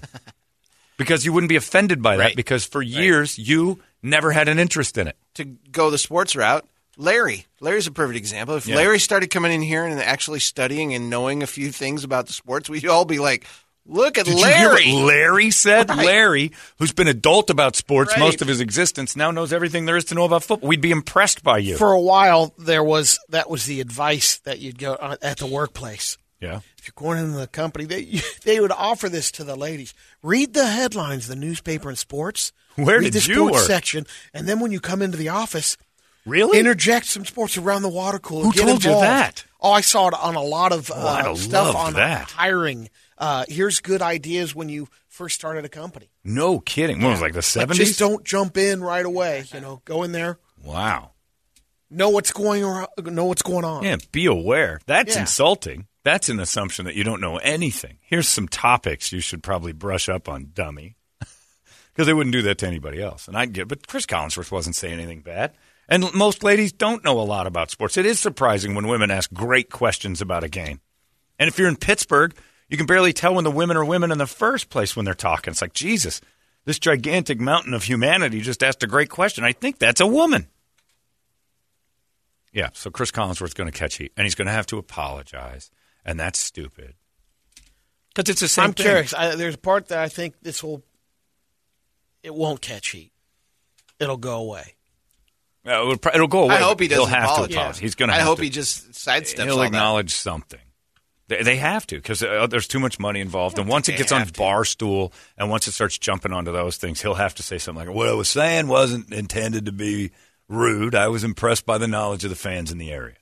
because 0.98 1.24
you 1.24 1.32
wouldn't 1.32 1.50
be 1.50 1.56
offended 1.56 2.02
by 2.04 2.18
that 2.18 2.36
because 2.36 2.66
for 2.66 2.82
years 2.82 3.40
you 3.40 3.80
never 4.04 4.32
had 4.32 4.50
an 4.50 4.60
interest 4.60 4.98
in 4.98 5.08
it. 5.08 5.16
to 5.36 5.46
go 5.46 5.90
the 5.90 5.98
sports 5.98 6.36
route, 6.36 6.66
Larry. 6.98 7.46
Larry's 7.62 7.88
a 7.88 7.92
perfect 7.92 8.18
example. 8.18 8.56
If 8.58 8.68
Yeah. 8.68 8.76
Larry 8.76 9.00
started 9.00 9.30
coming 9.30 9.54
in 9.54 9.62
here 9.62 9.86
and 9.86 9.98
actually 10.02 10.42
studying 10.42 10.94
and 10.94 11.10
knowing 11.10 11.42
a 11.42 11.48
few 11.48 11.72
things 11.72 12.04
about 12.04 12.28
the 12.28 12.34
sports, 12.34 12.70
we'd 12.70 12.86
all 12.86 13.06
be 13.06 13.20
like, 13.20 13.46
"Look 13.90 14.18
at 14.18 14.26
Did 14.26 14.38
you 14.40 14.46
hear 14.46 14.70
Larry!" 14.70 14.94
what 14.94 15.04
Larry 15.06 15.52
said? 15.52 15.90
Right. 15.90 16.06
Larry, 16.06 16.52
who's 16.78 16.92
been 16.94 17.08
adult 17.08 17.50
about 17.50 17.76
sports 17.76 18.12
Right. 18.12 18.20
most 18.20 18.42
of 18.42 18.48
his 18.48 18.62
existence, 18.62 19.16
now 19.16 19.32
knows 19.32 19.52
everything 19.52 19.86
there 19.86 19.98
is 19.98 20.06
to 20.06 20.16
know 20.16 20.24
about 20.26 20.44
football. 20.44 20.68
We'd 20.70 20.82
be 20.82 20.92
impressed 20.92 21.44
by 21.44 21.58
you. 21.58 21.76
For 21.78 21.92
a 21.92 22.00
while, 22.00 22.54
there 22.58 22.84
was 22.84 23.20
that 23.30 23.50
was 23.50 23.66
the 23.66 23.82
advice 23.82 24.38
that 24.46 24.60
you'd 24.60 24.78
go 24.80 24.96
at 25.22 25.38
the 25.38 25.48
workplace. 25.48 26.18
yeah. 26.40 26.60
If 26.78 26.88
you're 26.88 26.94
going 26.96 27.20
into 27.20 27.38
the 27.38 27.48
company, 27.48 27.84
they 27.86 28.22
they 28.46 28.60
would 28.62 28.72
offer 28.72 29.10
this 29.10 29.32
to 29.32 29.44
the 29.44 29.56
ladies. 29.56 29.94
Read 30.24 30.54
the 30.54 30.68
headlines, 30.68 31.28
the 31.28 31.36
newspaper 31.36 31.90
and 31.90 31.98
sports. 31.98 32.52
Where 32.76 33.02
did 33.02 33.12
the 33.14 33.20
you 33.28 33.36
sports 33.36 33.54
work? 33.58 33.66
section, 33.68 34.06
and 34.34 34.48
then 34.48 34.62
when 34.62 34.72
you 34.72 34.80
come 34.80 35.02
into 35.02 35.18
the 35.18 35.28
office, 35.30 35.76
Really? 36.26 36.60
interject 36.60 37.08
some 37.08 37.26
sports 37.26 37.58
around 37.58 37.82
the 37.82 37.90
water 37.90 38.20
cooler. 38.20 38.44
Who 38.46 38.54
Get 38.54 38.66
told 38.68 38.84
you 38.86 38.92
that? 38.92 39.44
Oh, 39.60 39.72
I 39.72 39.82
saw 39.82 40.08
it 40.08 40.14
on 40.14 40.36
a 40.36 40.42
lot 40.42 40.72
of 40.72 40.90
uh, 40.90 41.24
Oh, 41.28 41.34
stuff 41.36 41.76
on 41.76 41.94
that. 41.96 42.32
hiring. 42.32 42.90
Uh, 43.20 43.44
here's 43.50 43.82
good 43.82 44.02
ideas 44.02 44.56
when 44.56 44.70
you 44.70 44.88
first 45.08 45.36
started 45.36 45.66
a 45.66 45.70
company. 45.70 46.10
No 46.24 46.60
kidding. 46.60 47.02
What 47.02 47.10
was 47.10 47.20
it, 47.20 47.24
like 47.24 47.34
the 47.34 47.42
seventies? 47.42 47.88
just 47.90 48.00
don't 48.00 48.24
jump 48.26 48.56
in 48.58 48.82
right 48.82 49.06
away. 49.06 49.44
You 49.54 49.60
know, 49.60 49.82
go 49.86 50.04
in 50.04 50.14
there, 50.14 50.40
Wow. 50.64 51.12
know 51.90 52.10
what's 52.10 52.32
going 52.32 52.64
on, 52.64 52.88
know 53.04 53.26
what's 53.26 53.42
going 53.42 53.66
on. 53.66 53.84
Yeah, 53.84 53.98
be 54.14 54.26
aware. 54.26 54.80
That's 54.86 55.16
Yeah. 55.16 55.22
insulting. 55.22 55.88
That's 56.06 56.30
an 56.30 56.40
assumption 56.40 56.86
that 56.86 56.96
you 56.96 57.04
don't 57.04 57.20
know 57.20 57.38
anything. 57.38 57.98
Here's 58.02 58.28
some 58.28 58.48
topics 58.48 59.12
you 59.12 59.20
should 59.20 59.44
probably 59.44 59.74
brush 59.74 60.08
up 60.08 60.30
on, 60.30 60.52
dummy. 60.54 60.96
Because 61.94 62.08
they 62.08 62.14
wouldn't 62.14 62.32
do 62.34 62.44
that 62.44 62.60
to 62.60 62.68
anybody 62.68 63.02
else. 63.02 63.28
And 63.28 63.36
I'd 63.36 63.52
get, 63.52 63.68
but 63.68 63.86
Chris 63.86 64.06
Collinsworth 64.06 64.52
wasn't 64.52 64.78
saying 64.78 64.94
anything 64.94 65.20
bad. 65.22 65.52
And 65.90 66.14
most 66.14 66.44
ladies 66.44 66.72
don't 66.72 67.04
know 67.04 67.20
a 67.20 67.24
lot 67.24 67.46
about 67.46 67.72
sports. 67.72 67.98
It 67.98 68.06
is 68.06 68.20
surprising 68.22 68.74
when 68.74 68.88
women 68.88 69.12
ask 69.12 69.34
great 69.34 69.70
questions 69.70 70.22
about 70.22 70.46
a 70.46 70.48
game. 70.48 70.80
And 71.38 71.50
if 71.50 71.60
you're 71.60 71.68
in 71.68 71.76
Pittsburgh, 71.76 72.34
you 72.70 72.78
can 72.78 72.86
barely 72.86 73.14
tell 73.14 73.34
when 73.36 73.44
the 73.44 73.52
women 73.52 73.76
are 73.78 73.86
women 73.86 74.12
in 74.12 74.18
the 74.18 74.28
first 74.28 74.70
place 74.70 74.96
when 74.96 75.06
they're 75.06 75.14
talking. 75.14 75.52
It's 75.52 75.62
like, 75.62 75.74
Jesus, 75.74 76.22
this 76.66 76.80
gigantic 76.80 77.40
mountain 77.40 77.74
of 77.74 77.84
humanity 77.84 78.42
just 78.42 78.64
asked 78.64 78.84
a 78.84 78.88
great 78.88 79.10
question. 79.10 79.44
I 79.44 79.54
think 79.54 79.80
that's 79.80 80.02
a 80.02 80.08
woman. 80.08 80.48
Yeah, 82.52 82.70
so 82.74 82.90
Chris 82.90 83.12
Collinsworth's 83.12 83.54
going 83.54 83.72
to 83.72 83.78
catch 83.78 83.98
heat, 83.98 84.12
and 84.18 84.26
he's 84.26 84.36
going 84.36 84.48
to 84.48 84.52
have 84.52 84.66
to 84.68 84.78
apologize, 84.78 85.70
and 86.04 86.20
that's 86.20 86.40
stupid. 86.40 86.96
Because 88.16 88.30
it's 88.32 88.42
the 88.42 88.48
same 88.48 88.66
I'm 88.66 88.74
thing. 88.74 88.86
curious. 88.86 89.14
I, 89.14 89.36
there's 89.36 89.56
a 89.56 89.60
part 89.60 89.90
that 89.90 90.00
I 90.00 90.08
think 90.10 90.36
this 90.42 90.64
will. 90.64 90.84
It 92.24 92.34
won't 92.34 92.60
catch 92.60 92.90
heat. 92.90 93.12
It'll 94.00 94.18
go 94.18 94.38
away. 94.42 94.76
Uh, 95.66 95.72
it'll, 95.92 96.12
it'll 96.16 96.28
go 96.28 96.44
away. 96.46 96.56
I 96.56 96.60
hope 96.62 96.80
he 96.80 96.88
doesn't 96.88 97.06
He'll 97.06 97.14
have 97.16 97.24
apologize. 97.26 97.48
to 97.50 97.54
apologize. 97.60 97.80
He's 97.80 97.96
going 97.96 98.10
to. 98.10 98.16
I 98.16 98.20
hope 98.22 98.40
to. 98.40 98.44
he 98.44 98.50
just 98.50 98.92
sidesteps 98.94 99.44
He'll 99.44 99.54
all 99.54 99.60
that. 99.60 99.66
acknowledge 99.68 100.12
something. 100.14 100.60
They, 101.30 101.44
they 101.44 101.56
have 101.58 101.88
to 101.88 101.96
because 101.96 102.22
uh, 102.22 102.48
there's 102.48 102.68
too 102.68 102.80
much 102.80 103.00
money 103.00 103.22
involved, 103.22 103.58
and 103.58 103.70
once 103.70 103.88
it 103.88 103.96
gets 103.98 104.12
on 104.12 104.20
have 104.20 104.34
to. 104.34 104.42
Barstool, 104.42 105.14
and 105.38 105.50
once 105.50 105.68
it 105.68 105.72
starts 105.72 105.98
jumping 105.98 106.34
onto 106.34 106.52
those 106.52 106.76
things, 106.78 107.02
he'll 107.02 107.14
have 107.14 107.36
to 107.36 107.44
say 107.44 107.58
something 107.58 107.86
like, 107.88 107.96
"What 107.96 108.10
I 108.10 108.14
was 108.14 108.28
saying 108.28 108.68
wasn't 108.68 109.14
intended 109.14 109.66
to 109.68 109.72
be 109.72 110.12
rude. 110.50 110.96
I 110.96 111.08
was 111.08 111.24
impressed 111.24 111.66
by 111.66 111.78
the 111.78 111.88
knowledge 111.88 112.24
of 112.26 112.30
the 112.32 112.36
fans 112.36 112.72
in 112.72 112.78
the 112.80 112.92
area." 112.92 113.16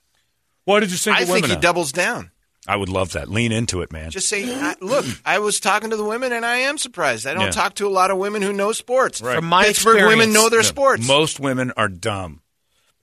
Why 0.64 0.80
did 0.80 0.90
you 0.90 0.96
say 0.96 1.12
I 1.12 1.24
think 1.24 1.46
he 1.46 1.52
out? 1.52 1.62
doubles 1.62 1.92
down. 1.92 2.30
I 2.66 2.76
would 2.76 2.90
love 2.90 3.12
that. 3.12 3.30
Lean 3.30 3.52
into 3.52 3.80
it, 3.80 3.92
man. 3.92 4.10
Just 4.10 4.28
say, 4.28 4.44
I, 4.54 4.74
"Look, 4.80 5.06
I 5.24 5.38
was 5.38 5.60
talking 5.60 5.90
to 5.90 5.96
the 5.96 6.04
women, 6.04 6.32
and 6.32 6.44
I 6.44 6.56
am 6.58 6.76
surprised. 6.78 7.26
I 7.26 7.32
don't 7.34 7.44
Yeah. 7.44 7.50
talk 7.50 7.74
to 7.76 7.86
a 7.86 7.90
lot 7.90 8.10
of 8.10 8.18
women 8.18 8.42
who 8.42 8.52
know 8.52 8.72
sports. 8.72 9.20
Right. 9.22 9.36
From 9.36 9.46
my 9.46 9.64
Pittsburgh 9.64 9.96
women 9.96 10.08
experience- 10.30 10.34
know 10.34 10.48
their 10.48 10.58
No, 10.60 10.64
sports. 10.64 11.06
Most 11.06 11.40
women 11.40 11.72
are 11.76 11.88
dumb. 11.88 12.40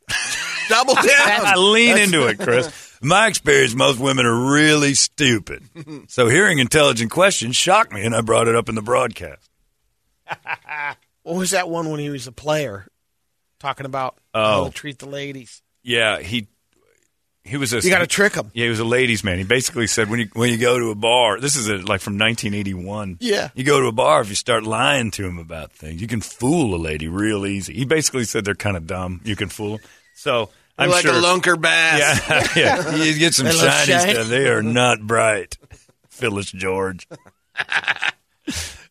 Double 0.70 0.96
down. 0.96 1.06
I 1.08 1.56
lean 1.58 1.98
into 1.98 2.28
it, 2.28 2.40
Chris. 2.40 2.68
In 3.02 3.08
my 3.10 3.28
experience, 3.28 3.76
most 3.76 4.00
women 4.00 4.26
are 4.26 4.52
really 4.52 4.94
stupid. 4.94 5.64
So 6.08 6.28
hearing 6.28 6.60
intelligent 6.60 7.12
questions 7.12 7.56
shocked 7.56 7.92
me, 7.92 8.04
and 8.06 8.16
I 8.16 8.22
brought 8.22 8.48
it 8.48 8.56
up 8.56 8.70
in 8.70 8.76
the 8.76 8.82
broadcast. 8.82 9.50
What 11.24 11.38
was 11.38 11.52
that 11.52 11.70
one 11.70 11.90
when 11.90 12.00
he 12.00 12.10
was 12.10 12.28
a 12.28 12.32
player? 12.32 12.86
talking 13.58 13.86
about 13.88 14.16
how 14.34 14.62
Oh. 14.62 14.66
to 14.68 14.72
treat 14.72 15.00
the 15.00 15.08
ladies. 15.08 15.64
Yeah, 15.82 16.20
he 16.20 16.48
he 17.44 17.58
was 17.58 17.74
a 17.74 17.80
You 17.80 17.90
gotta 17.90 18.06
trick 18.06 18.38
'em. 18.38 18.52
Yeah, 18.54 18.66
he 18.66 18.70
was 18.70 18.80
a 18.80 18.86
ladies' 18.86 19.24
man. 19.24 19.38
He 19.40 19.44
basically 19.44 19.88
said 19.88 20.10
when 20.10 20.20
you 20.20 20.30
when 20.34 20.52
you 20.52 20.58
go 20.58 20.78
to 20.78 20.90
a 20.92 20.96
bar, 20.96 21.40
this 21.40 21.56
is 21.56 21.68
a, 21.68 21.78
like 21.78 22.02
from 22.02 22.18
1981. 22.20 23.18
Yeah. 23.22 23.50
you 23.56 23.64
go 23.64 23.80
to 23.80 23.88
a 23.88 23.92
bar 23.92 24.22
if 24.22 24.30
you 24.30 24.36
start 24.36 24.64
lying 24.64 25.10
to 25.12 25.26
him 25.26 25.40
about 25.40 25.72
things, 25.72 26.00
you 26.02 26.08
can 26.08 26.22
fool 26.22 26.76
a 26.76 26.78
lady 26.78 27.08
real 27.08 27.46
easy. 27.46 27.74
He 27.74 27.86
basically 27.86 28.26
said 28.26 28.46
they're 28.46 28.54
kind 28.56 28.78
of 28.78 28.86
dumb. 28.86 29.22
You 29.24 29.36
can 29.36 29.50
fool 29.50 29.78
them. 29.78 29.88
So 30.14 30.50
I'm 30.78 30.90
like 30.90 31.04
sure. 31.04 31.14
a 31.14 31.22
lunker 31.22 31.60
bass. 31.60 32.22
Yeah, 32.28 32.48
yeah. 32.56 32.96
You 33.04 33.18
get 33.18 33.34
some 33.34 33.48
shiny 33.48 33.92
shiny. 33.92 34.14
stuff. 34.14 34.28
They 34.28 34.48
are 34.48 34.62
not 34.62 35.02
bright. 35.02 35.58
Phyllis 36.10 36.52
George. 36.52 37.08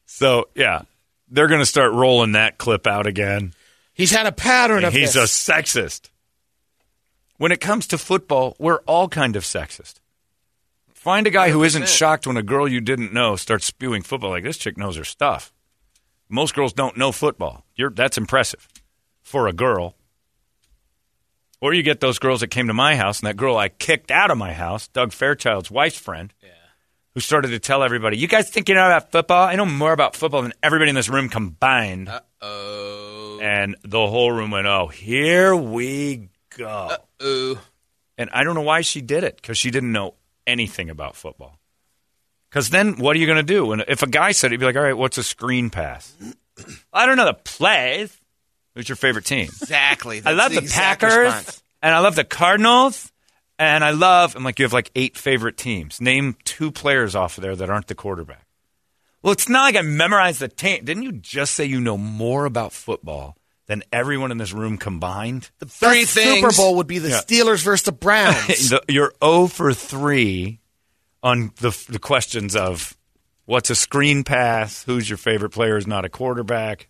so 0.06 0.48
yeah, 0.54 0.82
they're 1.28 1.48
going 1.48 1.60
to 1.60 1.66
start 1.66 1.92
rolling 1.92 2.32
that 2.32 2.58
clip 2.58 2.86
out 2.86 3.06
again. 3.06 3.52
He's 3.92 4.10
had 4.10 4.26
a 4.26 4.32
pattern 4.32 4.84
of 4.84 4.92
He's 4.92 5.16
a 5.16 5.22
sexist. 5.22 6.10
When 7.36 7.52
it 7.52 7.60
comes 7.60 7.86
to 7.88 7.98
football, 7.98 8.56
we're 8.58 8.80
all 8.86 9.08
kind 9.08 9.36
of 9.36 9.44
sexist. 9.44 9.94
Find 10.94 11.26
a 11.26 11.30
guy 11.30 11.50
who 11.50 11.62
isn't 11.64 11.88
shocked 11.88 12.26
when 12.26 12.36
a 12.36 12.42
girl 12.42 12.66
you 12.66 12.80
didn't 12.80 13.12
know 13.12 13.36
starts 13.36 13.66
spewing 13.66 14.02
football 14.02 14.30
like 14.30 14.44
this 14.44 14.56
chick 14.56 14.78
knows 14.78 14.96
her 14.96 15.04
stuff. 15.04 15.52
Most 16.28 16.54
girls 16.54 16.72
don't 16.72 16.96
know 16.96 17.12
football. 17.12 17.64
You're, 17.76 17.90
that's 17.90 18.16
impressive 18.16 18.66
for 19.22 19.46
a 19.46 19.52
girl. 19.52 19.94
Or 21.64 21.72
you 21.72 21.82
get 21.82 22.00
those 22.00 22.18
girls 22.18 22.40
that 22.40 22.48
came 22.48 22.66
to 22.66 22.74
my 22.74 22.94
house, 22.94 23.20
and 23.20 23.26
that 23.26 23.38
girl 23.38 23.56
I 23.56 23.70
kicked 23.70 24.10
out 24.10 24.30
of 24.30 24.36
my 24.36 24.52
house, 24.52 24.86
Doug 24.88 25.12
Fairchild's 25.12 25.70
wife's 25.70 25.96
friend, 25.98 26.30
who 27.14 27.20
started 27.20 27.48
to 27.52 27.58
tell 27.58 27.82
everybody, 27.82 28.18
"You 28.18 28.28
guys 28.28 28.50
think 28.50 28.68
you 28.68 28.74
know 28.74 28.84
about 28.84 29.10
football? 29.10 29.48
I 29.48 29.54
know 29.56 29.64
more 29.64 29.94
about 29.94 30.14
football 30.14 30.42
than 30.42 30.52
everybody 30.62 30.90
in 30.90 30.94
this 30.94 31.08
room 31.08 31.30
combined." 31.30 32.10
Uh 32.10 32.20
Oh. 32.42 33.38
And 33.40 33.76
the 33.82 34.06
whole 34.06 34.30
room 34.30 34.50
went, 34.50 34.66
"Oh, 34.66 34.88
here 34.88 35.56
we 35.56 36.28
go." 36.54 36.98
Ooh. 37.22 37.58
And 38.18 38.28
I 38.34 38.44
don't 38.44 38.54
know 38.54 38.60
why 38.60 38.82
she 38.82 39.00
did 39.00 39.24
it 39.24 39.36
because 39.36 39.56
she 39.56 39.70
didn't 39.70 39.90
know 39.90 40.16
anything 40.46 40.90
about 40.90 41.16
football. 41.16 41.58
Because 42.50 42.68
then 42.68 42.98
what 42.98 43.16
are 43.16 43.18
you 43.18 43.26
going 43.26 43.38
to 43.38 43.42
do? 43.42 43.72
And 43.72 43.82
if 43.88 44.02
a 44.02 44.06
guy 44.06 44.32
said 44.32 44.48
it, 44.48 44.52
he'd 44.52 44.60
be 44.60 44.66
like, 44.66 44.76
"All 44.76 44.82
right, 44.82 44.98
what's 44.98 45.16
a 45.16 45.24
screen 45.24 45.70
pass?" 45.70 46.14
I 46.92 47.06
don't 47.06 47.16
know 47.16 47.24
the 47.24 47.32
plays. 47.32 48.20
Who's 48.74 48.88
your 48.88 48.96
favorite 48.96 49.24
team? 49.24 49.44
Exactly. 49.44 50.22
I 50.24 50.32
love 50.32 50.52
the, 50.52 50.58
exact 50.58 51.00
Packers 51.02 51.16
response. 51.34 51.62
and 51.82 51.94
I 51.94 52.00
love 52.00 52.16
the 52.16 52.24
Cardinals 52.24 53.12
and 53.58 53.84
I 53.84 53.90
love. 53.90 54.34
I'm 54.36 54.42
like, 54.44 54.58
you 54.58 54.64
have 54.64 54.72
like 54.72 54.90
eight 54.94 55.16
favorite 55.16 55.56
teams. 55.56 56.00
Name 56.00 56.36
two 56.44 56.70
players 56.72 57.14
off 57.14 57.38
of 57.38 57.42
there 57.42 57.54
that 57.56 57.70
aren't 57.70 57.86
the 57.86 57.94
quarterback. 57.94 58.46
Well, 59.22 59.32
it's 59.32 59.48
not 59.48 59.62
like 59.62 59.76
I 59.76 59.82
memorized 59.82 60.40
the 60.40 60.48
team. 60.48 60.84
Didn't 60.84 61.02
you 61.04 61.12
just 61.12 61.54
say 61.54 61.64
you 61.64 61.80
know 61.80 61.96
more 61.96 62.44
about 62.44 62.72
football 62.72 63.36
than 63.66 63.82
everyone 63.92 64.30
in 64.30 64.38
this 64.38 64.52
room 64.52 64.76
combined? 64.76 65.50
the 65.60 65.66
three 65.66 66.02
best 66.02 66.14
things. 66.14 66.40
Super 66.40 66.52
Bowl 66.54 66.74
would 66.76 66.86
be 66.86 66.98
the 66.98 67.10
Yeah. 67.10 67.20
Steelers 67.20 67.62
versus 67.64 67.84
the 67.84 67.92
Browns. 67.92 68.46
The- 68.70 68.82
you're 68.88 69.12
0 69.24 69.46
for 69.46 69.72
3 69.72 70.58
on 71.22 71.52
the, 71.60 71.70
the 71.88 71.98
questions 71.98 72.54
of 72.54 72.96
what's 73.46 73.70
a 73.70 73.74
screen 73.74 74.24
pass, 74.24 74.82
who's 74.84 75.08
your 75.08 75.16
favorite 75.16 75.50
player 75.50 75.76
is 75.78 75.86
not 75.86 76.04
a 76.04 76.08
quarterback. 76.10 76.88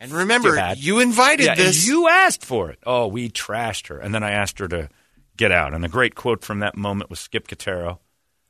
And 0.00 0.10
remember, 0.12 0.72
you 0.76 0.98
invited 1.00 1.44
Yeah, 1.44 1.50
and 1.52 1.60
this. 1.60 1.86
you 1.86 2.08
asked 2.08 2.44
for 2.44 2.70
it. 2.70 2.78
Oh, 2.86 3.06
we 3.06 3.28
trashed 3.28 3.88
her. 3.88 3.98
And 3.98 4.14
then 4.14 4.22
I 4.22 4.30
asked 4.30 4.58
her 4.58 4.66
to 4.68 4.88
get 5.36 5.52
out. 5.52 5.74
And 5.74 5.84
the 5.84 5.88
great 5.88 6.14
quote 6.14 6.42
from 6.42 6.60
that 6.60 6.76
moment 6.76 7.10
was 7.10 7.20
Skip 7.20 7.46
Katero 7.48 7.98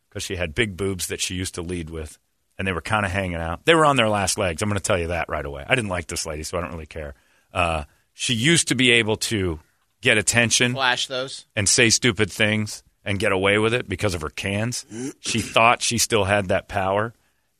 because 0.08 0.22
she 0.22 0.36
had 0.36 0.54
big 0.54 0.76
boobs 0.76 1.08
that 1.08 1.20
she 1.20 1.34
used 1.34 1.56
to 1.56 1.62
lead 1.62 1.90
with. 1.90 2.18
And 2.56 2.68
they 2.68 2.72
were 2.72 2.80
kind 2.80 3.04
of 3.04 3.10
hanging 3.10 3.36
out. 3.36 3.64
They 3.64 3.74
were 3.74 3.84
on 3.84 3.96
their 3.96 4.08
last 4.08 4.38
legs. 4.38 4.62
I'm 4.62 4.68
going 4.68 4.78
to 4.78 4.82
tell 4.82 4.98
you 4.98 5.08
that 5.08 5.28
right 5.28 5.44
away. 5.44 5.64
I 5.66 5.74
didn't 5.74 5.90
like 5.90 6.06
this 6.06 6.24
lady, 6.26 6.42
so 6.44 6.56
I 6.56 6.60
don't 6.60 6.70
really 6.72 6.86
care. 6.86 7.14
Uh, 7.52 7.84
she 8.12 8.34
used 8.34 8.68
to 8.68 8.74
be 8.74 8.92
able 8.92 9.16
to 9.16 9.58
get 10.02 10.18
attention 10.18 10.74
Flash 10.74 11.06
those. 11.08 11.46
and 11.56 11.68
say 11.68 11.90
stupid 11.90 12.30
things 12.30 12.82
and 13.04 13.18
get 13.18 13.32
away 13.32 13.58
with 13.58 13.72
it 13.74 13.88
because 13.88 14.14
of 14.14 14.20
her 14.20 14.28
cans. 14.28 14.84
She 15.20 15.40
thought 15.40 15.82
she 15.82 15.96
still 15.98 16.24
had 16.24 16.48
that 16.48 16.68
power. 16.68 17.14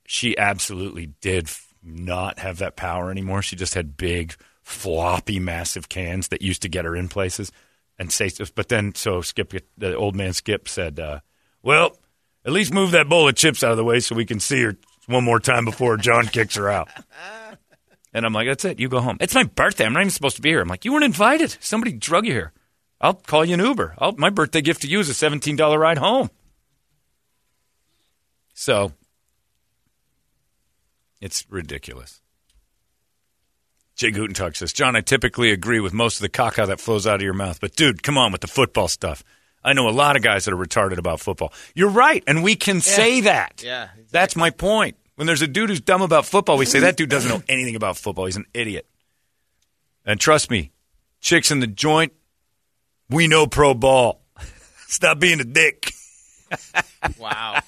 She 0.07 0.37
absolutely 0.37 1.07
did 1.23 1.45
f- 1.47 1.70
not 1.83 2.39
have 2.39 2.59
that 2.59 2.77
power 2.77 3.11
anymore. 3.11 3.43
She 3.43 3.57
just 3.57 3.75
had 3.75 3.97
big, 3.97 4.35
floppy, 4.63 5.39
massive 5.39 5.89
cans 5.89 6.29
that 6.29 6.43
used 6.43 6.63
to 6.63 6.69
get 6.69 6.85
her 6.85 6.95
in 6.95 7.09
places 7.09 7.51
and 7.99 8.13
say. 8.13 8.31
But 8.55 8.69
then, 8.69 8.95
so 8.95 9.21
Skip, 9.21 9.55
the 9.79 9.97
old 9.97 10.15
man 10.15 10.33
Skip 10.33 10.69
said, 10.69 10.99
uh, 11.01 11.21
"Well, 11.63 11.99
at 12.45 12.53
least 12.53 12.73
move 12.73 12.91
that 12.93 13.09
bowl 13.09 13.29
of 13.29 13.35
chips 13.35 13.65
out 13.65 13.73
of 13.73 13.77
the 13.77 13.85
way 13.85 14.01
so 14.01 14.15
we 14.15 14.27
can 14.27 14.41
see 14.41 14.63
her 14.63 14.77
one 15.07 15.25
more 15.25 15.41
time 15.41 15.65
before 15.65 15.97
John 15.97 16.27
kicks 16.27 16.57
her 16.57 16.69
out." 16.69 16.89
And 18.13 18.27
I'm 18.27 18.33
like, 18.33 18.49
that's 18.49 18.65
it. 18.65 18.81
You 18.81 18.89
go 18.89 19.01
home. 19.01 19.19
It's 19.21 19.35
my 19.35 19.45
birthday. 19.45 19.87
I'm 19.87 19.93
not 19.93 20.01
even 20.01 20.11
supposed 20.11 20.37
to 20.37 20.43
be 20.43 20.49
here. 20.51 20.61
I'm 20.61 20.69
like, 20.69 20.85
you 20.85 20.93
weren't 20.93 21.05
invited. 21.05 21.57
Somebody 21.61 21.93
drug 21.93 22.27
you 22.27 22.33
here. 22.33 22.53
I'll 23.01 23.15
call 23.15 23.45
you 23.45 23.55
an 23.55 23.61
Uber. 23.61 23.95
I'll, 23.99 24.13
my 24.13 24.31
birthday 24.31 24.61
gift 24.61 24.83
to 24.83 24.89
you 24.89 25.01
is 25.01 25.09
a 25.09 25.13
$17 25.13 25.79
ride 25.79 25.99
home. 25.99 26.31
So, 28.53 28.93
it's 31.21 31.47
ridiculous. 31.51 32.21
Jay 33.97 34.11
Gutentag 34.11 34.57
says, 34.57 34.73
John, 34.73 34.97
I 34.97 35.03
typically 35.03 35.51
agree 35.53 35.81
with 35.81 35.93
most 35.93 36.17
of 36.17 36.23
the 36.23 36.31
caca 36.31 36.67
that 36.67 36.81
flows 36.81 37.07
out 37.07 37.17
of 37.17 37.23
your 37.23 37.35
mouth, 37.35 37.61
but 37.61 37.77
dude, 37.77 38.03
come 38.03 38.17
on 38.17 38.33
with 38.33 38.41
the 38.41 38.47
football 38.47 38.89
stuff. 38.89 39.23
I 39.63 39.75
know 39.75 39.89
a 39.89 39.91
lot 39.91 40.17
of 40.17 40.23
guys 40.23 40.47
that 40.47 40.55
are 40.55 40.57
retarded 40.57 40.97
about 40.97 41.21
football. 41.21 41.53
You're 41.75 41.91
right, 41.91 42.25
and 42.27 42.43
we 42.43 42.57
can 42.57 42.81
say 42.81 43.21
that. 43.23 43.63
Yeah, 43.63 43.89
That's 44.11 44.35
my 44.37 44.49
point. 44.49 44.97
When 45.17 45.27
there's 45.27 45.43
a 45.43 45.47
dude 45.47 45.69
who's 45.69 45.83
dumb 45.83 46.01
about 46.01 46.25
football, 46.25 46.57
we 46.57 46.65
say 46.65 46.81
that 46.81 46.97
dude 46.97 47.11
doesn't 47.11 47.31
know 47.31 47.43
anything 47.47 47.77
about 47.77 47.99
football. 47.99 48.25
He's 48.25 48.37
an 48.37 48.47
idiot. 48.55 48.87
And 50.07 50.19
trust 50.19 50.51
me, 50.51 50.73
chicks 51.21 51.51
in 51.51 51.61
the 51.61 51.67
joint, 51.67 52.15
we 53.11 53.29
know 53.29 53.47
pro 53.47 53.75
ball. 53.75 54.23
Stop 54.87 55.19
being 55.19 55.41
a 55.41 55.45
dick. 55.45 55.93
Wow. 57.19 57.61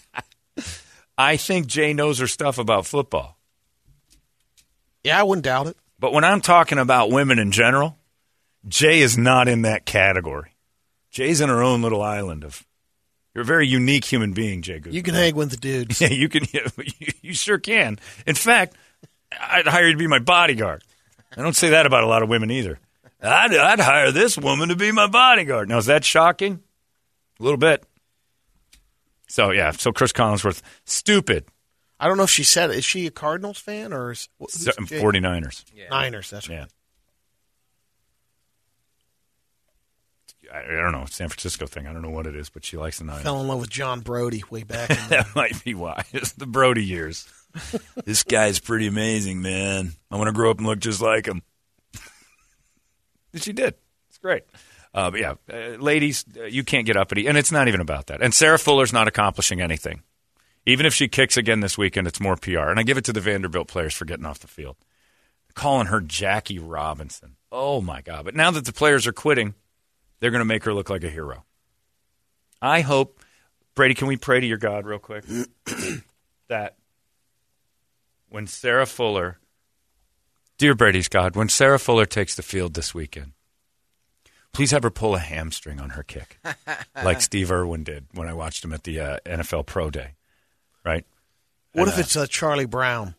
I 1.19 1.37
think 1.37 1.67
Jay 1.67 1.93
knows 1.93 2.19
her 2.21 2.27
stuff 2.27 2.57
about 2.57 2.87
football. 2.87 3.37
Yeah, 5.05 5.19
I 5.19 5.23
wouldn't 5.23 5.45
doubt 5.45 5.67
it. 5.67 5.77
But 5.99 6.13
when 6.13 6.25
I'm 6.25 6.41
talking 6.41 6.79
about 6.79 7.11
women 7.11 7.39
in 7.39 7.53
general, 7.53 7.97
Jay 8.67 9.01
is 9.01 9.17
not 9.17 9.49
in 9.49 9.63
that 9.63 9.85
category. 9.85 10.51
Jay's 11.11 11.41
in 11.41 11.49
her 11.49 11.63
own 11.63 11.83
little 11.83 12.03
island 12.03 12.45
of. 12.45 12.65
You're 13.35 13.43
a 13.43 13.47
very 13.47 13.67
unique 13.67 14.05
human 14.05 14.35
being, 14.35 14.61
Jay. 14.61 14.79
Good. 14.79 14.93
You 14.93 15.03
can 15.03 15.15
hang 15.15 15.35
with 15.35 15.51
the 15.51 15.57
dudes. 15.57 16.01
Yeah, 16.01 16.09
you 16.09 16.29
can. 16.29 16.45
You, 16.77 17.13
you 17.23 17.35
sure 17.35 17.59
can. 17.59 17.99
In 18.27 18.35
fact, 18.35 18.77
I'd 19.41 19.67
hire 19.67 19.87
you 19.87 19.93
to 19.93 19.99
be 19.99 20.07
my 20.07 20.19
bodyguard. 20.19 20.83
I 21.37 21.43
don't 21.43 21.57
say 21.57 21.71
that 21.71 21.87
about 21.87 22.05
a 22.05 22.07
lot 22.07 22.23
of 22.23 22.29
women 22.29 22.51
either. 22.51 22.79
I'd, 23.23 23.55
I'd 23.55 23.81
hire 23.81 24.11
this 24.11 24.37
woman 24.37 24.69
to 24.69 24.77
be 24.77 24.93
my 24.93 25.07
bodyguard. 25.07 25.69
Now, 25.69 25.79
is 25.79 25.87
that 25.87 26.05
shocking? 26.05 26.61
A 27.41 27.43
little 27.43 27.57
bit. 27.59 27.85
So 29.29 29.51
yeah. 29.51 29.71
So 29.71 29.93
Chris 29.93 30.13
Collinsworth, 30.13 30.61
stupid. 30.85 31.47
I 32.03 32.09
don't 32.09 32.17
know 32.17 32.25
if 32.25 32.31
she 32.31 32.43
said 32.43 32.71
it. 32.71 32.79
Is 32.79 32.85
she 32.85 33.07
a 33.07 33.13
Cardinals 33.13 33.59
fan 33.59 33.93
or 33.93 34.11
is, 34.11 34.29
who's 34.41 34.67
49ers. 34.67 35.65
Niners? 35.89 36.31
That's 36.31 36.49
right. 36.49 36.59
Yeah. 36.59 36.65
I, 40.53 40.65
I 40.65 40.81
don't 40.83 40.91
know. 40.91 41.05
San 41.05 41.29
Francisco 41.29 41.67
thing. 41.67 41.87
I 41.87 41.93
don't 41.93 42.03
know 42.03 42.11
what 42.11 42.27
it 42.27 42.35
is, 42.35 42.51
but 42.51 42.65
she 42.65 42.77
likes 42.77 42.99
the 42.99 43.05
Niners. 43.05 43.23
Fell 43.23 43.41
in 43.41 43.47
love 43.47 43.61
with 43.61 43.71
John 43.71 44.01
Brodie 44.01 44.43
way 44.51 44.65
back. 44.65 44.91
In 44.91 44.97
the, 45.05 45.09
that 45.11 45.29
might 45.37 45.63
be 45.63 45.77
why. 45.77 46.03
It's 46.13 46.33
the 46.33 46.45
Brodie 46.47 46.85
years. 46.85 47.25
this 48.05 48.25
guy's 48.25 48.59
pretty 48.59 48.89
amazing, 48.89 49.41
man. 49.41 49.93
I 50.11 50.17
want 50.17 50.27
to 50.27 50.33
grow 50.33 50.51
up 50.51 50.59
and 50.59 50.67
look 50.67 50.81
just 50.81 51.01
like 51.01 51.27
him. 51.27 51.43
she 53.37 53.53
did. 53.53 53.75
It's 54.09 54.19
great. 54.19 54.43
Uh, 54.93 55.13
but 55.13 55.21
yeah, 55.21 55.35
uh, 55.53 55.77
ladies, 55.79 56.25
uh, 56.37 56.47
you 56.47 56.65
can't 56.65 56.85
get 56.85 56.97
uppity, 56.97 57.29
and 57.29 57.39
it's 57.39 57.53
not 57.53 57.69
even 57.69 57.81
about 57.81 58.09
that. 58.09 58.21
And 58.21 58.35
Sarah 58.35 58.59
Fuller's 58.59 58.93
not 58.93 59.07
accomplishing 59.07 59.61
anything. 59.61 60.03
Even 60.65 60.87
if 60.87 60.95
she 60.95 61.09
kicks 61.09 61.37
again 61.37 61.61
this 61.61 61.77
weekend, 61.77 62.07
it's 62.07 62.21
more 62.21 62.37
PR. 62.37 62.71
And 62.71 62.79
I 62.79 62.83
give 62.83 62.97
it 62.97 63.05
to 63.07 63.13
the 63.13 63.21
Vanderbilt 63.21 63.69
players 63.69 63.95
for 63.95 64.05
getting 64.05 64.27
off 64.27 64.39
the 64.39 64.47
field. 64.47 64.77
Calling 65.55 65.89
her 65.89 66.01
Jackie 66.01 66.59
Robinson. 66.59 67.37
Oh 67.51 67.81
my 67.81 68.01
God. 68.01 68.25
But 68.25 68.35
now 68.35 68.51
that 68.53 68.65
the 68.65 68.73
players 68.73 69.07
are 69.07 69.13
quitting, 69.13 69.55
they're 70.21 70.31
going 70.31 70.41
to 70.41 70.45
make 70.47 70.65
her 70.65 70.73
look 70.73 70.89
like 70.89 71.05
a 71.05 71.11
hero. 71.11 71.45
I 72.63 72.81
hope, 72.81 73.21
Brady, 73.75 73.95
can 73.95 74.07
we 74.07 74.17
pray 74.17 74.41
to 74.41 74.47
your 74.47 74.57
God 74.57 74.87
real 74.87 75.01
quick? 75.01 75.25
that 76.49 76.77
when 78.29 78.47
Sarah 78.47 78.87
Fuller, 78.87 79.39
dear 80.59 80.75
Brady's 80.75 81.09
God, 81.09 81.35
when 81.35 81.49
Sarah 81.49 81.79
Fuller 81.79 82.07
takes 82.07 82.37
the 82.37 82.43
field 82.43 82.75
this 82.75 82.95
weekend, 82.95 83.33
please 84.53 84.71
have 84.71 84.85
her 84.85 84.91
pull 84.91 85.17
a 85.17 85.19
hamstring 85.19 85.81
on 85.81 85.91
her 85.91 86.03
kick, 86.03 86.39
like 87.05 87.21
Steve 87.21 87.51
Irwin 87.51 87.83
did 87.83 88.07
when 88.13 88.29
I 88.29 88.33
watched 88.33 88.65
him 88.65 88.73
at 88.73 88.85
the 88.85 89.01
uh, 89.01 89.17
NFL 89.27 89.67
Pro 89.67 89.91
Day, 89.91 90.15
right? 90.85 91.05
what 91.73 91.83
And, 91.83 91.93
if 91.93 91.99
uh, 91.99 92.01
it's 92.01 92.17
uh, 92.17 92.27
Charlie 92.27 92.67
Brown? 92.67 93.15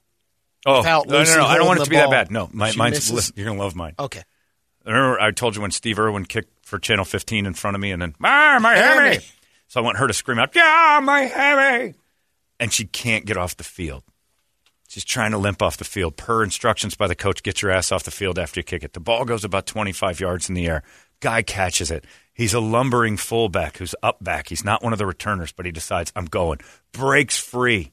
Oh, 0.66 0.78
without 0.78 1.08
no, 1.08 1.24
no, 1.24 1.36
no, 1.36 1.46
I 1.46 1.58
don't 1.58 1.68
want 1.68 1.82
it 1.82 1.86
to 1.86 1.90
be 1.90 1.98
that 1.98 2.10
bad. 2.10 2.32
No, 2.32 2.50
my, 2.54 2.72
She 2.72 2.78
mine's, 2.78 3.12
misses? 3.12 3.34
you're 3.36 3.46
going 3.46 3.58
to 3.58 3.64
love 3.64 3.76
mine. 3.76 3.96
Okay. 4.00 4.24
Remember, 4.86 5.20
I 5.20 5.32
told 5.32 5.56
you 5.56 5.62
when 5.62 5.72
Steve 5.72 6.00
Irwin 6.00 6.26
kicked 6.26 6.66
for 6.66 6.80
Channel 6.80 7.06
15 7.06 7.46
in 7.46 7.54
front 7.54 7.76
of 7.76 7.82
me, 7.82 7.92
and 7.92 8.02
then 8.02 8.16
ah, 8.24 8.60
my. 8.62 8.76
Hammy. 8.76 9.20
So 9.68 9.82
I 9.82 9.84
want 9.84 9.98
her 9.98 10.08
to 10.08 10.14
scream 10.14 10.40
out, 10.40 10.56
"Yeah, 10.56 11.00
my 11.02 11.22
hammy!" 11.22 11.96
And 12.60 12.72
she 12.72 12.86
can't 12.86 13.26
get 13.26 13.38
off 13.38 13.58
the 13.58 13.64
field. 13.64 14.04
She's 14.88 15.04
trying 15.04 15.32
to 15.32 15.40
limp 15.40 15.62
off 15.62 15.78
the 15.78 15.84
field. 15.84 16.18
Per 16.18 16.44
instructions 16.44 16.94
by 16.94 17.08
the 17.08 17.16
coach, 17.16 17.42
get 17.42 17.62
your 17.62 17.72
ass 17.72 17.92
off 17.92 18.04
the 18.04 18.12
field 18.12 18.38
after 18.38 18.60
you 18.60 18.64
kick 18.64 18.84
it. 18.84 18.94
The 18.94 19.00
ball 19.00 19.26
goes 19.26 19.44
about 19.44 19.66
25 19.66 20.20
yards 20.20 20.50
in 20.50 20.56
the 20.56 20.68
air. 20.68 20.84
Guy 21.20 21.42
catches 21.42 21.90
it. 21.90 22.06
He's 22.34 22.54
a 22.54 22.60
lumbering 22.60 23.18
fullback 23.18 23.78
who's 23.78 23.96
up 24.02 24.24
back. 24.24 24.50
He's 24.50 24.66
not 24.66 24.84
one 24.84 24.94
of 24.94 25.00
the 25.00 25.06
returners, 25.06 25.52
but 25.52 25.66
he 25.66 25.72
decides, 25.72 26.12
I'm 26.16 26.26
going. 26.26 26.60
Breaks 26.92 27.38
free 27.38 27.92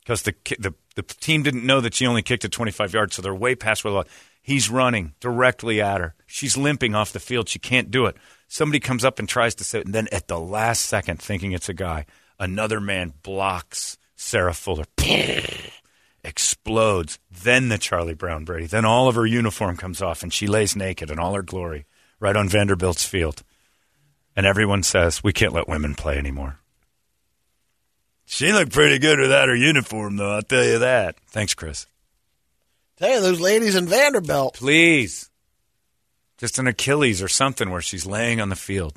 because 0.00 0.22
the, 0.22 0.34
the, 0.58 0.72
the 0.94 1.02
team 1.02 1.42
didn't 1.42 1.66
know 1.66 1.80
that 1.80 1.94
she 1.94 2.06
only 2.06 2.22
kicked 2.22 2.44
it 2.44 2.52
25 2.52 2.94
yards, 2.94 3.16
so 3.16 3.22
they're 3.22 3.34
way 3.34 3.54
past 3.54 3.84
where 3.84 3.92
the 3.92 4.04
He's 4.46 4.70
running 4.70 5.14
directly 5.18 5.82
at 5.82 6.00
her. 6.00 6.14
She's 6.24 6.56
limping 6.56 6.94
off 6.94 7.12
the 7.12 7.18
field. 7.18 7.48
She 7.48 7.58
can't 7.58 7.90
do 7.90 8.06
it. 8.06 8.16
Somebody 8.46 8.78
comes 8.78 9.04
up 9.04 9.18
and 9.18 9.28
tries 9.28 9.56
to 9.56 9.64
say 9.64 9.80
it, 9.80 9.86
and 9.86 9.94
then 9.94 10.06
at 10.12 10.28
the 10.28 10.38
last 10.38 10.82
second, 10.82 11.20
thinking 11.20 11.50
it's 11.50 11.68
a 11.68 11.74
guy, 11.74 12.06
another 12.38 12.78
man 12.78 13.12
blocks 13.24 13.98
Sarah 14.14 14.54
Fuller. 14.54 14.84
Explodes. 16.24 17.18
Then 17.28 17.70
the 17.70 17.78
Charlie 17.78 18.14
Brown 18.14 18.44
Brady. 18.44 18.66
Then 18.66 18.84
all 18.84 19.08
of 19.08 19.16
her 19.16 19.26
uniform 19.26 19.76
comes 19.76 20.00
off, 20.00 20.22
and 20.22 20.32
she 20.32 20.46
lays 20.46 20.76
naked 20.76 21.10
in 21.10 21.18
all 21.18 21.34
her 21.34 21.42
glory 21.42 21.86
right 22.20 22.36
on 22.36 22.48
Vanderbilt's 22.48 23.04
field. 23.04 23.42
And 24.36 24.44
everyone 24.46 24.82
says, 24.82 25.24
We 25.24 25.32
can't 25.32 25.52
let 25.54 25.66
women 25.68 25.94
play 25.94 26.18
anymore. 26.18 26.58
She 28.26 28.52
looked 28.52 28.72
pretty 28.72 28.98
good 28.98 29.18
without 29.18 29.48
her 29.48 29.54
uniform, 29.56 30.16
though, 30.16 30.34
I'll 30.34 30.42
tell 30.42 30.64
you 30.64 30.80
that. 30.80 31.16
Thanks, 31.28 31.54
Chris. 31.54 31.86
Tell 32.98 33.10
you, 33.14 33.20
those 33.20 33.40
ladies 33.40 33.76
in 33.76 33.86
Vanderbilt. 33.86 34.54
Please. 34.54 35.30
Just 36.38 36.58
an 36.58 36.66
Achilles 36.66 37.22
or 37.22 37.28
something 37.28 37.70
where 37.70 37.80
she's 37.80 38.04
laying 38.04 38.40
on 38.40 38.48
the 38.48 38.56
field. 38.56 38.94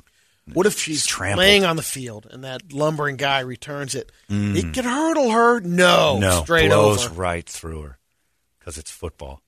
What 0.52 0.66
if 0.66 0.78
she's 0.78 1.06
Trampled. 1.06 1.38
laying 1.38 1.64
on 1.64 1.76
the 1.76 1.82
field 1.82 2.26
and 2.30 2.42
that 2.44 2.72
lumbering 2.72 3.16
guy 3.16 3.40
returns 3.40 3.94
it? 3.94 4.10
Mm. 4.28 4.56
It 4.56 4.74
could 4.74 4.84
hurdle 4.84 5.30
her. 5.30 5.60
No, 5.60 6.18
no, 6.18 6.42
straight 6.42 6.68
blows 6.68 7.06
over. 7.06 7.14
right 7.14 7.48
through 7.48 7.82
her 7.82 7.98
because 8.58 8.76
it's 8.76 8.90
football. 8.90 9.42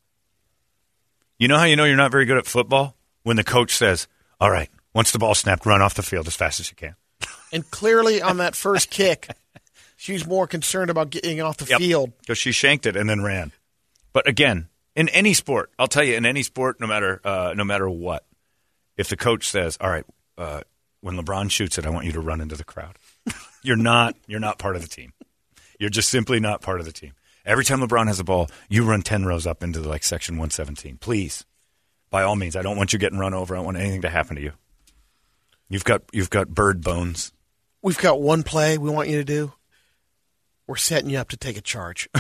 You 1.39 1.49
know 1.49 1.59
how 1.59 1.65
you 1.65 1.75
know 1.75 1.85
you're 1.85 1.97
not 1.97 2.13
very 2.13 2.25
good 2.25 2.39
at 2.39 2.47
football? 2.47 2.95
When 3.25 3.37
the 3.37 3.43
coach 3.45 3.75
says, 3.75 4.07
All 4.41 4.51
right, 4.51 4.71
once 4.95 5.11
the 5.13 5.19
ball 5.19 5.35
snapped, 5.35 5.67
run 5.67 5.83
off 5.83 5.95
the 5.95 6.03
field 6.03 6.27
as 6.27 6.37
fast 6.37 6.61
as 6.61 6.71
you 6.71 6.77
can. 6.77 6.97
And 7.53 7.71
clearly, 7.71 8.23
on 8.23 8.39
that 8.39 8.55
first 8.57 8.91
kick, 8.91 9.29
she's 9.97 10.27
more 10.27 10.47
concerned 10.47 10.91
about 10.91 11.11
getting 11.11 11.41
off 11.41 11.59
the 11.59 11.67
field. 11.67 12.13
Because 12.21 12.39
she 12.39 12.53
shanked 12.53 12.87
it 12.87 12.97
and 12.97 13.09
then 13.09 13.23
ran. 13.23 13.53
But 14.13 14.29
again, 14.29 14.69
in 14.95 15.09
any 15.11 15.35
sport, 15.35 15.71
I'll 15.79 15.89
tell 15.89 16.05
you, 16.05 16.15
in 16.15 16.27
any 16.27 16.43
sport, 16.43 16.81
no 16.81 16.87
matter 16.87 17.21
uh, 17.25 17.55
no 17.57 17.65
matter 17.65 17.89
what, 17.89 18.25
if 18.97 19.09
the 19.09 19.17
coach 19.17 19.49
says, 19.49 19.79
"All 19.81 19.91
right, 19.91 20.05
uh, 20.37 20.63
when 21.01 21.17
LeBron 21.17 21.51
shoots 21.51 21.79
it, 21.79 21.87
I 21.87 21.91
want 21.91 22.07
you 22.07 22.13
to 22.13 22.21
run 22.21 22.41
into 22.41 22.57
the 22.57 22.65
crowd," 22.65 22.99
you're 23.63 23.77
not 23.77 24.17
you're 24.27 24.41
not 24.41 24.59
part 24.59 24.77
of 24.77 24.83
the 24.83 24.89
team. 24.89 25.13
You're 25.79 25.91
just 25.91 26.11
simply 26.11 26.41
not 26.41 26.61
part 26.61 26.81
of 26.81 26.87
the 26.87 26.93
team. 26.93 27.13
Every 27.45 27.65
time 27.65 27.81
LeBron 27.81 28.07
has 28.07 28.21
a 28.21 28.25
ball, 28.25 28.49
you 28.69 28.85
run 28.85 29.03
ten 29.03 29.25
rows 29.25 29.47
up 29.47 29.63
into 29.63 29.81
like 29.81 30.05
section 30.05 30.35
117. 30.35 30.99
Please, 30.99 31.45
by 32.11 32.23
all 32.23 32.37
means, 32.37 32.55
I 32.55 32.63
don't 32.63 32.77
want 32.77 32.93
you 32.93 32.99
getting 32.99 33.19
run 33.19 33.35
over. 33.35 33.55
I 33.55 33.59
don't 33.59 33.65
want 33.65 33.79
anything 33.79 34.03
to 34.03 34.11
happen 34.11 34.37
to 34.37 34.43
you. 34.43 34.53
You've 35.73 35.85
got 35.85 36.03
you've 36.13 36.29
got 36.29 36.51
bird 36.51 36.83
bones. 36.83 37.33
We've 37.81 37.97
got 37.97 38.21
one 38.21 38.43
play 38.43 38.77
we 38.77 38.91
want 38.91 39.09
you 39.09 39.17
to 39.17 39.25
do. 39.25 39.55
We're 40.67 40.77
setting 40.77 41.09
you 41.09 41.17
up 41.17 41.31
to 41.31 41.37
take 41.37 41.57
a 41.57 41.63
charge. 41.63 42.09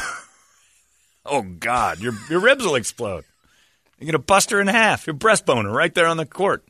Oh 1.24 1.42
God, 1.42 2.00
your 2.00 2.14
your 2.28 2.40
ribs 2.40 2.64
will 2.64 2.74
explode. 2.74 3.24
You're 3.96 4.06
gonna 4.06 4.18
bust 4.18 4.50
her 4.50 4.60
in 4.60 4.66
half. 4.66 5.06
Your 5.06 5.14
breastbone 5.14 5.72
right 5.72 5.94
there 5.94 6.08
on 6.08 6.16
the 6.16 6.26
court. 6.26 6.66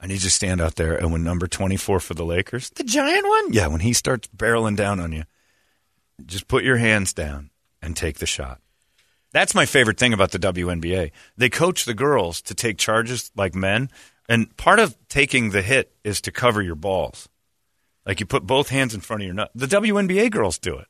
I 0.00 0.08
need 0.08 0.14
you 0.14 0.20
to 0.20 0.30
stand 0.30 0.60
out 0.60 0.74
there, 0.74 0.96
and 0.96 1.12
when 1.12 1.22
number 1.22 1.46
twenty 1.46 1.76
four 1.76 2.00
for 2.00 2.14
the 2.14 2.24
Lakers, 2.24 2.70
the 2.70 2.82
giant 2.82 3.24
one, 3.24 3.52
yeah, 3.52 3.68
when 3.68 3.78
he 3.78 3.92
starts 3.92 4.28
barreling 4.36 4.74
down 4.74 4.98
on 4.98 5.12
you, 5.12 5.22
just 6.26 6.48
put 6.48 6.64
your 6.64 6.78
hands 6.78 7.12
down 7.12 7.50
and 7.80 7.96
take 7.96 8.18
the 8.18 8.26
shot. 8.26 8.60
That's 9.32 9.54
my 9.54 9.66
favorite 9.66 9.98
thing 9.98 10.12
about 10.12 10.32
the 10.32 10.40
WNBA. 10.40 11.12
They 11.36 11.48
coach 11.48 11.84
the 11.84 11.94
girls 11.94 12.42
to 12.42 12.56
take 12.56 12.78
charges 12.78 13.30
like 13.36 13.54
men, 13.54 13.88
and 14.28 14.54
part 14.56 14.78
of 14.78 14.96
taking 15.08 15.50
the 15.50 15.62
hit 15.62 15.92
is 16.04 16.20
to 16.22 16.30
cover 16.32 16.60
your 16.62 16.74
balls. 16.74 17.28
Like 18.04 18.20
you 18.20 18.26
put 18.26 18.46
both 18.46 18.68
hands 18.68 18.94
in 18.94 19.00
front 19.00 19.22
of 19.22 19.26
your 19.26 19.34
nut. 19.34 19.50
The 19.54 19.66
WNBA 19.66 20.30
girls 20.30 20.58
do 20.58 20.78
it. 20.78 20.86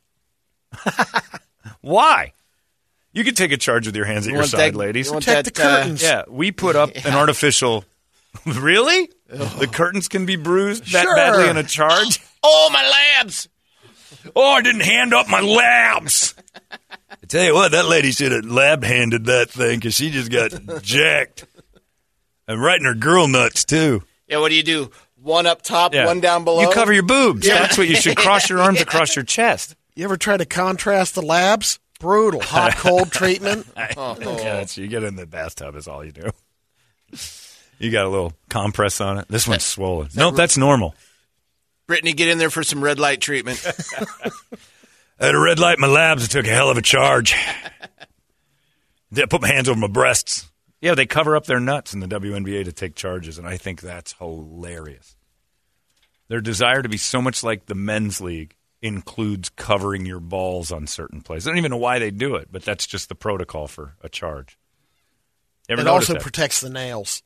Why? 1.80 2.32
You 3.12 3.24
could 3.24 3.36
take 3.36 3.52
a 3.52 3.56
charge 3.56 3.86
with 3.86 3.96
your 3.96 4.04
hands 4.04 4.26
at 4.26 4.30
You 4.32 4.36
your 4.38 4.46
side, 4.46 4.74
that- 4.74 4.78
ladies. 4.78 5.06
you 5.06 5.12
want 5.14 5.24
Protect 5.24 5.46
that, 5.46 5.54
the 5.54 5.62
uh, 5.62 5.76
curtains. 5.78 6.02
yeah, 6.02 6.22
we 6.28 6.52
put 6.52 6.76
up 6.76 6.90
an 7.04 7.14
artificial. 7.14 7.84
really? 8.46 9.08
The 9.28 9.68
curtains 9.72 10.08
can 10.08 10.26
be 10.26 10.36
bruised 10.36 10.92
that 10.92 11.02
Sure. 11.04 11.16
badly 11.16 11.48
in 11.48 11.56
a 11.56 11.62
charge? 11.64 12.20
Oh, 12.48 12.70
my 12.72 12.88
labs! 13.18 13.48
Oh, 14.36 14.52
I 14.52 14.62
didn't 14.62 14.82
hand 14.82 15.12
up 15.12 15.26
my 15.28 15.40
labs. 15.40 16.32
I 17.10 17.26
tell 17.26 17.42
you 17.44 17.54
what, 17.54 17.72
that 17.72 17.86
lady 17.86 18.12
should 18.12 18.30
have 18.30 18.44
lab 18.44 18.84
handed 18.84 19.24
that 19.24 19.50
thing 19.50 19.78
because 19.80 19.94
she 19.94 20.10
just 20.10 20.30
got 20.30 20.52
jacked. 20.80 21.44
And 22.48 22.62
right 22.62 22.78
in 22.78 22.84
her 22.86 22.94
girl 22.94 23.26
nuts, 23.28 23.64
too. 23.64 24.02
Yeah, 24.28 24.38
what 24.38 24.50
do 24.50 24.54
you 24.54 24.62
do? 24.62 24.90
One 25.20 25.46
up 25.46 25.62
top, 25.62 25.94
Yeah. 25.94 26.06
one 26.06 26.20
down 26.20 26.44
below. 26.44 26.60
You 26.62 26.70
cover 26.72 26.92
your 26.92 27.02
boobs. 27.02 27.46
Yeah. 27.46 27.54
That's 27.60 27.76
what 27.78 27.88
you 27.88 27.96
should 27.96 28.16
cross 28.16 28.48
your 28.48 28.60
arms 28.60 28.80
across 28.80 29.16
your 29.16 29.24
chest. 29.24 29.74
You 29.94 30.04
ever 30.04 30.16
try 30.16 30.36
to 30.36 30.44
contrast 30.44 31.14
the 31.14 31.22
labs? 31.22 31.78
Brutal. 31.98 32.40
Hot 32.42 32.72
cold 32.76 33.10
treatment. 33.10 33.66
Yeah, 33.76 33.92
oh. 33.96 34.14
that's, 34.14 34.76
you 34.76 34.86
get 34.88 35.02
in 35.02 35.16
the 35.16 35.26
bathtub 35.26 35.74
is 35.76 35.88
all 35.88 36.04
you 36.04 36.12
do. 36.12 36.30
You 37.78 37.90
got 37.90 38.04
a 38.04 38.08
little 38.08 38.32
compress 38.48 39.00
on 39.00 39.18
it. 39.18 39.26
This 39.28 39.48
one's 39.48 39.64
swollen. 39.66 40.08
Nope, 40.14 40.36
that's 40.36 40.56
normal. 40.56 40.94
Brittany, 41.86 42.12
get 42.12 42.28
in 42.28 42.38
there 42.38 42.50
for 42.50 42.62
some 42.62 42.82
red 42.82 42.98
light 42.98 43.20
treatment. 43.20 43.64
I 45.18 45.26
had 45.26 45.34
a 45.34 45.38
red 45.38 45.58
light 45.58 45.78
in 45.78 45.80
my 45.80 45.86
labs. 45.86 46.24
I 46.24 46.26
took 46.26 46.46
a 46.46 46.50
hell 46.50 46.68
of 46.70 46.76
a 46.76 46.82
charge. 46.82 47.34
Did 49.12 49.22
I 49.24 49.26
put 49.26 49.40
my 49.42 49.48
hands 49.48 49.68
over 49.68 49.78
my 49.78 49.86
breasts. 49.86 50.48
Yeah, 50.86 50.94
they 50.94 51.04
cover 51.04 51.34
up 51.34 51.46
their 51.46 51.58
nuts 51.58 51.94
in 51.94 51.98
the 51.98 52.06
WNBA 52.06 52.64
to 52.66 52.72
take 52.72 52.94
charges, 52.94 53.38
and 53.38 53.48
I 53.48 53.56
think 53.56 53.80
that's 53.80 54.12
hilarious. 54.20 55.16
Their 56.28 56.40
desire 56.40 56.80
to 56.80 56.88
be 56.88 56.96
so 56.96 57.20
much 57.20 57.42
like 57.42 57.66
the 57.66 57.74
men's 57.74 58.20
league 58.20 58.54
includes 58.80 59.48
covering 59.48 60.06
your 60.06 60.20
balls 60.20 60.70
on 60.70 60.86
certain 60.86 61.22
plays. 61.22 61.44
I 61.44 61.50
don't 61.50 61.58
even 61.58 61.72
know 61.72 61.76
why 61.76 61.98
they 61.98 62.12
do 62.12 62.36
it, 62.36 62.52
but 62.52 62.62
that's 62.62 62.86
just 62.86 63.08
the 63.08 63.16
protocol 63.16 63.66
for 63.66 63.96
a 64.00 64.08
charge. 64.08 64.56
Ever 65.68 65.80
It 65.80 65.88
also 65.88 66.12
that? 66.12 66.22
protects 66.22 66.60
the 66.60 66.70
nails. 66.70 67.24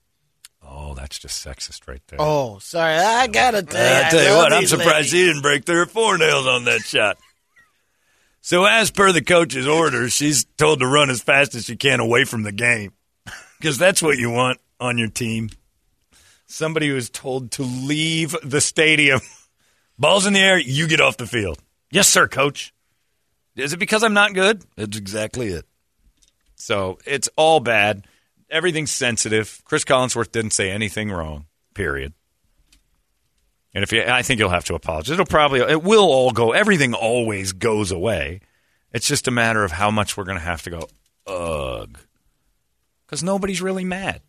Oh, 0.67 0.95
that's 0.95 1.19
just 1.19 1.45
sexist 1.47 1.87
right 1.87 2.01
there. 2.09 2.19
Oh, 2.19 2.61
sorry. 2.61 2.95
I 2.97 3.27
gotta 3.27 3.63
tell 3.63 3.79
you. 3.79 4.07
I 4.07 4.09
tell 4.09 4.25
you 4.25 4.37
what, 4.39 4.55
I'm 4.55 4.67
surprised 4.67 4.91
ladies. 4.95 5.11
she 5.11 5.27
didn't 5.27 5.43
break 5.43 5.67
three 5.67 5.81
or 5.81 5.85
four 5.87 6.17
nails 6.17 6.47
on 6.47 6.65
that 6.65 6.81
shot. 6.81 7.19
So, 8.41 8.65
as 8.65 8.91
per 8.91 9.13
the 9.13 9.21
coach's 9.21 9.67
orders, 9.67 10.15
she's 10.15 10.47
told 10.57 10.81
to 10.81 10.87
run 10.87 11.11
as 11.11 11.21
fast 11.21 11.55
as 11.55 11.67
she 11.67 11.77
can 11.77 12.01
away 12.01 12.25
from 12.25 12.43
the 12.43 12.53
game 12.53 12.93
because 13.61 13.77
that's 13.77 14.01
what 14.03 14.17
you 14.17 14.31
want 14.31 14.59
on 14.81 14.97
your 14.97 15.09
team. 15.09 15.51
Somebody 16.47 16.89
who 16.89 16.97
is 16.97 17.11
told 17.11 17.53
to 17.53 17.63
leave 17.63 18.35
the 18.43 18.61
stadium. 18.61 19.21
Balls 19.99 20.27
in 20.27 20.33
the 20.33 20.41
air, 20.41 20.59
you 20.59 20.89
get 20.89 21.01
off 21.01 21.19
the 21.19 21.27
field. 21.27 21.59
Yes, 21.93 22.09
sir, 22.09 22.27
coach. 22.27 22.73
Is 23.57 23.75
it 23.75 23.79
because 23.79 24.03
I'm 24.03 24.15
not 24.15 24.33
good? 24.33 24.65
That's 24.77 24.97
exactly 24.97 25.49
it. 25.49 25.67
So, 26.57 26.99
it's 27.05 27.29
all 27.37 27.61
bad. 27.61 28.07
Everything's 28.51 28.91
sensitive. 28.91 29.61
Chris 29.65 29.85
Collinsworth 29.85 30.33
didn't 30.33 30.53
say 30.53 30.71
anything 30.71 31.11
wrong, 31.11 31.47
period. 31.75 32.15
And 33.75 33.85
if 33.85 33.93
you, 33.93 34.03
I 34.03 34.23
think 34.23 34.41
you'll 34.41 34.51
have 34.51 34.65
to 34.65 34.75
apologize. 34.75 35.13
It'll 35.13 35.27
probably, 35.27 35.61
it 35.61 35.83
will 35.83 36.05
all 36.05 36.33
go. 36.33 36.53
Everything 36.53 36.95
always 36.95 37.53
goes 37.53 37.93
away. 37.93 38.41
It's 38.93 39.07
just 39.07 39.29
a 39.29 39.31
matter 39.31 39.63
of 39.63 39.73
how 39.73 39.91
much 39.91 40.17
we're 40.17 40.25
going 40.25 40.39
to 40.39 40.45
have 40.45 40.63
to 40.63 40.71
go. 40.71 40.89
Ugh, 41.27 41.97
because 43.11 43.25
nobody's 43.25 43.61
really 43.61 43.85
mad. 43.85 44.23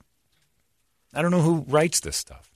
I 1.14 1.22
don't 1.22 1.30
know 1.30 1.42
who 1.42 1.66
writes 1.68 2.00
this 2.00 2.18
stuff. 2.18 2.52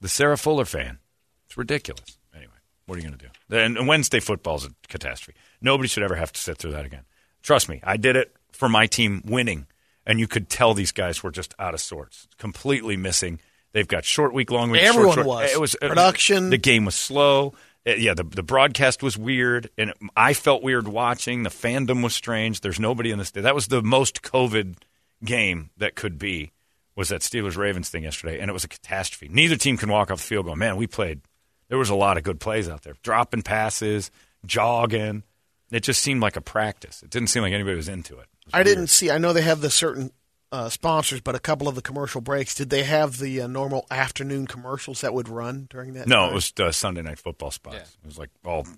The 0.00 0.08
Sarah 0.08 0.36
Fuller 0.36 0.64
fan. 0.64 0.98
It's 1.46 1.56
ridiculous. 1.56 2.18
Anyway, 2.34 2.50
what 2.86 2.96
are 2.96 3.00
you 3.00 3.06
going 3.06 3.18
to 3.18 3.30
do? 3.48 3.56
And 3.56 3.86
Wednesday 3.86 4.18
football's 4.18 4.66
a 4.66 4.70
catastrophe. 4.88 5.38
Nobody 5.60 5.88
should 5.88 6.02
ever 6.02 6.16
have 6.16 6.32
to 6.32 6.40
sit 6.40 6.58
through 6.58 6.72
that 6.72 6.84
again. 6.84 7.04
Trust 7.44 7.68
me, 7.68 7.80
I 7.84 7.96
did 7.96 8.16
it 8.16 8.34
for 8.50 8.68
my 8.68 8.86
team 8.86 9.22
winning, 9.24 9.66
and 10.04 10.18
you 10.18 10.26
could 10.26 10.48
tell 10.48 10.74
these 10.74 10.90
guys 10.90 11.22
were 11.22 11.30
just 11.30 11.54
out 11.58 11.72
of 11.72 11.80
sorts, 11.80 12.26
completely 12.36 12.96
missing. 12.96 13.38
They've 13.72 13.86
got 13.86 14.04
short 14.04 14.34
week, 14.34 14.50
long 14.50 14.70
week. 14.70 14.82
Everyone 14.82 15.14
short- 15.14 15.26
was. 15.26 15.52
It 15.52 15.60
was 15.60 15.76
Production. 15.80 16.50
The 16.50 16.58
game 16.58 16.84
was 16.84 16.96
slow. 16.96 17.54
Yeah, 17.86 18.14
the 18.14 18.24
the 18.24 18.42
broadcast 18.42 19.02
was 19.02 19.16
weird, 19.16 19.68
and 19.76 19.92
I 20.16 20.32
felt 20.32 20.62
weird 20.62 20.88
watching. 20.88 21.42
The 21.42 21.50
fandom 21.50 22.02
was 22.02 22.14
strange. 22.14 22.62
There's 22.62 22.80
nobody 22.80 23.10
in 23.10 23.18
this. 23.18 23.30
That 23.32 23.54
was 23.54 23.68
the 23.68 23.82
most 23.82 24.22
COVID 24.22 24.76
game 25.22 25.70
that 25.76 25.94
could 25.94 26.18
be. 26.18 26.52
Was 26.96 27.08
that 27.08 27.22
Steelers 27.22 27.56
Ravens 27.56 27.88
thing 27.88 28.04
yesterday, 28.04 28.38
and 28.38 28.48
it 28.48 28.52
was 28.52 28.62
a 28.62 28.68
catastrophe. 28.68 29.28
Neither 29.28 29.56
team 29.56 29.76
can 29.76 29.88
walk 29.90 30.12
off 30.12 30.18
the 30.18 30.24
field 30.24 30.46
going, 30.46 30.60
man, 30.60 30.76
we 30.76 30.86
played. 30.86 31.22
There 31.68 31.76
was 31.76 31.90
a 31.90 31.94
lot 31.96 32.16
of 32.16 32.22
good 32.22 32.38
plays 32.38 32.68
out 32.68 32.82
there, 32.82 32.94
dropping 33.02 33.42
passes, 33.42 34.12
jogging. 34.46 35.24
It 35.72 35.80
just 35.80 36.00
seemed 36.00 36.20
like 36.20 36.36
a 36.36 36.40
practice. 36.40 37.02
It 37.02 37.10
didn't 37.10 37.30
seem 37.30 37.42
like 37.42 37.52
anybody 37.52 37.74
was 37.74 37.88
into 37.88 38.18
it. 38.18 38.28
I 38.52 38.62
didn't 38.62 38.88
see. 38.88 39.10
I 39.10 39.18
know 39.18 39.32
they 39.32 39.42
have 39.42 39.60
the 39.60 39.70
certain 39.70 40.12
uh, 40.52 40.68
sponsors, 40.68 41.20
but 41.20 41.34
a 41.34 41.40
couple 41.40 41.66
of 41.66 41.74
the 41.74 41.82
commercial 41.82 42.20
breaks. 42.20 42.54
Did 42.54 42.70
they 42.70 42.84
have 42.84 43.18
the 43.18 43.40
uh, 43.40 43.46
normal 43.48 43.86
afternoon 43.90 44.46
commercials 44.46 45.00
that 45.00 45.12
would 45.12 45.28
run 45.28 45.66
during 45.70 45.94
that? 45.94 46.06
No, 46.06 46.20
time? 46.20 46.30
it 46.30 46.34
was 46.34 46.52
uh, 46.60 46.70
Sunday 46.70 47.02
night 47.02 47.18
football 47.18 47.50
spots. 47.50 47.96
It 48.04 48.06
was 48.06 48.18
like 48.18 48.30
all 48.44 48.68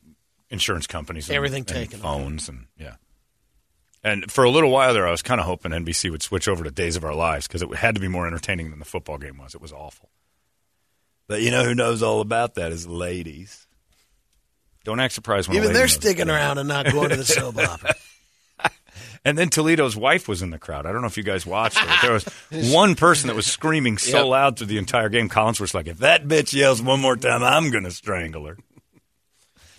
insurance 0.48 0.86
companies, 0.86 1.28
and, 1.28 1.36
Everything 1.36 1.60
and 1.60 1.68
taken. 1.68 2.00
phones, 2.00 2.48
and 2.48 2.66
yeah. 2.78 2.94
And 4.06 4.30
for 4.30 4.44
a 4.44 4.50
little 4.50 4.70
while 4.70 4.94
there, 4.94 5.06
I 5.06 5.10
was 5.10 5.22
kind 5.22 5.40
of 5.40 5.46
hoping 5.46 5.72
NBC 5.72 6.10
would 6.10 6.22
switch 6.22 6.46
over 6.46 6.62
to 6.62 6.70
Days 6.70 6.94
of 6.96 7.04
Our 7.04 7.14
Lives 7.14 7.48
because 7.48 7.60
it 7.62 7.74
had 7.74 7.94
to 7.96 8.00
be 8.00 8.06
more 8.08 8.26
entertaining 8.26 8.70
than 8.70 8.78
the 8.78 8.84
football 8.84 9.18
game 9.18 9.36
was. 9.36 9.54
It 9.54 9.60
was 9.60 9.72
awful. 9.72 10.10
But 11.26 11.42
you 11.42 11.50
know 11.50 11.64
who 11.64 11.74
knows 11.74 12.04
all 12.04 12.20
about 12.20 12.54
that 12.54 12.70
is 12.70 12.86
ladies. 12.86 13.66
Don't 14.84 15.00
act 15.00 15.12
surprised 15.14 15.48
when 15.48 15.56
a 15.56 15.58
Even 15.58 15.68
lady 15.68 15.74
they're 15.78 15.86
knows. 15.86 15.92
sticking 15.94 16.30
around 16.30 16.58
and 16.58 16.68
not 16.68 16.86
going 16.92 17.10
to 17.10 17.16
the 17.16 17.24
soap 17.24 17.58
opera. 17.58 17.94
And 19.24 19.36
then 19.36 19.48
Toledo's 19.48 19.96
wife 19.96 20.28
was 20.28 20.40
in 20.40 20.50
the 20.50 20.58
crowd. 20.58 20.86
I 20.86 20.92
don't 20.92 21.00
know 21.00 21.08
if 21.08 21.16
you 21.16 21.24
guys 21.24 21.44
watched 21.44 21.78
it. 21.82 21.88
There 22.00 22.12
was 22.12 22.24
one 22.72 22.94
person 22.94 23.26
that 23.26 23.34
was 23.34 23.44
screaming 23.44 23.98
so 23.98 24.18
Yep. 24.18 24.26
loud 24.26 24.56
through 24.56 24.68
the 24.68 24.78
entire 24.78 25.08
game. 25.08 25.28
Collins 25.28 25.58
was 25.58 25.74
like, 25.74 25.88
"If 25.88 25.98
that 25.98 26.28
bitch 26.28 26.52
yells 26.52 26.80
one 26.80 27.00
more 27.00 27.16
time, 27.16 27.42
I'm 27.42 27.70
going 27.72 27.82
to 27.82 27.90
strangle 27.90 28.46
her." 28.46 28.56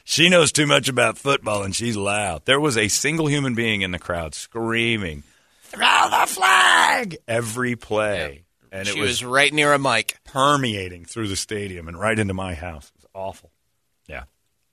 She 0.10 0.30
knows 0.30 0.54
too 0.54 0.66
much 0.66 0.88
about 0.88 1.18
football, 1.18 1.64
and 1.64 1.76
she's 1.76 1.98
loud. 1.98 2.46
There 2.46 2.62
was 2.62 2.78
a 2.78 2.88
single 2.88 3.28
human 3.28 3.56
being 3.56 3.82
in 3.82 3.92
the 3.92 4.00
crowd 4.00 4.34
screaming, 4.34 5.24
"Throw 5.64 6.08
the 6.10 6.26
flag!" 6.26 7.18
every 7.28 7.76
play, 7.76 8.46
and 8.72 8.88
it 8.88 8.94
she 8.94 9.02
was, 9.02 9.10
was 9.10 9.26
right 9.26 9.52
near 9.52 9.74
a 9.74 9.78
mic. 9.78 10.16
permeating 10.24 11.04
through 11.04 11.28
the 11.28 11.36
stadium 11.36 11.90
and 11.90 12.00
right 12.00 12.18
into 12.18 12.34
my 12.34 12.54
house. 12.54 12.90
It 12.96 13.02
was 13.02 13.12
awful. 13.14 13.52
Yeah, 14.08 14.24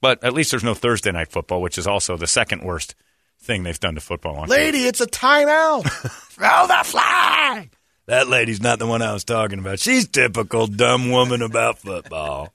but 0.01 0.23
at 0.23 0.35
least 0.35 0.53
there's 0.53 0.63
no 0.63 0.73
Thursday 0.73 1.11
night 1.11 1.33
football, 1.33 1.61
which 1.61 1.79
is 1.79 1.89
also 1.89 2.17
the 2.17 2.29
second 2.29 2.63
worst 2.63 2.95
thing 3.41 3.65
they've 3.65 3.81
done 3.81 3.97
to 3.97 4.01
football. 4.01 4.37
on 4.37 4.49
Lady, 4.49 4.87
it's 4.87 5.01
a 5.01 5.07
timeout. 5.09 5.83
Throw 6.31 6.69
the 6.69 6.85
flag! 6.85 7.75
That 8.07 8.29
lady's 8.29 8.63
not 8.63 8.79
the 8.79 8.87
one 8.87 9.03
I 9.03 9.13
was 9.13 9.25
talking 9.25 9.59
about. 9.59 9.81
She's 9.81 10.07
typical 10.07 10.69
dumb 10.69 11.11
woman 11.11 11.43
about 11.43 11.81
football. 11.81 12.54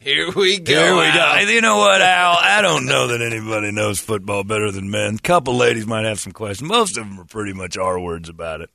Here 0.00 0.30
we 0.30 0.58
go. 0.60 0.72
Here 0.72 0.94
we 0.94 1.12
go. 1.12 1.20
Al. 1.20 1.48
You 1.48 1.60
know 1.60 1.78
what, 1.78 2.00
Al? 2.00 2.36
I 2.40 2.62
don't 2.62 2.86
know 2.86 3.08
that 3.08 3.20
anybody 3.20 3.72
knows 3.72 3.98
football 3.98 4.44
better 4.44 4.70
than 4.70 4.90
men. 4.90 5.16
A 5.16 5.18
couple 5.18 5.56
ladies 5.56 5.86
might 5.86 6.04
have 6.04 6.20
some 6.20 6.32
questions. 6.32 6.68
Most 6.68 6.96
of 6.96 7.04
them 7.08 7.18
are 7.20 7.24
pretty 7.24 7.52
much 7.52 7.76
our 7.76 7.98
words 7.98 8.28
about 8.28 8.60
it. 8.60 8.70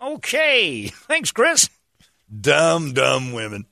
Okay. 0.00 0.88
Thanks, 0.88 1.32
Chris. 1.32 1.70
Dumb, 2.40 2.92
dumb 2.92 3.32
women. 3.32 3.66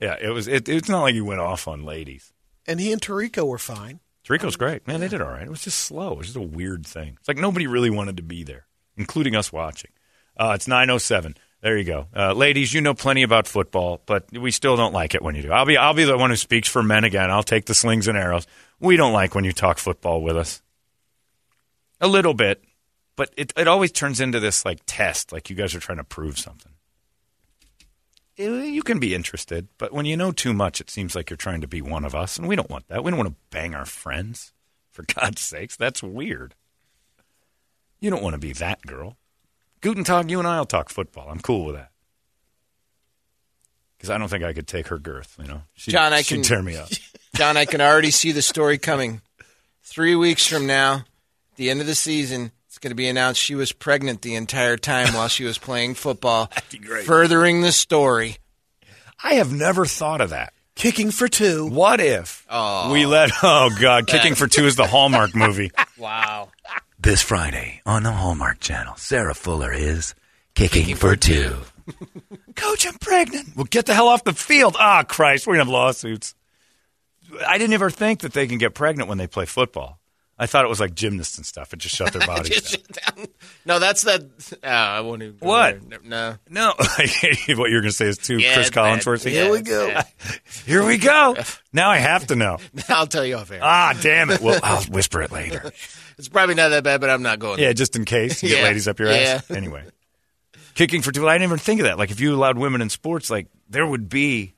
Yeah, 0.00 0.16
it 0.20 0.28
was. 0.30 0.46
It, 0.48 0.68
it's 0.68 0.88
not 0.88 1.02
like 1.02 1.14
he 1.14 1.20
went 1.20 1.40
off 1.40 1.68
on 1.68 1.84
ladies. 1.84 2.32
and 2.66 2.78
he 2.80 2.92
and 2.92 3.00
Tirico 3.00 3.46
were 3.46 3.58
fine. 3.58 4.00
Tirico's 4.26 4.56
great. 4.56 4.86
Man, 4.86 5.00
they 5.00 5.08
did 5.08 5.22
all 5.22 5.28
right. 5.30 5.42
It 5.46 5.50
was 5.50 5.62
just 5.62 5.78
slow. 5.78 6.12
It 6.12 6.18
was 6.18 6.26
just 6.26 6.36
a 6.36 6.42
weird 6.42 6.84
thing. 6.86 7.16
It's 7.18 7.28
like 7.28 7.38
nobody 7.38 7.66
really 7.66 7.90
wanted 7.90 8.16
to 8.16 8.22
be 8.22 8.42
there, 8.42 8.66
including 8.96 9.36
us 9.36 9.52
watching. 9.52 9.92
Uh, 10.36 10.52
it's 10.54 10.66
907. 10.68 11.36
There 11.62 11.76
you 11.76 11.84
go. 11.84 12.06
Uh, 12.14 12.32
ladies, 12.32 12.72
you 12.72 12.80
know 12.80 12.94
plenty 12.94 13.22
about 13.22 13.46
football, 13.46 14.00
but 14.06 14.30
we 14.30 14.50
still 14.50 14.76
don't 14.76 14.92
like 14.92 15.14
it 15.14 15.22
when 15.22 15.34
you 15.34 15.42
do. 15.42 15.52
I'll 15.52 15.64
be, 15.66 15.76
I'll 15.76 15.94
be 15.94 16.04
the 16.04 16.16
one 16.16 16.30
who 16.30 16.36
speaks 16.36 16.68
for 16.68 16.82
men 16.82 17.02
again. 17.04 17.30
I'll 17.30 17.42
take 17.42 17.64
the 17.64 17.74
slings 17.74 18.06
and 18.08 18.16
arrows. 18.16 18.46
We 18.78 18.96
don't 18.96 19.12
like 19.12 19.34
when 19.34 19.44
you 19.44 19.52
talk 19.52 19.78
football 19.78 20.20
with 20.22 20.36
us. 20.36 20.62
A 22.00 22.06
little 22.06 22.34
bit, 22.34 22.62
but 23.16 23.32
it, 23.36 23.52
it 23.56 23.66
always 23.66 23.90
turns 23.90 24.20
into 24.20 24.38
this 24.38 24.64
like 24.66 24.80
test, 24.86 25.32
like 25.32 25.48
you 25.48 25.56
guys 25.56 25.74
are 25.74 25.80
trying 25.80 25.98
to 25.98 26.04
prove 26.04 26.38
something. 26.38 26.72
Eh, 28.38 28.64
You 28.64 28.82
can 28.82 28.98
be 28.98 29.14
interested, 29.14 29.68
but 29.78 29.92
when 29.92 30.04
you 30.04 30.16
know 30.16 30.30
too 30.30 30.52
much, 30.52 30.80
it 30.80 30.90
seems 30.90 31.14
like 31.16 31.30
you're 31.30 31.38
trying 31.38 31.62
to 31.62 31.66
be 31.66 31.80
one 31.80 32.04
of 32.04 32.14
us, 32.14 32.36
and 32.36 32.46
we 32.46 32.54
don't 32.54 32.68
want 32.68 32.86
that. 32.88 33.02
We 33.02 33.10
don't 33.10 33.18
want 33.18 33.30
to 33.30 33.36
bang 33.50 33.74
our 33.74 33.86
friends. 33.86 34.52
For 34.92 35.04
God's 35.14 35.40
sakes, 35.40 35.74
that's 35.76 36.02
weird. 36.02 36.54
You 37.98 38.10
don't 38.10 38.22
want 38.22 38.34
to 38.34 38.38
be 38.38 38.52
that 38.52 38.82
girl. 38.82 39.16
Guten 39.80 40.04
Tag, 40.04 40.30
you 40.30 40.38
and 40.38 40.48
I'll 40.48 40.66
talk 40.66 40.88
football. 40.88 41.28
I'm 41.28 41.40
cool 41.40 41.64
with 41.66 41.76
that. 41.76 41.90
Because 43.96 44.10
I 44.10 44.18
don't 44.18 44.28
think 44.28 44.44
I 44.44 44.52
could 44.52 44.66
take 44.66 44.88
her 44.88 44.98
girth, 44.98 45.36
you 45.40 45.48
know? 45.48 45.62
She'd, 45.74 45.92
John, 45.92 46.12
I 46.12 46.22
can- 46.22 46.42
tear 46.42 46.62
me 46.62 46.76
up. 46.76 46.88
John, 47.34 47.56
I 47.56 47.66
can 47.66 47.80
already 47.80 48.10
see 48.10 48.32
the 48.32 48.42
story 48.42 48.78
coming. 48.78 49.20
Three 49.82 50.16
weeks 50.16 50.46
from 50.46 50.66
now, 50.66 51.04
the 51.56 51.70
end 51.70 51.80
of 51.80 51.86
the 51.86 51.94
season, 51.94 52.50
it's 52.66 52.78
going 52.78 52.90
to 52.90 52.96
be 52.96 53.08
announced 53.08 53.40
she 53.40 53.54
was 53.54 53.72
pregnant 53.72 54.22
the 54.22 54.34
entire 54.34 54.76
time 54.76 55.14
while 55.14 55.28
she 55.28 55.44
was 55.44 55.58
playing 55.58 55.94
football. 55.94 56.50
be 56.70 56.78
great. 56.78 57.04
Furthering 57.06 57.60
the 57.62 57.72
story. 57.72 58.36
I 59.22 59.34
have 59.34 59.52
never 59.52 59.86
thought 59.86 60.20
of 60.20 60.30
that. 60.30 60.52
Kicking 60.74 61.10
for 61.10 61.26
two. 61.26 61.66
What 61.66 62.00
if 62.00 62.46
oh, 62.50 62.92
we 62.92 63.06
let, 63.06 63.30
oh, 63.42 63.70
God, 63.80 64.06
Kicking 64.06 64.34
for 64.34 64.46
Two 64.46 64.66
is 64.66 64.76
the 64.76 64.86
Hallmark 64.86 65.34
movie. 65.34 65.72
Wow. 65.98 66.50
This 66.98 67.22
Friday 67.22 67.82
on 67.86 68.02
the 68.02 68.10
Hallmark 68.10 68.58
Channel, 68.58 68.94
Sarah 68.96 69.34
Fuller 69.34 69.72
is 69.72 70.14
kicking, 70.54 70.96
for 70.96 71.14
two. 71.14 71.56
Coach, 72.56 72.86
I'm 72.86 72.94
pregnant. 72.94 73.54
Well, 73.54 73.66
get 73.70 73.86
the 73.86 73.94
hell 73.94 74.08
off 74.08 74.24
the 74.24 74.32
field. 74.32 74.76
Ah, 74.78 75.04
Christ, 75.06 75.46
we're 75.46 75.54
going 75.54 75.66
to 75.66 75.70
have 75.70 75.72
lawsuits. 75.72 76.34
I 77.46 77.58
didn't 77.58 77.74
ever 77.74 77.90
think 77.90 78.20
that 78.20 78.32
they 78.32 78.46
can 78.46 78.58
get 78.58 78.74
pregnant 78.74 79.08
when 79.08 79.18
they 79.18 79.26
play 79.26 79.44
football. 79.44 80.00
I 80.38 80.46
thought 80.46 80.64
it 80.64 80.68
was 80.68 80.80
like 80.80 80.94
gymnasts 80.94 81.36
and 81.38 81.46
stuff. 81.46 81.72
It 81.72 81.78
just 81.78 81.94
shut 81.94 82.12
their 82.12 82.26
bodies 82.26 82.76
down. 82.76 83.16
down. 83.16 83.26
No, 83.64 83.78
that's 83.78 84.02
that. 84.02 84.22
Oh, 84.64 84.68
I 84.68 85.00
won't 85.00 85.22
even. 85.22 85.36
What? 85.38 85.88
there. 85.88 86.00
No. 86.04 86.36
No, 86.50 86.72
what 86.78 87.70
you're 87.70 87.80
going 87.80 87.84
to 87.84 87.92
say 87.92 88.06
is 88.06 88.18
too 88.18 88.38
Yeah, 88.38 88.54
Chris 88.54 88.70
Collinsworth. 88.70 89.24
Yeah, 89.24 89.44
Here 89.44 89.52
we 89.52 89.62
go. 89.62 89.88
bad. 89.88 90.06
Here 90.66 90.84
we 90.84 90.98
go. 90.98 91.36
Now 91.72 91.90
I 91.90 91.98
have 91.98 92.26
to 92.28 92.36
know. 92.36 92.58
I'll 92.88 93.06
tell 93.06 93.24
you 93.24 93.36
off 93.36 93.50
air. 93.50 93.60
Ah, 93.62 93.98
damn 94.02 94.30
it. 94.30 94.40
Well, 94.40 94.58
I'll 94.62 94.82
whisper 94.84 95.22
it 95.22 95.30
later. 95.32 95.72
It's 96.18 96.28
probably 96.28 96.54
not 96.54 96.70
that 96.70 96.82
bad, 96.84 97.00
but 97.00 97.10
I'm 97.10 97.22
not 97.22 97.38
going. 97.38 97.58
Yeah, 97.60 97.72
just 97.72 97.94
in 97.96 98.04
case 98.04 98.42
you 98.42 98.48
get 98.50 98.58
Yeah. 98.62 98.64
ladies 98.64 98.88
up 98.88 98.98
your 98.98 99.08
ass. 99.08 99.44
Yeah. 99.50 99.56
Anyway, 99.56 99.84
kicking 100.74 101.02
for 101.02 101.12
two. 101.12 101.28
I 101.28 101.34
didn't 101.34 101.44
even 101.48 101.58
think 101.58 101.80
of 101.80 101.84
that. 101.86 101.98
Like 101.98 102.10
if 102.10 102.20
you 102.20 102.34
allowed 102.34 102.56
women 102.58 102.80
in 102.80 102.88
sports, 102.90 103.30
like 103.30 103.48
there 103.68 103.86
would 103.86 104.08
be 104.08 104.54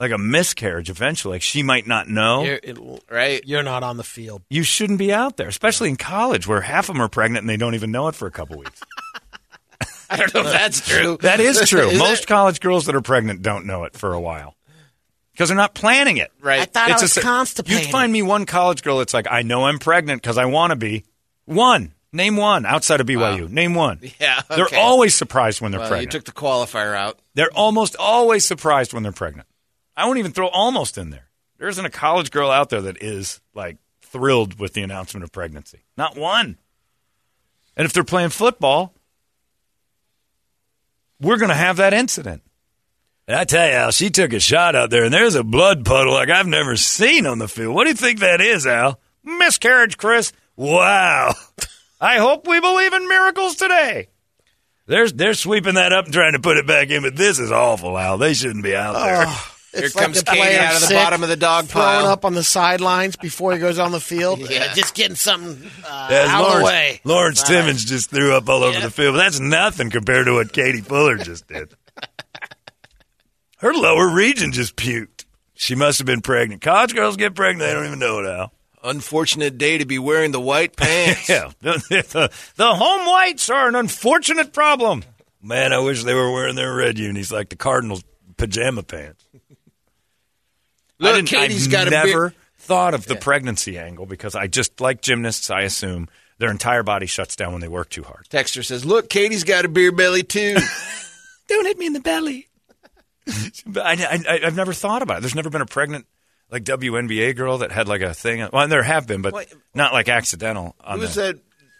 like 0.00 0.10
a 0.12 0.18
miscarriage 0.18 0.90
eventually. 0.90 1.34
Like 1.36 1.42
she 1.42 1.62
might 1.62 1.86
not 1.86 2.08
know. 2.08 2.42
You're- 2.44 2.60
it- 2.62 2.78
right? 3.10 3.42
You're 3.46 3.62
not 3.62 3.82
on 3.82 3.96
the 3.98 4.04
field. 4.04 4.42
you 4.50 4.62
shouldn't 4.62 4.98
be 4.98 5.12
out 5.12 5.36
there, 5.36 5.48
especially 5.48 5.90
in 5.90 5.96
college 5.96 6.46
where 6.48 6.60
half 6.60 6.88
of 6.88 6.94
them 6.94 7.02
are 7.02 7.08
pregnant 7.08 7.42
and 7.42 7.48
they 7.50 7.56
don't 7.56 7.74
even 7.74 7.90
know 7.92 8.08
it 8.08 8.14
for 8.14 8.26
a 8.26 8.30
couple 8.32 8.58
weeks. 8.58 8.80
I 10.10 10.16
don't 10.16 10.34
know 10.34 10.40
if 10.40 10.52
that's 10.52 10.80
true. 10.88 11.18
That 11.20 11.38
is 11.38 11.60
true. 11.68 11.88
Is 11.90 11.98
Most 11.98 12.22
it? 12.24 12.26
college 12.26 12.60
girls 12.60 12.86
that 12.86 12.96
are 12.96 13.00
pregnant 13.00 13.42
don't 13.42 13.64
know 13.66 13.84
it 13.84 13.96
for 13.96 14.12
a 14.12 14.20
while 14.20 14.56
because 15.40 15.48
they're 15.48 15.56
not 15.56 15.72
planning 15.72 16.18
it. 16.18 16.30
Right. 16.42 16.60
I 16.60 16.64
thought 16.66 16.90
I 16.90 16.92
It's 16.92 17.00
was 17.00 17.16
a- 17.16 17.22
constipated. 17.22 17.84
You'd 17.84 17.90
find 17.90 18.12
me 18.12 18.20
one 18.20 18.44
college 18.44 18.82
girl 18.82 18.98
that's 18.98 19.14
like, 19.14 19.26
I 19.30 19.40
know 19.40 19.64
I'm 19.64 19.78
pregnant 19.78 20.20
because 20.20 20.36
I 20.36 20.44
want 20.44 20.72
to 20.72 20.76
be. 20.76 21.04
One. 21.46 21.94
Name 22.12 22.36
one 22.36 22.66
outside 22.66 23.00
of 23.00 23.06
BYU. 23.06 23.48
Name 23.48 23.72
one. 23.72 24.00
Yeah, 24.20 24.42
They're 24.50 24.68
always 24.76 25.14
surprised 25.14 25.62
when 25.62 25.72
they're 25.72 25.80
Well, 25.80 25.98
you 25.98 26.08
took 26.08 26.24
the 26.24 26.32
qualifier 26.32 26.94
out. 26.94 27.18
They're 27.32 27.50
almost 27.54 27.96
always 27.98 28.44
surprised 28.46 28.92
when 28.92 29.02
they're 29.02 29.12
pregnant. 29.12 29.48
I 29.96 30.04
won't 30.04 30.18
even 30.18 30.32
throw 30.32 30.48
almost 30.48 30.98
in 30.98 31.08
there. 31.08 31.30
There 31.56 31.68
isn't 31.68 31.86
a 31.86 31.88
college 31.88 32.30
girl 32.30 32.50
out 32.50 32.68
there 32.68 32.82
that 32.82 33.02
is 33.02 33.40
like 33.54 33.78
thrilled 34.02 34.58
with 34.58 34.74
the 34.74 34.82
announcement 34.82 35.24
of 35.24 35.32
pregnancy. 35.32 35.84
Not 35.96 36.18
one. 36.18 36.58
And 37.78 37.86
if 37.86 37.94
they're 37.94 38.04
playing 38.04 38.28
football, 38.28 38.92
we're 41.18 41.38
going 41.38 41.48
to 41.48 41.54
have 41.54 41.78
that 41.78 41.94
incident. 41.94 42.42
And 43.30 43.38
I 43.38 43.44
tell 43.44 43.64
you, 43.64 43.74
Al, 43.74 43.90
she 43.92 44.10
took 44.10 44.32
a 44.32 44.40
shot 44.40 44.74
out 44.74 44.90
there, 44.90 45.04
and 45.04 45.14
there's 45.14 45.36
a 45.36 45.44
blood 45.44 45.84
puddle 45.84 46.14
like 46.14 46.30
I've 46.30 46.48
never 46.48 46.74
seen 46.74 47.26
on 47.26 47.38
the 47.38 47.46
field. 47.46 47.72
What 47.76 47.84
do 47.84 47.90
you 47.90 47.94
think 47.94 48.18
that 48.18 48.40
is, 48.40 48.66
Al? 48.66 48.98
Miscarriage, 49.22 49.96
Chris. 49.96 50.32
Wow. 50.56 51.34
I 52.00 52.16
hope 52.16 52.48
we 52.48 52.58
believe 52.58 52.92
in 52.92 53.06
miracles 53.06 53.54
today. 53.54 54.08
They're, 54.86 55.08
they're 55.08 55.34
sweeping 55.34 55.74
that 55.74 55.92
up 55.92 56.06
and 56.06 56.12
trying 56.12 56.32
to 56.32 56.40
put 56.40 56.56
it 56.56 56.66
back 56.66 56.90
in, 56.90 57.02
but 57.02 57.14
this 57.14 57.38
is 57.38 57.52
awful, 57.52 57.96
Al. 57.96 58.18
They 58.18 58.34
shouldn't 58.34 58.64
be 58.64 58.74
out 58.74 58.94
there. 58.94 59.26
Here 59.72 59.82
like 59.82 59.92
comes 59.94 60.18
a 60.18 60.24
Katie 60.24 60.56
out 60.58 60.82
of 60.82 60.88
the 60.88 60.94
bottom 60.96 61.22
of 61.22 61.28
the 61.28 61.36
dog 61.36 61.66
throwing 61.66 61.86
pile. 61.86 62.06
up 62.06 62.24
on 62.24 62.34
the 62.34 62.42
sidelines 62.42 63.14
before 63.14 63.52
he 63.52 63.60
goes 63.60 63.78
on 63.78 63.92
the 63.92 64.00
field. 64.00 64.40
Yeah. 64.50 64.74
Just 64.74 64.96
getting 64.96 65.14
something 65.14 65.70
uh, 65.88 66.08
As 66.10 66.28
out 66.28 66.50
of 66.50 66.58
the 66.58 66.64
way. 66.64 67.00
Lawrence 67.04 67.44
Timmons 67.44 67.84
just 67.84 68.10
threw 68.10 68.34
up 68.34 68.48
all 68.48 68.64
over 68.64 68.76
Yeah. 68.76 68.86
the 68.86 68.90
field. 68.90 69.14
That's 69.14 69.38
nothing 69.38 69.90
compared 69.90 70.26
to 70.26 70.32
what 70.32 70.52
Katie 70.52 70.80
Fuller 70.80 71.18
just 71.18 71.46
did. 71.46 71.72
Her 73.60 73.74
lower 73.74 74.08
region 74.08 74.52
just 74.52 74.74
puked. 74.76 75.26
She 75.54 75.74
must 75.74 75.98
have 75.98 76.06
been 76.06 76.22
pregnant. 76.22 76.62
College 76.62 76.94
girls 76.94 77.18
get 77.18 77.34
pregnant, 77.34 77.68
they 77.68 77.74
don't 77.74 77.86
even 77.86 77.98
know 77.98 78.20
it, 78.20 78.26
Al. 78.26 78.52
Unfortunate 78.82 79.58
day 79.58 79.76
to 79.76 79.84
be 79.84 79.98
wearing 79.98 80.32
the 80.32 80.40
white 80.40 80.74
pants. 80.76 81.28
Yeah. 81.28 81.50
The, 81.60 81.72
the, 81.90 82.30
the 82.56 82.74
home 82.74 83.06
whites 83.06 83.50
are 83.50 83.68
an 83.68 83.74
unfortunate 83.74 84.54
problem. 84.54 85.04
Man, 85.42 85.74
I 85.74 85.78
wish 85.80 86.02
they 86.04 86.14
were 86.14 86.32
wearing 86.32 86.56
their 86.56 86.74
red 86.74 86.98
unis 86.98 87.30
like 87.30 87.50
the 87.50 87.56
Cardinals' 87.56 88.02
pajama 88.38 88.82
pants. 88.82 89.22
Look, 90.98 91.26
Katie's 91.26 91.66
I've 91.66 91.72
got 91.72 91.86
a 91.86 91.90
never 91.90 92.34
thought 92.58 92.94
of 92.94 93.06
the 93.06 93.16
pregnancy 93.16 93.78
angle 93.78 94.06
because 94.06 94.34
I 94.34 94.46
just 94.46 94.80
like 94.80 95.02
gymnasts. 95.02 95.50
I 95.50 95.62
assume 95.62 96.08
their 96.38 96.50
entire 96.50 96.82
body 96.82 97.06
shuts 97.06 97.36
down 97.36 97.52
when 97.52 97.60
they 97.60 97.68
work 97.68 97.88
too 97.90 98.02
hard. 98.02 98.26
Texter 98.30 98.64
says, 98.64 98.84
"Look, 98.84 99.08
Katie's 99.08 99.44
got 99.44 99.64
a 99.64 99.68
beer 99.68 99.92
belly 99.92 100.22
too." 100.22 100.56
Don't 101.48 101.66
hit 101.66 101.78
me 101.78 101.86
in 101.86 101.94
the 101.94 102.00
belly. 102.00 102.48
but 103.66 103.84
I, 103.86 103.92
I, 104.28 104.40
I've 104.46 104.56
never 104.56 104.72
thought 104.72 105.02
about 105.02 105.18
it. 105.18 105.20
There's 105.22 105.34
never 105.34 105.50
been 105.50 105.60
a 105.62 105.66
pregnant 105.66 106.06
like 106.50 106.64
WNBA 106.64 107.36
girl 107.36 107.58
that 107.58 107.70
had 107.72 107.88
like 107.88 108.00
a 108.02 108.14
thing. 108.14 108.48
Well, 108.52 108.66
there 108.68 108.82
have 108.82 109.06
been, 109.06 109.22
but 109.22 109.32
What? 109.32 109.52
not 109.74 109.92
like 109.92 110.08
accidental. 110.08 110.74
On 110.80 110.96
Who 110.96 111.02
was 111.02 111.14
the, 111.14 111.38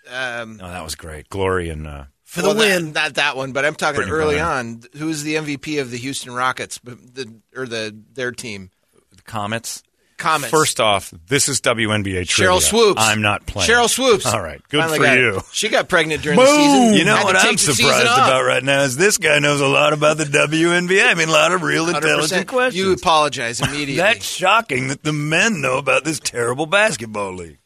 that? 0.08 0.42
Um, 0.42 0.60
Oh, 0.62 0.68
that 0.68 0.82
was 0.84 0.94
great. 0.94 1.28
Glory 1.28 1.68
and 1.70 1.86
uh, 1.86 2.04
For 2.24 2.42
the 2.42 2.48
well, 2.48 2.56
that- 2.56 2.82
win. 2.82 2.92
not 2.92 3.14
that 3.14 3.36
one, 3.36 3.52
but 3.52 3.64
I'm 3.64 3.74
talking 3.74 4.02
Brittney 4.02 4.10
early 4.10 4.36
Griner. 4.36 4.58
on. 4.58 4.82
Who 4.98 5.06
was 5.06 5.22
the 5.24 5.34
MVP 5.36 5.80
of 5.80 5.90
the 5.90 5.98
Houston 5.98 6.32
Rockets, 6.34 6.78
b- 6.78 6.92
the 6.94 7.34
or 7.56 7.66
the 7.66 7.96
their 8.12 8.32
team? 8.32 8.70
the 9.14 9.22
Comets. 9.22 9.82
Comments. 10.20 10.50
First 10.50 10.78
off, 10.80 11.12
this 11.26 11.48
is 11.48 11.60
WNBA 11.60 12.28
trivia. 12.28 12.52
Sheryl 12.52 12.60
Swoopes. 12.60 13.02
I'm 13.02 13.22
not 13.22 13.46
playing. 13.46 13.68
Sheryl 13.68 13.88
Swoopes. 13.88 14.26
All 14.26 14.40
right, 14.40 14.60
good 14.68 14.80
Finally 14.80 14.98
for 14.98 15.04
got 15.04 15.18
you. 15.18 15.40
She 15.52 15.68
got 15.68 15.88
pregnant 15.88 16.22
during 16.22 16.38
the 16.38 16.46
season. 16.46 16.94
You 16.94 17.04
know 17.04 17.16
Had 17.16 17.24
what 17.24 17.36
I'm 17.36 17.52
the 17.52 17.58
season 17.58 17.74
surprised 17.74 18.06
about 18.06 18.44
right 18.44 18.62
now 18.62 18.82
is 18.82 18.96
this 18.96 19.18
guy 19.18 19.38
knows 19.38 19.60
a 19.60 19.66
lot 19.66 19.92
about 19.92 20.18
the 20.18 20.24
WNBA. 20.24 21.04
I 21.10 21.14
mean, 21.14 21.28
a 21.28 21.32
lot 21.32 21.52
of 21.52 21.62
real 21.62 21.86
100%. 21.86 21.96
intelligent 21.96 22.46
questions. 22.48 22.76
You 22.76 22.92
apologize 22.92 23.60
immediately. 23.60 23.96
That's 23.96 24.24
shocking 24.24 24.88
that 24.88 25.02
the 25.02 25.12
men 25.12 25.60
know 25.60 25.78
about 25.78 26.04
this 26.04 26.20
terrible 26.20 26.66
basketball 26.66 27.34
league. 27.34 27.58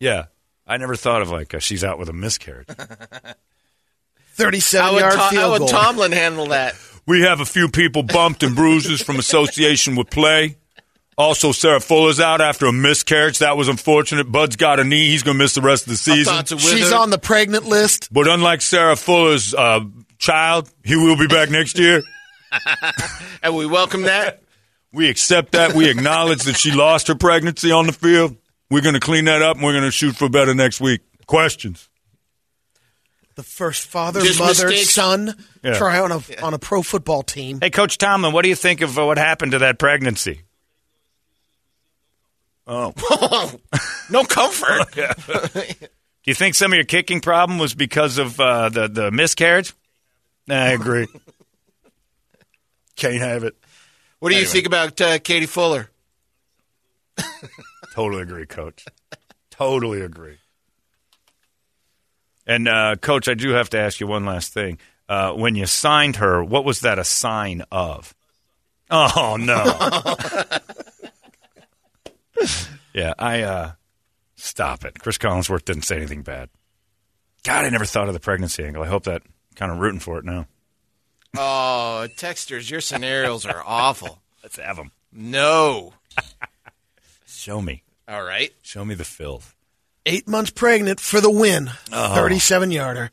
Yeah, 0.00 0.26
I 0.66 0.76
never 0.76 0.96
thought 0.96 1.22
of 1.22 1.30
like 1.30 1.54
uh, 1.54 1.58
she's 1.58 1.82
out 1.84 1.98
with 1.98 2.08
a 2.08 2.12
miscarriage. 2.12 2.68
37 4.34 4.94
would, 4.94 5.00
yard 5.00 5.14
Tom- 5.14 5.30
field 5.30 5.42
how 5.42 5.50
would 5.50 5.58
goal. 5.58 5.68
Tomlin 5.68 6.12
handle 6.12 6.46
that? 6.46 6.74
We 7.06 7.22
have 7.22 7.40
a 7.40 7.44
few 7.46 7.68
people 7.68 8.02
bumped 8.02 8.42
and 8.42 8.54
bruises 8.54 9.02
from 9.02 9.16
association 9.16 9.96
with 9.96 10.10
play. 10.10 10.56
Also, 11.18 11.50
Sarah 11.50 11.80
Fuller's 11.80 12.20
out 12.20 12.40
after 12.40 12.66
a 12.66 12.72
miscarriage. 12.72 13.40
That 13.40 13.56
was 13.56 13.66
unfortunate. 13.66 14.30
Bud's 14.30 14.54
got 14.54 14.78
a 14.78 14.84
knee. 14.84 15.08
He's 15.08 15.24
going 15.24 15.36
to 15.36 15.42
miss 15.42 15.54
the 15.54 15.60
rest 15.60 15.82
of 15.86 15.90
the 15.90 15.96
season. 15.96 16.32
thoughts 16.32 16.52
are 16.52 16.54
with 16.54 16.64
She's 16.64 16.92
on 16.92 17.10
the 17.10 17.18
pregnant 17.18 17.64
list. 17.64 18.08
But 18.12 18.28
unlike 18.28 18.60
Sarah 18.62 18.94
Fuller's 18.94 19.52
uh, 19.52 19.80
child, 20.18 20.70
he 20.84 20.94
will 20.94 21.16
be 21.16 21.26
back 21.26 21.50
next 21.50 21.76
year. 21.76 22.04
and 23.42 23.56
we 23.56 23.66
welcome 23.66 24.02
that. 24.02 24.42
We 24.92 25.08
accept 25.08 25.52
that. 25.52 25.74
We 25.74 25.90
acknowledge 25.90 26.44
that 26.44 26.56
she 26.56 26.70
lost 26.70 27.08
her 27.08 27.16
pregnancy 27.16 27.72
on 27.72 27.86
the 27.86 27.92
field. 27.92 28.36
We're 28.70 28.82
going 28.82 28.94
to 28.94 29.00
clean 29.00 29.24
that 29.24 29.42
up 29.42 29.56
and 29.56 29.64
we're 29.64 29.72
going 29.72 29.84
to 29.84 29.90
shoot 29.90 30.14
for 30.14 30.28
better 30.28 30.54
next 30.54 30.80
week. 30.80 31.00
Questions? 31.26 31.88
The 33.34 33.42
first 33.42 33.86
father, 33.86 34.20
Just 34.20 34.38
mother, 34.38 34.68
mistakes. 34.68 34.94
son 34.94 35.34
Yeah. 35.64 35.74
try 35.78 35.98
on 36.00 36.12
a 36.12 36.22
on 36.42 36.54
a 36.54 36.58
pro 36.58 36.82
football 36.82 37.22
team. 37.22 37.60
Hey, 37.60 37.70
Coach 37.70 37.98
Tomlin, 37.98 38.32
what 38.32 38.42
do 38.42 38.48
you 38.48 38.56
think 38.56 38.80
of 38.80 38.98
uh, 38.98 39.04
what 39.04 39.18
happened 39.18 39.52
to 39.52 39.58
that 39.58 39.78
pregnancy? 39.78 40.42
Oh. 42.68 42.92
No 44.10 44.24
comfort. 44.24 44.90
Do 44.94 45.62
you 46.24 46.34
think 46.34 46.54
some 46.54 46.72
of 46.72 46.76
your 46.76 46.84
kicking 46.86 47.20
problem 47.20 47.58
was 47.58 47.74
because 47.74 48.16
of 48.16 48.40
uh, 48.40 48.70
the, 48.70 48.88
the 48.88 49.10
miscarriage? 49.10 49.74
I 50.48 50.68
agree. 50.70 51.06
Can't 52.96 53.20
have 53.20 53.44
it. 53.44 53.54
What 54.18 54.30
do 54.30 54.36
you 54.38 54.46
think 54.46 54.66
about 54.66 54.98
uh, 55.00 55.18
Katie 55.18 55.44
Fuller? 55.44 55.90
Totally 57.92 58.22
agree, 58.22 58.46
Coach. 58.46 58.86
totally 59.50 60.00
agree. 60.00 60.38
And, 62.46 62.66
uh, 62.66 62.96
Coach, 62.96 63.28
I 63.28 63.34
do 63.34 63.50
have 63.50 63.68
to 63.70 63.78
ask 63.78 64.00
you 64.00 64.06
one 64.06 64.24
last 64.24 64.54
thing. 64.54 64.78
Uh, 65.08 65.32
when 65.32 65.54
you 65.54 65.66
signed 65.66 66.16
her, 66.16 66.42
what 66.42 66.64
was 66.64 66.80
that 66.80 66.98
a 66.98 67.04
sign 67.04 67.62
of? 67.70 68.14
Oh, 68.90 69.36
no. 69.38 69.64
Yeah, 72.94 73.14
I, 73.18 73.42
uh, 73.42 73.72
stop 74.36 74.84
it. 74.84 74.98
Chris 75.00 75.18
Collinsworth 75.18 75.64
didn't 75.64 75.82
say 75.84 75.96
anything 75.96 76.22
bad. 76.22 76.48
God, 77.44 77.64
I 77.64 77.68
never 77.70 77.84
thought 77.84 78.08
of 78.08 78.14
the 78.14 78.20
pregnancy 78.20 78.64
angle. 78.64 78.82
I 78.82 78.88
hope 78.88 79.04
that 79.04 79.22
kind 79.54 79.72
of 79.72 79.78
rooting 79.78 80.00
for 80.00 80.18
it 80.18 80.24
now. 80.24 80.46
Oh, 81.36 82.06
texters, 82.16 82.70
your 82.70 82.80
scenarios 82.80 83.44
are 83.46 83.62
awful. 83.64 84.20
Let's 84.42 84.58
have 84.58 84.76
them. 84.76 84.92
No. 85.12 85.94
Show 87.26 87.60
me. 87.60 87.82
All 88.06 88.22
right. 88.22 88.52
Show 88.62 88.84
me 88.84 88.94
the 88.94 89.04
filth. 89.04 89.54
Eight 90.06 90.26
months 90.26 90.50
pregnant 90.50 91.00
for 91.00 91.20
the 91.20 91.30
win. 91.30 91.70
Oh. 91.92 92.14
37 92.14 92.70
yarder. 92.70 93.10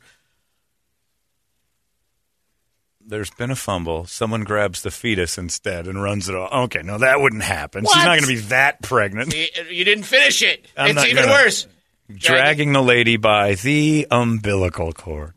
There's 3.08 3.30
been 3.30 3.50
a 3.52 3.56
fumble. 3.56 4.06
Someone 4.06 4.42
grabs 4.42 4.82
the 4.82 4.90
fetus 4.90 5.38
instead 5.38 5.86
and 5.86 6.02
runs 6.02 6.28
it 6.28 6.34
off. 6.34 6.52
Okay, 6.64 6.82
no, 6.82 6.98
that 6.98 7.20
wouldn't 7.20 7.42
happen. 7.44 7.84
She's 7.84 7.94
not 7.94 8.06
going 8.18 8.22
to 8.22 8.26
be 8.26 8.36
that 8.48 8.82
pregnant. 8.82 9.32
You, 9.34 9.46
you 9.70 9.84
didn't 9.84 10.04
finish 10.04 10.42
it. 10.42 10.66
I'm 10.76 10.96
it's 10.98 11.06
even 11.06 11.28
worse. 11.28 11.68
Dragging 12.12 12.72
the 12.72 12.82
lady 12.82 13.16
by 13.16 13.54
the 13.54 14.06
umbilical 14.10 14.92
cord. 14.92 15.34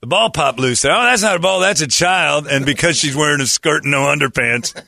The 0.00 0.06
ball 0.06 0.28
popped 0.30 0.58
loose. 0.58 0.84
Oh, 0.84 0.88
that's 0.88 1.22
not 1.22 1.36
a 1.36 1.38
ball. 1.38 1.60
That's 1.60 1.80
a 1.80 1.86
child. 1.86 2.46
And 2.46 2.66
because 2.66 2.96
she's 2.98 3.16
wearing 3.16 3.40
a 3.40 3.46
skirt 3.46 3.82
and 3.84 3.90
no 3.92 4.02
underpants, 4.02 4.78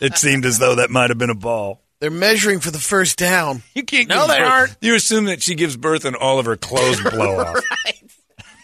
it 0.00 0.16
seemed 0.18 0.44
as 0.44 0.58
though 0.58 0.74
that 0.76 0.90
might 0.90 1.10
have 1.10 1.18
been 1.18 1.30
a 1.30 1.34
ball. 1.34 1.80
They're 2.00 2.10
measuring 2.10 2.58
for 2.58 2.72
the 2.72 2.78
first 2.80 3.18
down. 3.18 3.62
You 3.74 3.84
can't. 3.84 4.08
No, 4.08 4.26
give 4.26 4.28
they 4.34 4.38
birth- 4.40 4.50
aren't. 4.50 4.76
You 4.80 4.94
assume 4.96 5.24
that 5.26 5.42
she 5.42 5.54
gives 5.54 5.76
birth 5.76 6.04
and 6.04 6.16
all 6.16 6.40
of 6.40 6.46
her 6.46 6.56
clothes 6.56 7.00
blow 7.00 7.38
off 7.44 7.56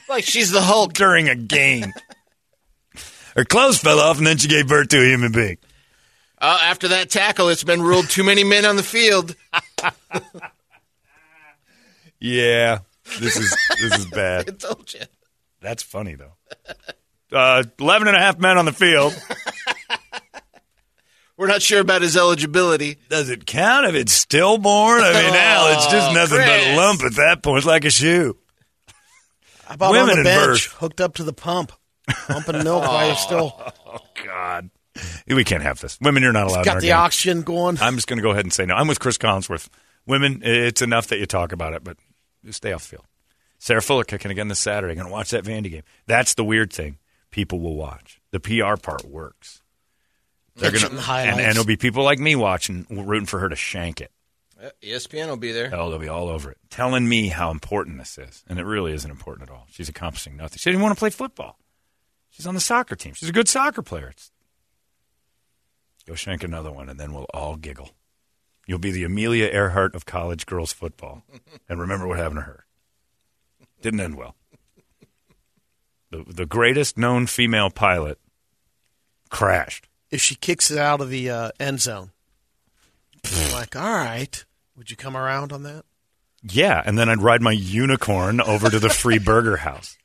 Like 0.08 0.24
she's 0.24 0.50
the 0.50 0.60
Hulk. 0.62 0.92
during 0.94 1.28
a 1.28 1.36
game. 1.36 1.92
Her 3.36 3.44
clothes 3.44 3.78
fell 3.78 4.00
off, 4.00 4.18
and 4.18 4.26
then 4.26 4.38
she 4.38 4.48
gave 4.48 4.68
birth 4.68 4.88
to 4.88 5.00
a 5.00 5.04
human 5.06 5.32
being. 5.32 5.58
Uh, 6.40 6.58
after 6.62 6.88
that 6.88 7.10
tackle, 7.10 7.48
it's 7.48 7.64
been 7.64 7.82
ruled 7.82 8.08
too 8.08 8.24
many 8.24 8.44
men 8.44 8.64
on 8.64 8.76
the 8.76 8.82
field. 8.82 9.34
Yeah, 12.20 12.78
this 13.20 13.36
is 13.36 13.56
this 13.80 13.96
is 13.98 14.06
bad. 14.06 14.48
I 14.48 14.52
told 14.52 14.92
you. 14.92 15.00
That's 15.60 15.82
funny 15.84 16.16
though. 16.16 16.32
Uh, 17.30 17.62
11 17.78 18.08
and 18.08 18.16
a 18.16 18.20
half 18.20 18.38
men 18.38 18.58
on 18.58 18.64
the 18.64 18.72
field. 18.72 19.14
We're 21.36 21.46
not 21.46 21.62
sure 21.62 21.78
about 21.80 22.02
his 22.02 22.16
eligibility. 22.16 22.98
Does 23.08 23.30
it 23.30 23.46
count 23.46 23.86
if 23.86 23.94
it's 23.94 24.12
stillborn? 24.12 25.00
I 25.02 25.12
mean, 25.12 25.34
Al, 25.34 25.68
it's 25.74 25.86
just 25.86 26.10
Oh, 26.10 26.14
nothing 26.14 26.38
but 26.38 26.48
a 26.48 26.76
lump 26.76 27.02
at 27.04 27.14
that 27.14 27.42
point. 27.44 27.58
It's 27.58 27.66
like 27.66 27.84
a 27.84 27.90
shoe. 27.90 28.36
How 29.66 29.74
about 29.74 29.92
Women 29.92 30.10
on 30.10 30.16
the 30.16 30.24
bench, 30.24 30.48
birth. 30.48 30.64
hooked 30.80 31.00
up 31.00 31.14
to 31.16 31.22
the 31.24 31.32
pump, 31.32 31.70
pumping 32.26 32.64
milk 32.64 32.82
while 32.82 33.06
you're 33.06 33.16
still 33.16 33.54
Oh 33.86 33.98
God, 34.24 34.70
we 35.26 35.44
can't 35.44 35.62
have 35.62 35.80
this. 35.80 35.98
Women, 36.00 36.22
you're 36.22 36.32
not 36.32 36.46
allowed. 36.46 36.60
in 36.60 36.64
got 36.64 36.74
our 36.76 36.80
the 36.80 36.86
game. 36.88 36.96
oxygen 36.96 37.42
going. 37.42 37.78
I'm 37.80 37.94
just 37.96 38.06
going 38.08 38.18
to 38.18 38.22
go 38.22 38.30
ahead 38.30 38.44
and 38.44 38.52
say 38.52 38.66
no. 38.66 38.74
I'm 38.74 38.88
with 38.88 39.00
Chris 39.00 39.16
Collinsworth. 39.18 39.68
Women, 40.06 40.40
it's 40.44 40.82
enough 40.82 41.06
that 41.08 41.18
you 41.18 41.26
talk 41.26 41.52
about 41.52 41.74
it, 41.74 41.84
but 41.84 41.96
stay 42.50 42.72
off 42.72 42.82
the 42.82 42.88
field. 42.96 43.04
Sarah 43.58 43.82
Fuller 43.82 44.04
kicking 44.04 44.30
again 44.30 44.48
this 44.48 44.58
Saturday. 44.60 44.94
Going 44.94 45.06
to 45.06 45.12
watch 45.12 45.30
that 45.30 45.44
Vandy 45.44 45.70
game. 45.70 45.82
That's 46.06 46.34
the 46.34 46.44
weird 46.44 46.72
thing. 46.72 46.98
People 47.30 47.60
will 47.60 47.76
watch. 47.76 48.20
The 48.30 48.40
PR 48.40 48.76
part 48.80 49.04
works. 49.04 49.60
They're 50.56 50.70
gonna, 50.72 50.88
the 50.88 51.00
highlights. 51.00 51.32
and, 51.38 51.40
and 51.40 51.50
it'll 51.52 51.64
be 51.64 51.76
people 51.76 52.02
like 52.04 52.18
me 52.18 52.34
watching, 52.34 52.86
rooting 52.90 53.26
for 53.26 53.38
her 53.38 53.48
to 53.48 53.56
shank 53.56 54.00
it. 54.00 54.10
ESPN 54.82 55.28
will 55.28 55.36
be 55.36 55.52
there. 55.52 55.70
Oh, 55.72 55.88
they'll 55.88 56.00
be 56.00 56.08
all 56.08 56.28
over 56.28 56.50
it, 56.50 56.56
telling 56.68 57.08
me 57.08 57.28
how 57.28 57.52
important 57.52 57.96
this 57.98 58.18
is, 58.18 58.42
and 58.48 58.58
it 58.58 58.64
really 58.64 58.92
isn't 58.92 59.08
important 59.08 59.48
at 59.48 59.54
all. 59.54 59.66
She's 59.70 59.88
accomplishing 59.88 60.36
nothing. 60.36 60.58
She 60.58 60.68
didn't 60.70 60.82
want 60.82 60.96
to 60.96 60.98
play 60.98 61.10
football. 61.10 61.56
She's 62.38 62.46
on 62.46 62.54
the 62.54 62.60
soccer 62.60 62.94
team. 62.94 63.14
She's 63.14 63.28
a 63.28 63.32
good 63.32 63.48
soccer 63.48 63.82
player. 63.82 64.10
It's, 64.10 64.30
go 66.06 66.14
shank 66.14 66.44
another 66.44 66.70
one, 66.70 66.88
and 66.88 66.98
then 66.98 67.12
we'll 67.12 67.26
all 67.34 67.56
giggle. 67.56 67.90
You'll 68.64 68.78
be 68.78 68.92
the 68.92 69.02
Amelia 69.02 69.46
Earhart 69.46 69.96
of 69.96 70.06
college 70.06 70.46
girls 70.46 70.72
football, 70.72 71.24
and 71.68 71.80
remember 71.80 72.06
what 72.06 72.18
happened 72.18 72.36
to 72.38 72.42
her. 72.42 72.64
Didn't 73.82 73.98
end 74.00 74.16
well. 74.16 74.36
The 76.10 76.24
the 76.26 76.46
greatest 76.46 76.96
known 76.96 77.26
female 77.26 77.70
pilot 77.70 78.18
crashed. 79.30 79.88
if 80.10 80.20
she 80.22 80.36
kicks 80.36 80.70
it 80.70 80.78
out 80.78 81.00
of 81.00 81.10
the 81.10 81.28
uh, 81.28 81.50
end 81.58 81.80
zone. 81.80 82.12
Like, 83.52 83.74
all 83.76 83.92
right, 83.92 84.44
would 84.76 84.90
you 84.90 84.96
come 84.96 85.16
around 85.16 85.52
on 85.52 85.64
that? 85.64 85.84
Yeah, 86.42 86.80
and 86.86 86.96
then 86.96 87.08
I'd 87.08 87.20
ride 87.20 87.42
my 87.42 87.50
unicorn 87.52 88.40
over 88.40 88.70
to 88.70 88.78
the 88.78 88.88
free 88.88 89.18
burger 89.18 89.56
house. 89.58 89.98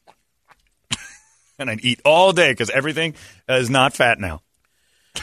And 1.60 1.70
I'd 1.70 1.84
eat 1.84 2.02
all 2.06 2.34
day 2.34 2.52
because 2.52 2.70
everything 2.70 3.16
is 3.48 3.70
not 3.70 3.94
fat 3.94 4.20
now. 4.20 4.42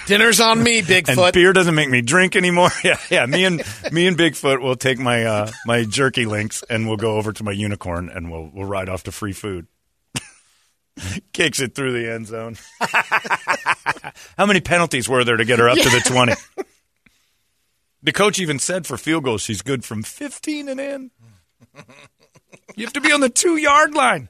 Dinner's 0.07 0.41
on 0.41 0.63
me, 0.63 0.83
Bigfoot. 0.83 1.19
And 1.25 1.33
beer 1.33 1.53
doesn't 1.53 1.75
make 1.75 1.91
me 1.91 2.01
drink 2.03 2.37
anymore. 2.37 2.71
Yeah, 2.85 2.99
yeah. 3.11 3.27
Me 3.27 3.45
and 3.45 3.63
me 3.93 4.07
and 4.07 4.17
Bigfoot 4.17 4.63
will 4.63 4.77
take 4.77 4.99
my 4.99 5.25
uh, 5.25 5.51
my 5.67 5.85
jerky 5.85 6.27
links 6.27 6.63
and 6.71 6.87
we'll 6.87 6.97
go 6.97 7.17
over 7.17 7.33
to 7.33 7.45
my 7.45 7.53
unicorn 7.53 8.09
and 8.09 8.31
we'll 8.31 8.51
we'll 8.53 8.67
ride 8.69 8.89
off 8.89 9.03
to 9.05 9.13
free 9.13 9.33
food. 9.33 9.67
Kicks 11.33 11.61
it 11.61 11.75
through 11.75 11.93
the 11.93 12.11
end 12.13 12.27
zone. 12.27 12.57
How 14.39 14.47
many 14.47 14.61
penalties 14.61 15.09
were 15.09 15.25
there 15.25 15.37
to 15.37 15.45
get 15.45 15.59
her 15.59 15.69
up 15.69 15.79
to 15.79 15.89
the 15.89 16.03
twenty? 16.05 16.35
The 18.03 18.13
coach 18.13 18.39
even 18.39 18.59
said 18.59 18.87
for 18.87 18.97
field 18.97 19.25
goals 19.25 19.43
she's 19.43 19.63
good 19.63 19.85
from 19.85 20.03
fifteen 20.03 20.69
and 20.69 20.81
in. 20.81 21.11
You 22.77 22.85
have 22.85 22.95
to 22.95 23.01
be 23.01 23.13
on 23.13 23.21
the 23.21 23.29
two 23.29 23.57
yard 23.57 23.95
line. 23.95 24.29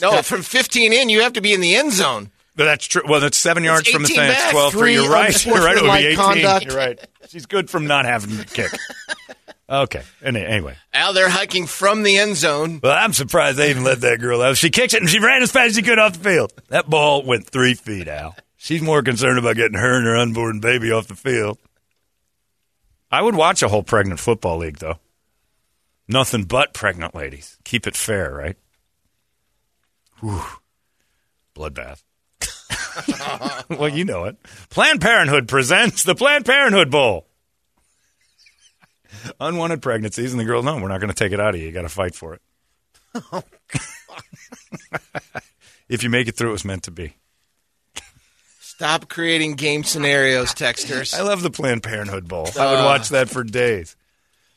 No, 0.00 0.22
from 0.22 0.42
15 0.42 0.92
in, 0.92 1.08
you 1.08 1.22
have 1.22 1.34
to 1.34 1.40
be 1.40 1.52
in 1.52 1.60
the 1.60 1.74
end 1.74 1.92
zone. 1.92 2.30
But 2.56 2.64
that's 2.64 2.86
true. 2.86 3.02
Well, 3.08 3.20
that's 3.20 3.36
seven 3.38 3.64
yards 3.64 3.88
from 3.88 4.02
the 4.02 4.08
18 4.12 4.16
fence, 4.16 4.34
back. 4.36 4.50
twelve 4.52 4.72
three. 4.72 4.80
Three 4.80 4.94
You're 4.94 5.10
right. 5.10 5.46
You're 5.46 5.54
right. 5.56 5.76
It 5.76 5.82
would 5.82 5.92
be 5.92 6.06
eighteen. 6.06 6.16
conduct. 6.16 6.66
You're 6.66 6.76
right. 6.76 7.00
She's 7.28 7.46
good 7.46 7.70
from 7.70 7.86
not 7.86 8.04
having 8.04 8.36
to 8.36 8.44
kick. 8.44 8.70
Okay. 9.68 10.02
Anyway, 10.20 10.74
Al, 10.92 11.12
they're 11.12 11.28
hiking 11.30 11.66
from 11.66 12.02
the 12.02 12.18
end 12.18 12.34
zone. 12.36 12.80
well, 12.82 12.92
I'm 12.92 13.12
surprised 13.12 13.56
they 13.56 13.70
even 13.70 13.84
let 13.84 14.00
that 14.00 14.18
girl 14.18 14.42
out. 14.42 14.56
She 14.56 14.68
kicked 14.68 14.94
it 14.94 15.00
and 15.00 15.08
she 15.08 15.20
ran 15.20 15.42
as 15.42 15.52
fast 15.52 15.68
as 15.70 15.76
she 15.76 15.82
could 15.82 15.98
off 15.98 16.14
the 16.20 16.28
field. 16.28 16.52
That 16.68 16.90
ball 16.90 17.22
went 17.22 17.46
three 17.46 17.74
feet, 17.74 18.08
Al. 18.08 18.34
She's 18.56 18.82
more 18.82 19.00
concerned 19.02 19.38
about 19.38 19.54
getting 19.56 19.78
her 19.78 19.96
and 19.96 20.04
her 20.06 20.16
unborn 20.16 20.58
baby 20.58 20.90
off 20.90 21.06
the 21.06 21.14
field. 21.14 21.56
I 23.12 23.22
would 23.22 23.36
watch 23.36 23.62
a 23.62 23.68
whole 23.68 23.84
pregnant 23.84 24.18
football 24.20 24.58
league, 24.58 24.78
though. 24.78 24.98
Nothing 26.08 26.44
but 26.44 26.74
pregnant 26.74 27.14
ladies. 27.14 27.56
Keep 27.64 27.86
it 27.86 27.94
fair, 27.96 28.34
right? 28.34 28.56
Whew. 30.20 30.42
Bloodbath. 31.54 32.02
well, 33.68 33.88
you 33.88 34.04
know 34.04 34.24
it. 34.24 34.36
Planned 34.68 35.00
Parenthood 35.00 35.48
presents 35.48 36.04
the 36.04 36.14
Planned 36.14 36.44
Parenthood 36.44 36.90
Bowl. 36.90 37.26
Unwanted 39.38 39.82
pregnancies, 39.82 40.32
and 40.32 40.40
the 40.40 40.44
girl, 40.44 40.62
no, 40.62 40.76
we're 40.76 40.88
not 40.88 41.00
going 41.00 41.12
to 41.12 41.14
take 41.14 41.32
it 41.32 41.40
out 41.40 41.54
of 41.54 41.60
you. 41.60 41.66
You 41.66 41.72
got 41.72 41.82
to 41.82 41.88
fight 41.88 42.14
for 42.14 42.34
it. 42.34 42.42
if 45.88 46.02
you 46.02 46.10
make 46.10 46.28
it 46.28 46.36
through, 46.36 46.50
it 46.50 46.52
was 46.52 46.64
meant 46.64 46.84
to 46.84 46.90
be. 46.90 47.14
Stop 48.60 49.08
creating 49.08 49.54
game 49.54 49.84
scenarios, 49.84 50.54
texters. 50.54 51.14
I 51.18 51.22
love 51.22 51.42
the 51.42 51.50
Planned 51.50 51.82
Parenthood 51.82 52.26
Bowl. 52.26 52.48
I 52.58 52.72
would 52.72 52.84
watch 52.84 53.10
that 53.10 53.28
for 53.28 53.44
days. 53.44 53.94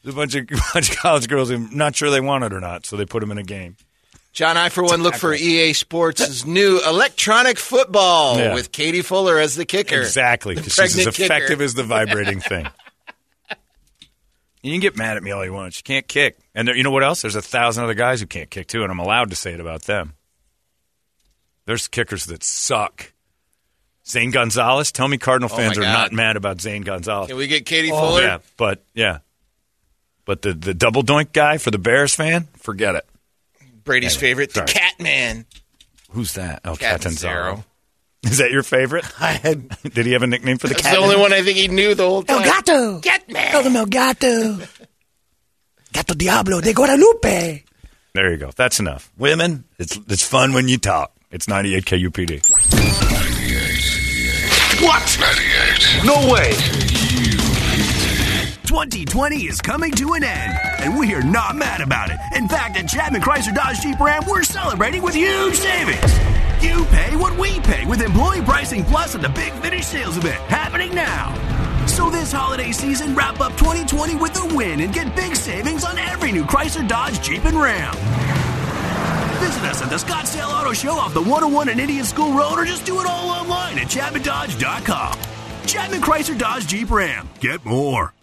There's 0.01 0.15
a 0.15 0.17
bunch 0.17 0.35
of 0.35 0.47
bunch 0.73 0.91
of 0.91 0.97
college 0.97 1.27
girls 1.27 1.49
who 1.49 1.55
are 1.55 1.69
not 1.71 1.95
sure 1.95 2.09
they 2.09 2.21
want 2.21 2.43
it 2.43 2.53
or 2.53 2.59
not, 2.59 2.85
so 2.85 2.95
they 2.95 3.05
put 3.05 3.19
them 3.19 3.31
in 3.31 3.37
a 3.37 3.43
game. 3.43 3.75
John, 4.33 4.57
I 4.57 4.69
for 4.69 4.83
one 4.83 5.03
look 5.03 5.13
for 5.15 5.33
EA 5.33 5.73
Sports' 5.73 6.43
new 6.43 6.81
electronic 6.85 7.59
football 7.59 8.37
Yeah. 8.39 8.53
with 8.55 8.71
Katie 8.71 9.03
Fuller 9.03 9.37
as 9.39 9.55
the 9.55 9.63
kicker. 9.65 9.99
Exactly, 10.01 10.55
because 10.55 10.73
she's 10.73 10.79
as 10.79 10.93
pregnant 10.95 11.15
kicker. 11.15 11.25
effective 11.33 11.61
as 11.61 11.73
the 11.75 11.83
vibrating 11.83 12.39
thing. 12.41 12.67
You 14.63 14.71
can 14.71 14.79
get 14.79 14.95
mad 14.97 15.17
at 15.17 15.23
me 15.23 15.31
all 15.31 15.43
you 15.45 15.53
want. 15.53 15.73
She 15.73 15.83
can't 15.83 16.07
kick. 16.07 16.39
And 16.55 16.67
there, 16.67 16.75
you 16.75 16.83
know 16.83 16.89
what 16.91 17.03
else? 17.03 17.21
There's 17.21 17.35
a 17.35 17.41
thousand 17.41 17.83
other 17.83 17.93
guys 17.93 18.21
who 18.21 18.25
can't 18.27 18.49
kick 18.49 18.67
too, 18.67 18.81
and 18.81 18.91
I'm 18.91 18.99
allowed 18.99 19.29
to 19.29 19.35
say 19.35 19.53
it 19.53 19.59
about 19.59 19.83
them. 19.83 20.13
There's 21.65 21.87
kickers 21.87 22.25
that 22.25 22.43
suck. 22.43 23.11
Zane 24.07 24.31
Gonzalez. 24.31 24.91
Tell 24.91 25.07
me 25.07 25.17
Cardinal 25.17 25.49
Oh, 25.53 25.55
fans 25.55 25.77
my 25.77 25.83
are 25.85 25.93
not 25.93 26.11
mad 26.11 26.37
about 26.37 26.59
Zane 26.59 26.81
Gonzalez. 26.81 27.27
Can 27.27 27.37
we 27.37 27.47
get 27.47 27.65
Katie 27.65 27.91
Oh, 27.91 27.99
Fuller? 27.99 28.21
Yeah, 28.23 28.37
but 28.57 28.83
yeah, 28.93 29.19
but 30.25 30.41
the 30.41 30.53
the 30.53 30.73
double 30.73 31.03
doink 31.03 31.33
guy 31.33 31.57
for 31.57 31.69
the 31.71 31.77
Bears 31.77 32.15
fan, 32.15 32.47
forget 32.57 32.95
it. 32.95 33.05
Brady's 33.83 34.15
favorite, 34.15 34.51
Sorry. 34.51 34.65
the 34.67 34.71
Catman. 34.73 35.45
Who's 36.11 36.33
that? 36.33 36.61
Oh, 36.65 36.75
Catanzaro. 36.75 37.55
Catanzaro. 37.55 37.65
Is 38.23 38.37
that 38.37 38.51
your 38.51 38.63
favorite? 38.63 39.03
I 39.21 39.33
had 39.33 39.67
Did 39.83 40.05
he 40.05 40.13
have 40.13 40.23
a 40.23 40.27
nickname 40.27 40.57
for 40.57 40.67
the 40.67 40.73
That's 40.75 40.85
cat? 40.85 40.95
the 40.95 41.01
only 41.01 41.17
one 41.17 41.33
I 41.33 41.41
think 41.41 41.57
he 41.57 41.67
knew 41.67 41.93
the 41.95 42.07
whole 42.07 42.23
time. 42.23 42.43
gato. 42.43 42.99
Catman. 43.01 43.51
Call 43.51 43.63
him 43.63 43.75
El 43.75 43.85
gato. 43.87 44.59
Gato 45.91 46.13
Diablo 46.13 46.61
de 46.61 46.73
Guadalupe. 46.73 47.63
There 48.13 48.31
you 48.31 48.37
go. 48.37 48.51
That's 48.55 48.79
enough. 48.79 49.11
Women, 49.17 49.65
it's 49.79 49.97
it's 50.07 50.23
fun 50.25 50.53
when 50.53 50.67
you 50.67 50.77
talk. 50.77 51.11
It's 51.31 51.47
98 51.47 51.85
KUPD. 51.85 52.41
What? 54.81 55.17
98. 55.19 56.05
No 56.05 56.31
way. 56.31 56.82
2020 58.73 59.35
is 59.45 59.61
coming 59.61 59.91
to 59.91 60.13
an 60.13 60.23
end, 60.23 60.51
and 60.79 60.97
we 60.97 61.13
are 61.13 61.21
not 61.21 61.55
mad 61.55 61.79
about 61.79 62.09
it. 62.09 62.17
In 62.35 62.47
fact, 62.47 62.75
at 62.75 62.87
Chapman 62.87 63.21
Chrysler 63.21 63.53
Dodge 63.53 63.79
Jeep 63.81 63.99
Ram, 63.99 64.23
we're 64.27 64.41
celebrating 64.41 65.03
with 65.03 65.13
huge 65.13 65.53
savings. 65.53 66.01
You 66.59 66.83
pay 66.85 67.15
what 67.15 67.37
we 67.37 67.59
pay 67.59 67.85
with 67.85 68.01
employee 68.01 68.41
pricing 68.41 68.83
plus 68.83 69.13
at 69.13 69.21
the 69.21 69.29
Big 69.29 69.53
Finish 69.61 69.85
sales 69.85 70.17
event 70.17 70.41
happening 70.49 70.95
now. 70.95 71.35
So 71.85 72.09
this 72.09 72.31
holiday 72.31 72.71
season, 72.71 73.13
wrap 73.13 73.41
up 73.41 73.51
2020 73.57 74.15
with 74.15 74.35
a 74.41 74.55
win 74.55 74.79
and 74.79 74.91
get 74.91 75.15
big 75.15 75.35
savings 75.35 75.85
on 75.85 75.99
every 75.99 76.31
new 76.31 76.43
Chrysler 76.43 76.87
Dodge 76.87 77.21
Jeep 77.21 77.45
and 77.45 77.61
Ram. 77.61 77.93
Visit 79.37 79.65
us 79.65 79.83
at 79.83 79.91
the 79.91 79.97
Scottsdale 79.97 80.49
Auto 80.49 80.73
Show 80.73 80.93
off 80.93 81.13
the 81.13 81.21
101 81.21 81.69
and 81.69 81.79
Indian 81.79 82.05
School 82.05 82.33
Road 82.33 82.57
or 82.57 82.65
just 82.65 82.87
do 82.87 82.99
it 83.01 83.05
all 83.05 83.29
online 83.29 83.77
at 83.77 83.85
ChapmanDodge.com. 83.85 85.19
Chapman 85.67 86.01
Chrysler 86.01 86.39
Dodge 86.39 86.65
Jeep 86.65 86.89
Ram. 86.89 87.29
Get 87.39 87.63
more. 87.65 88.15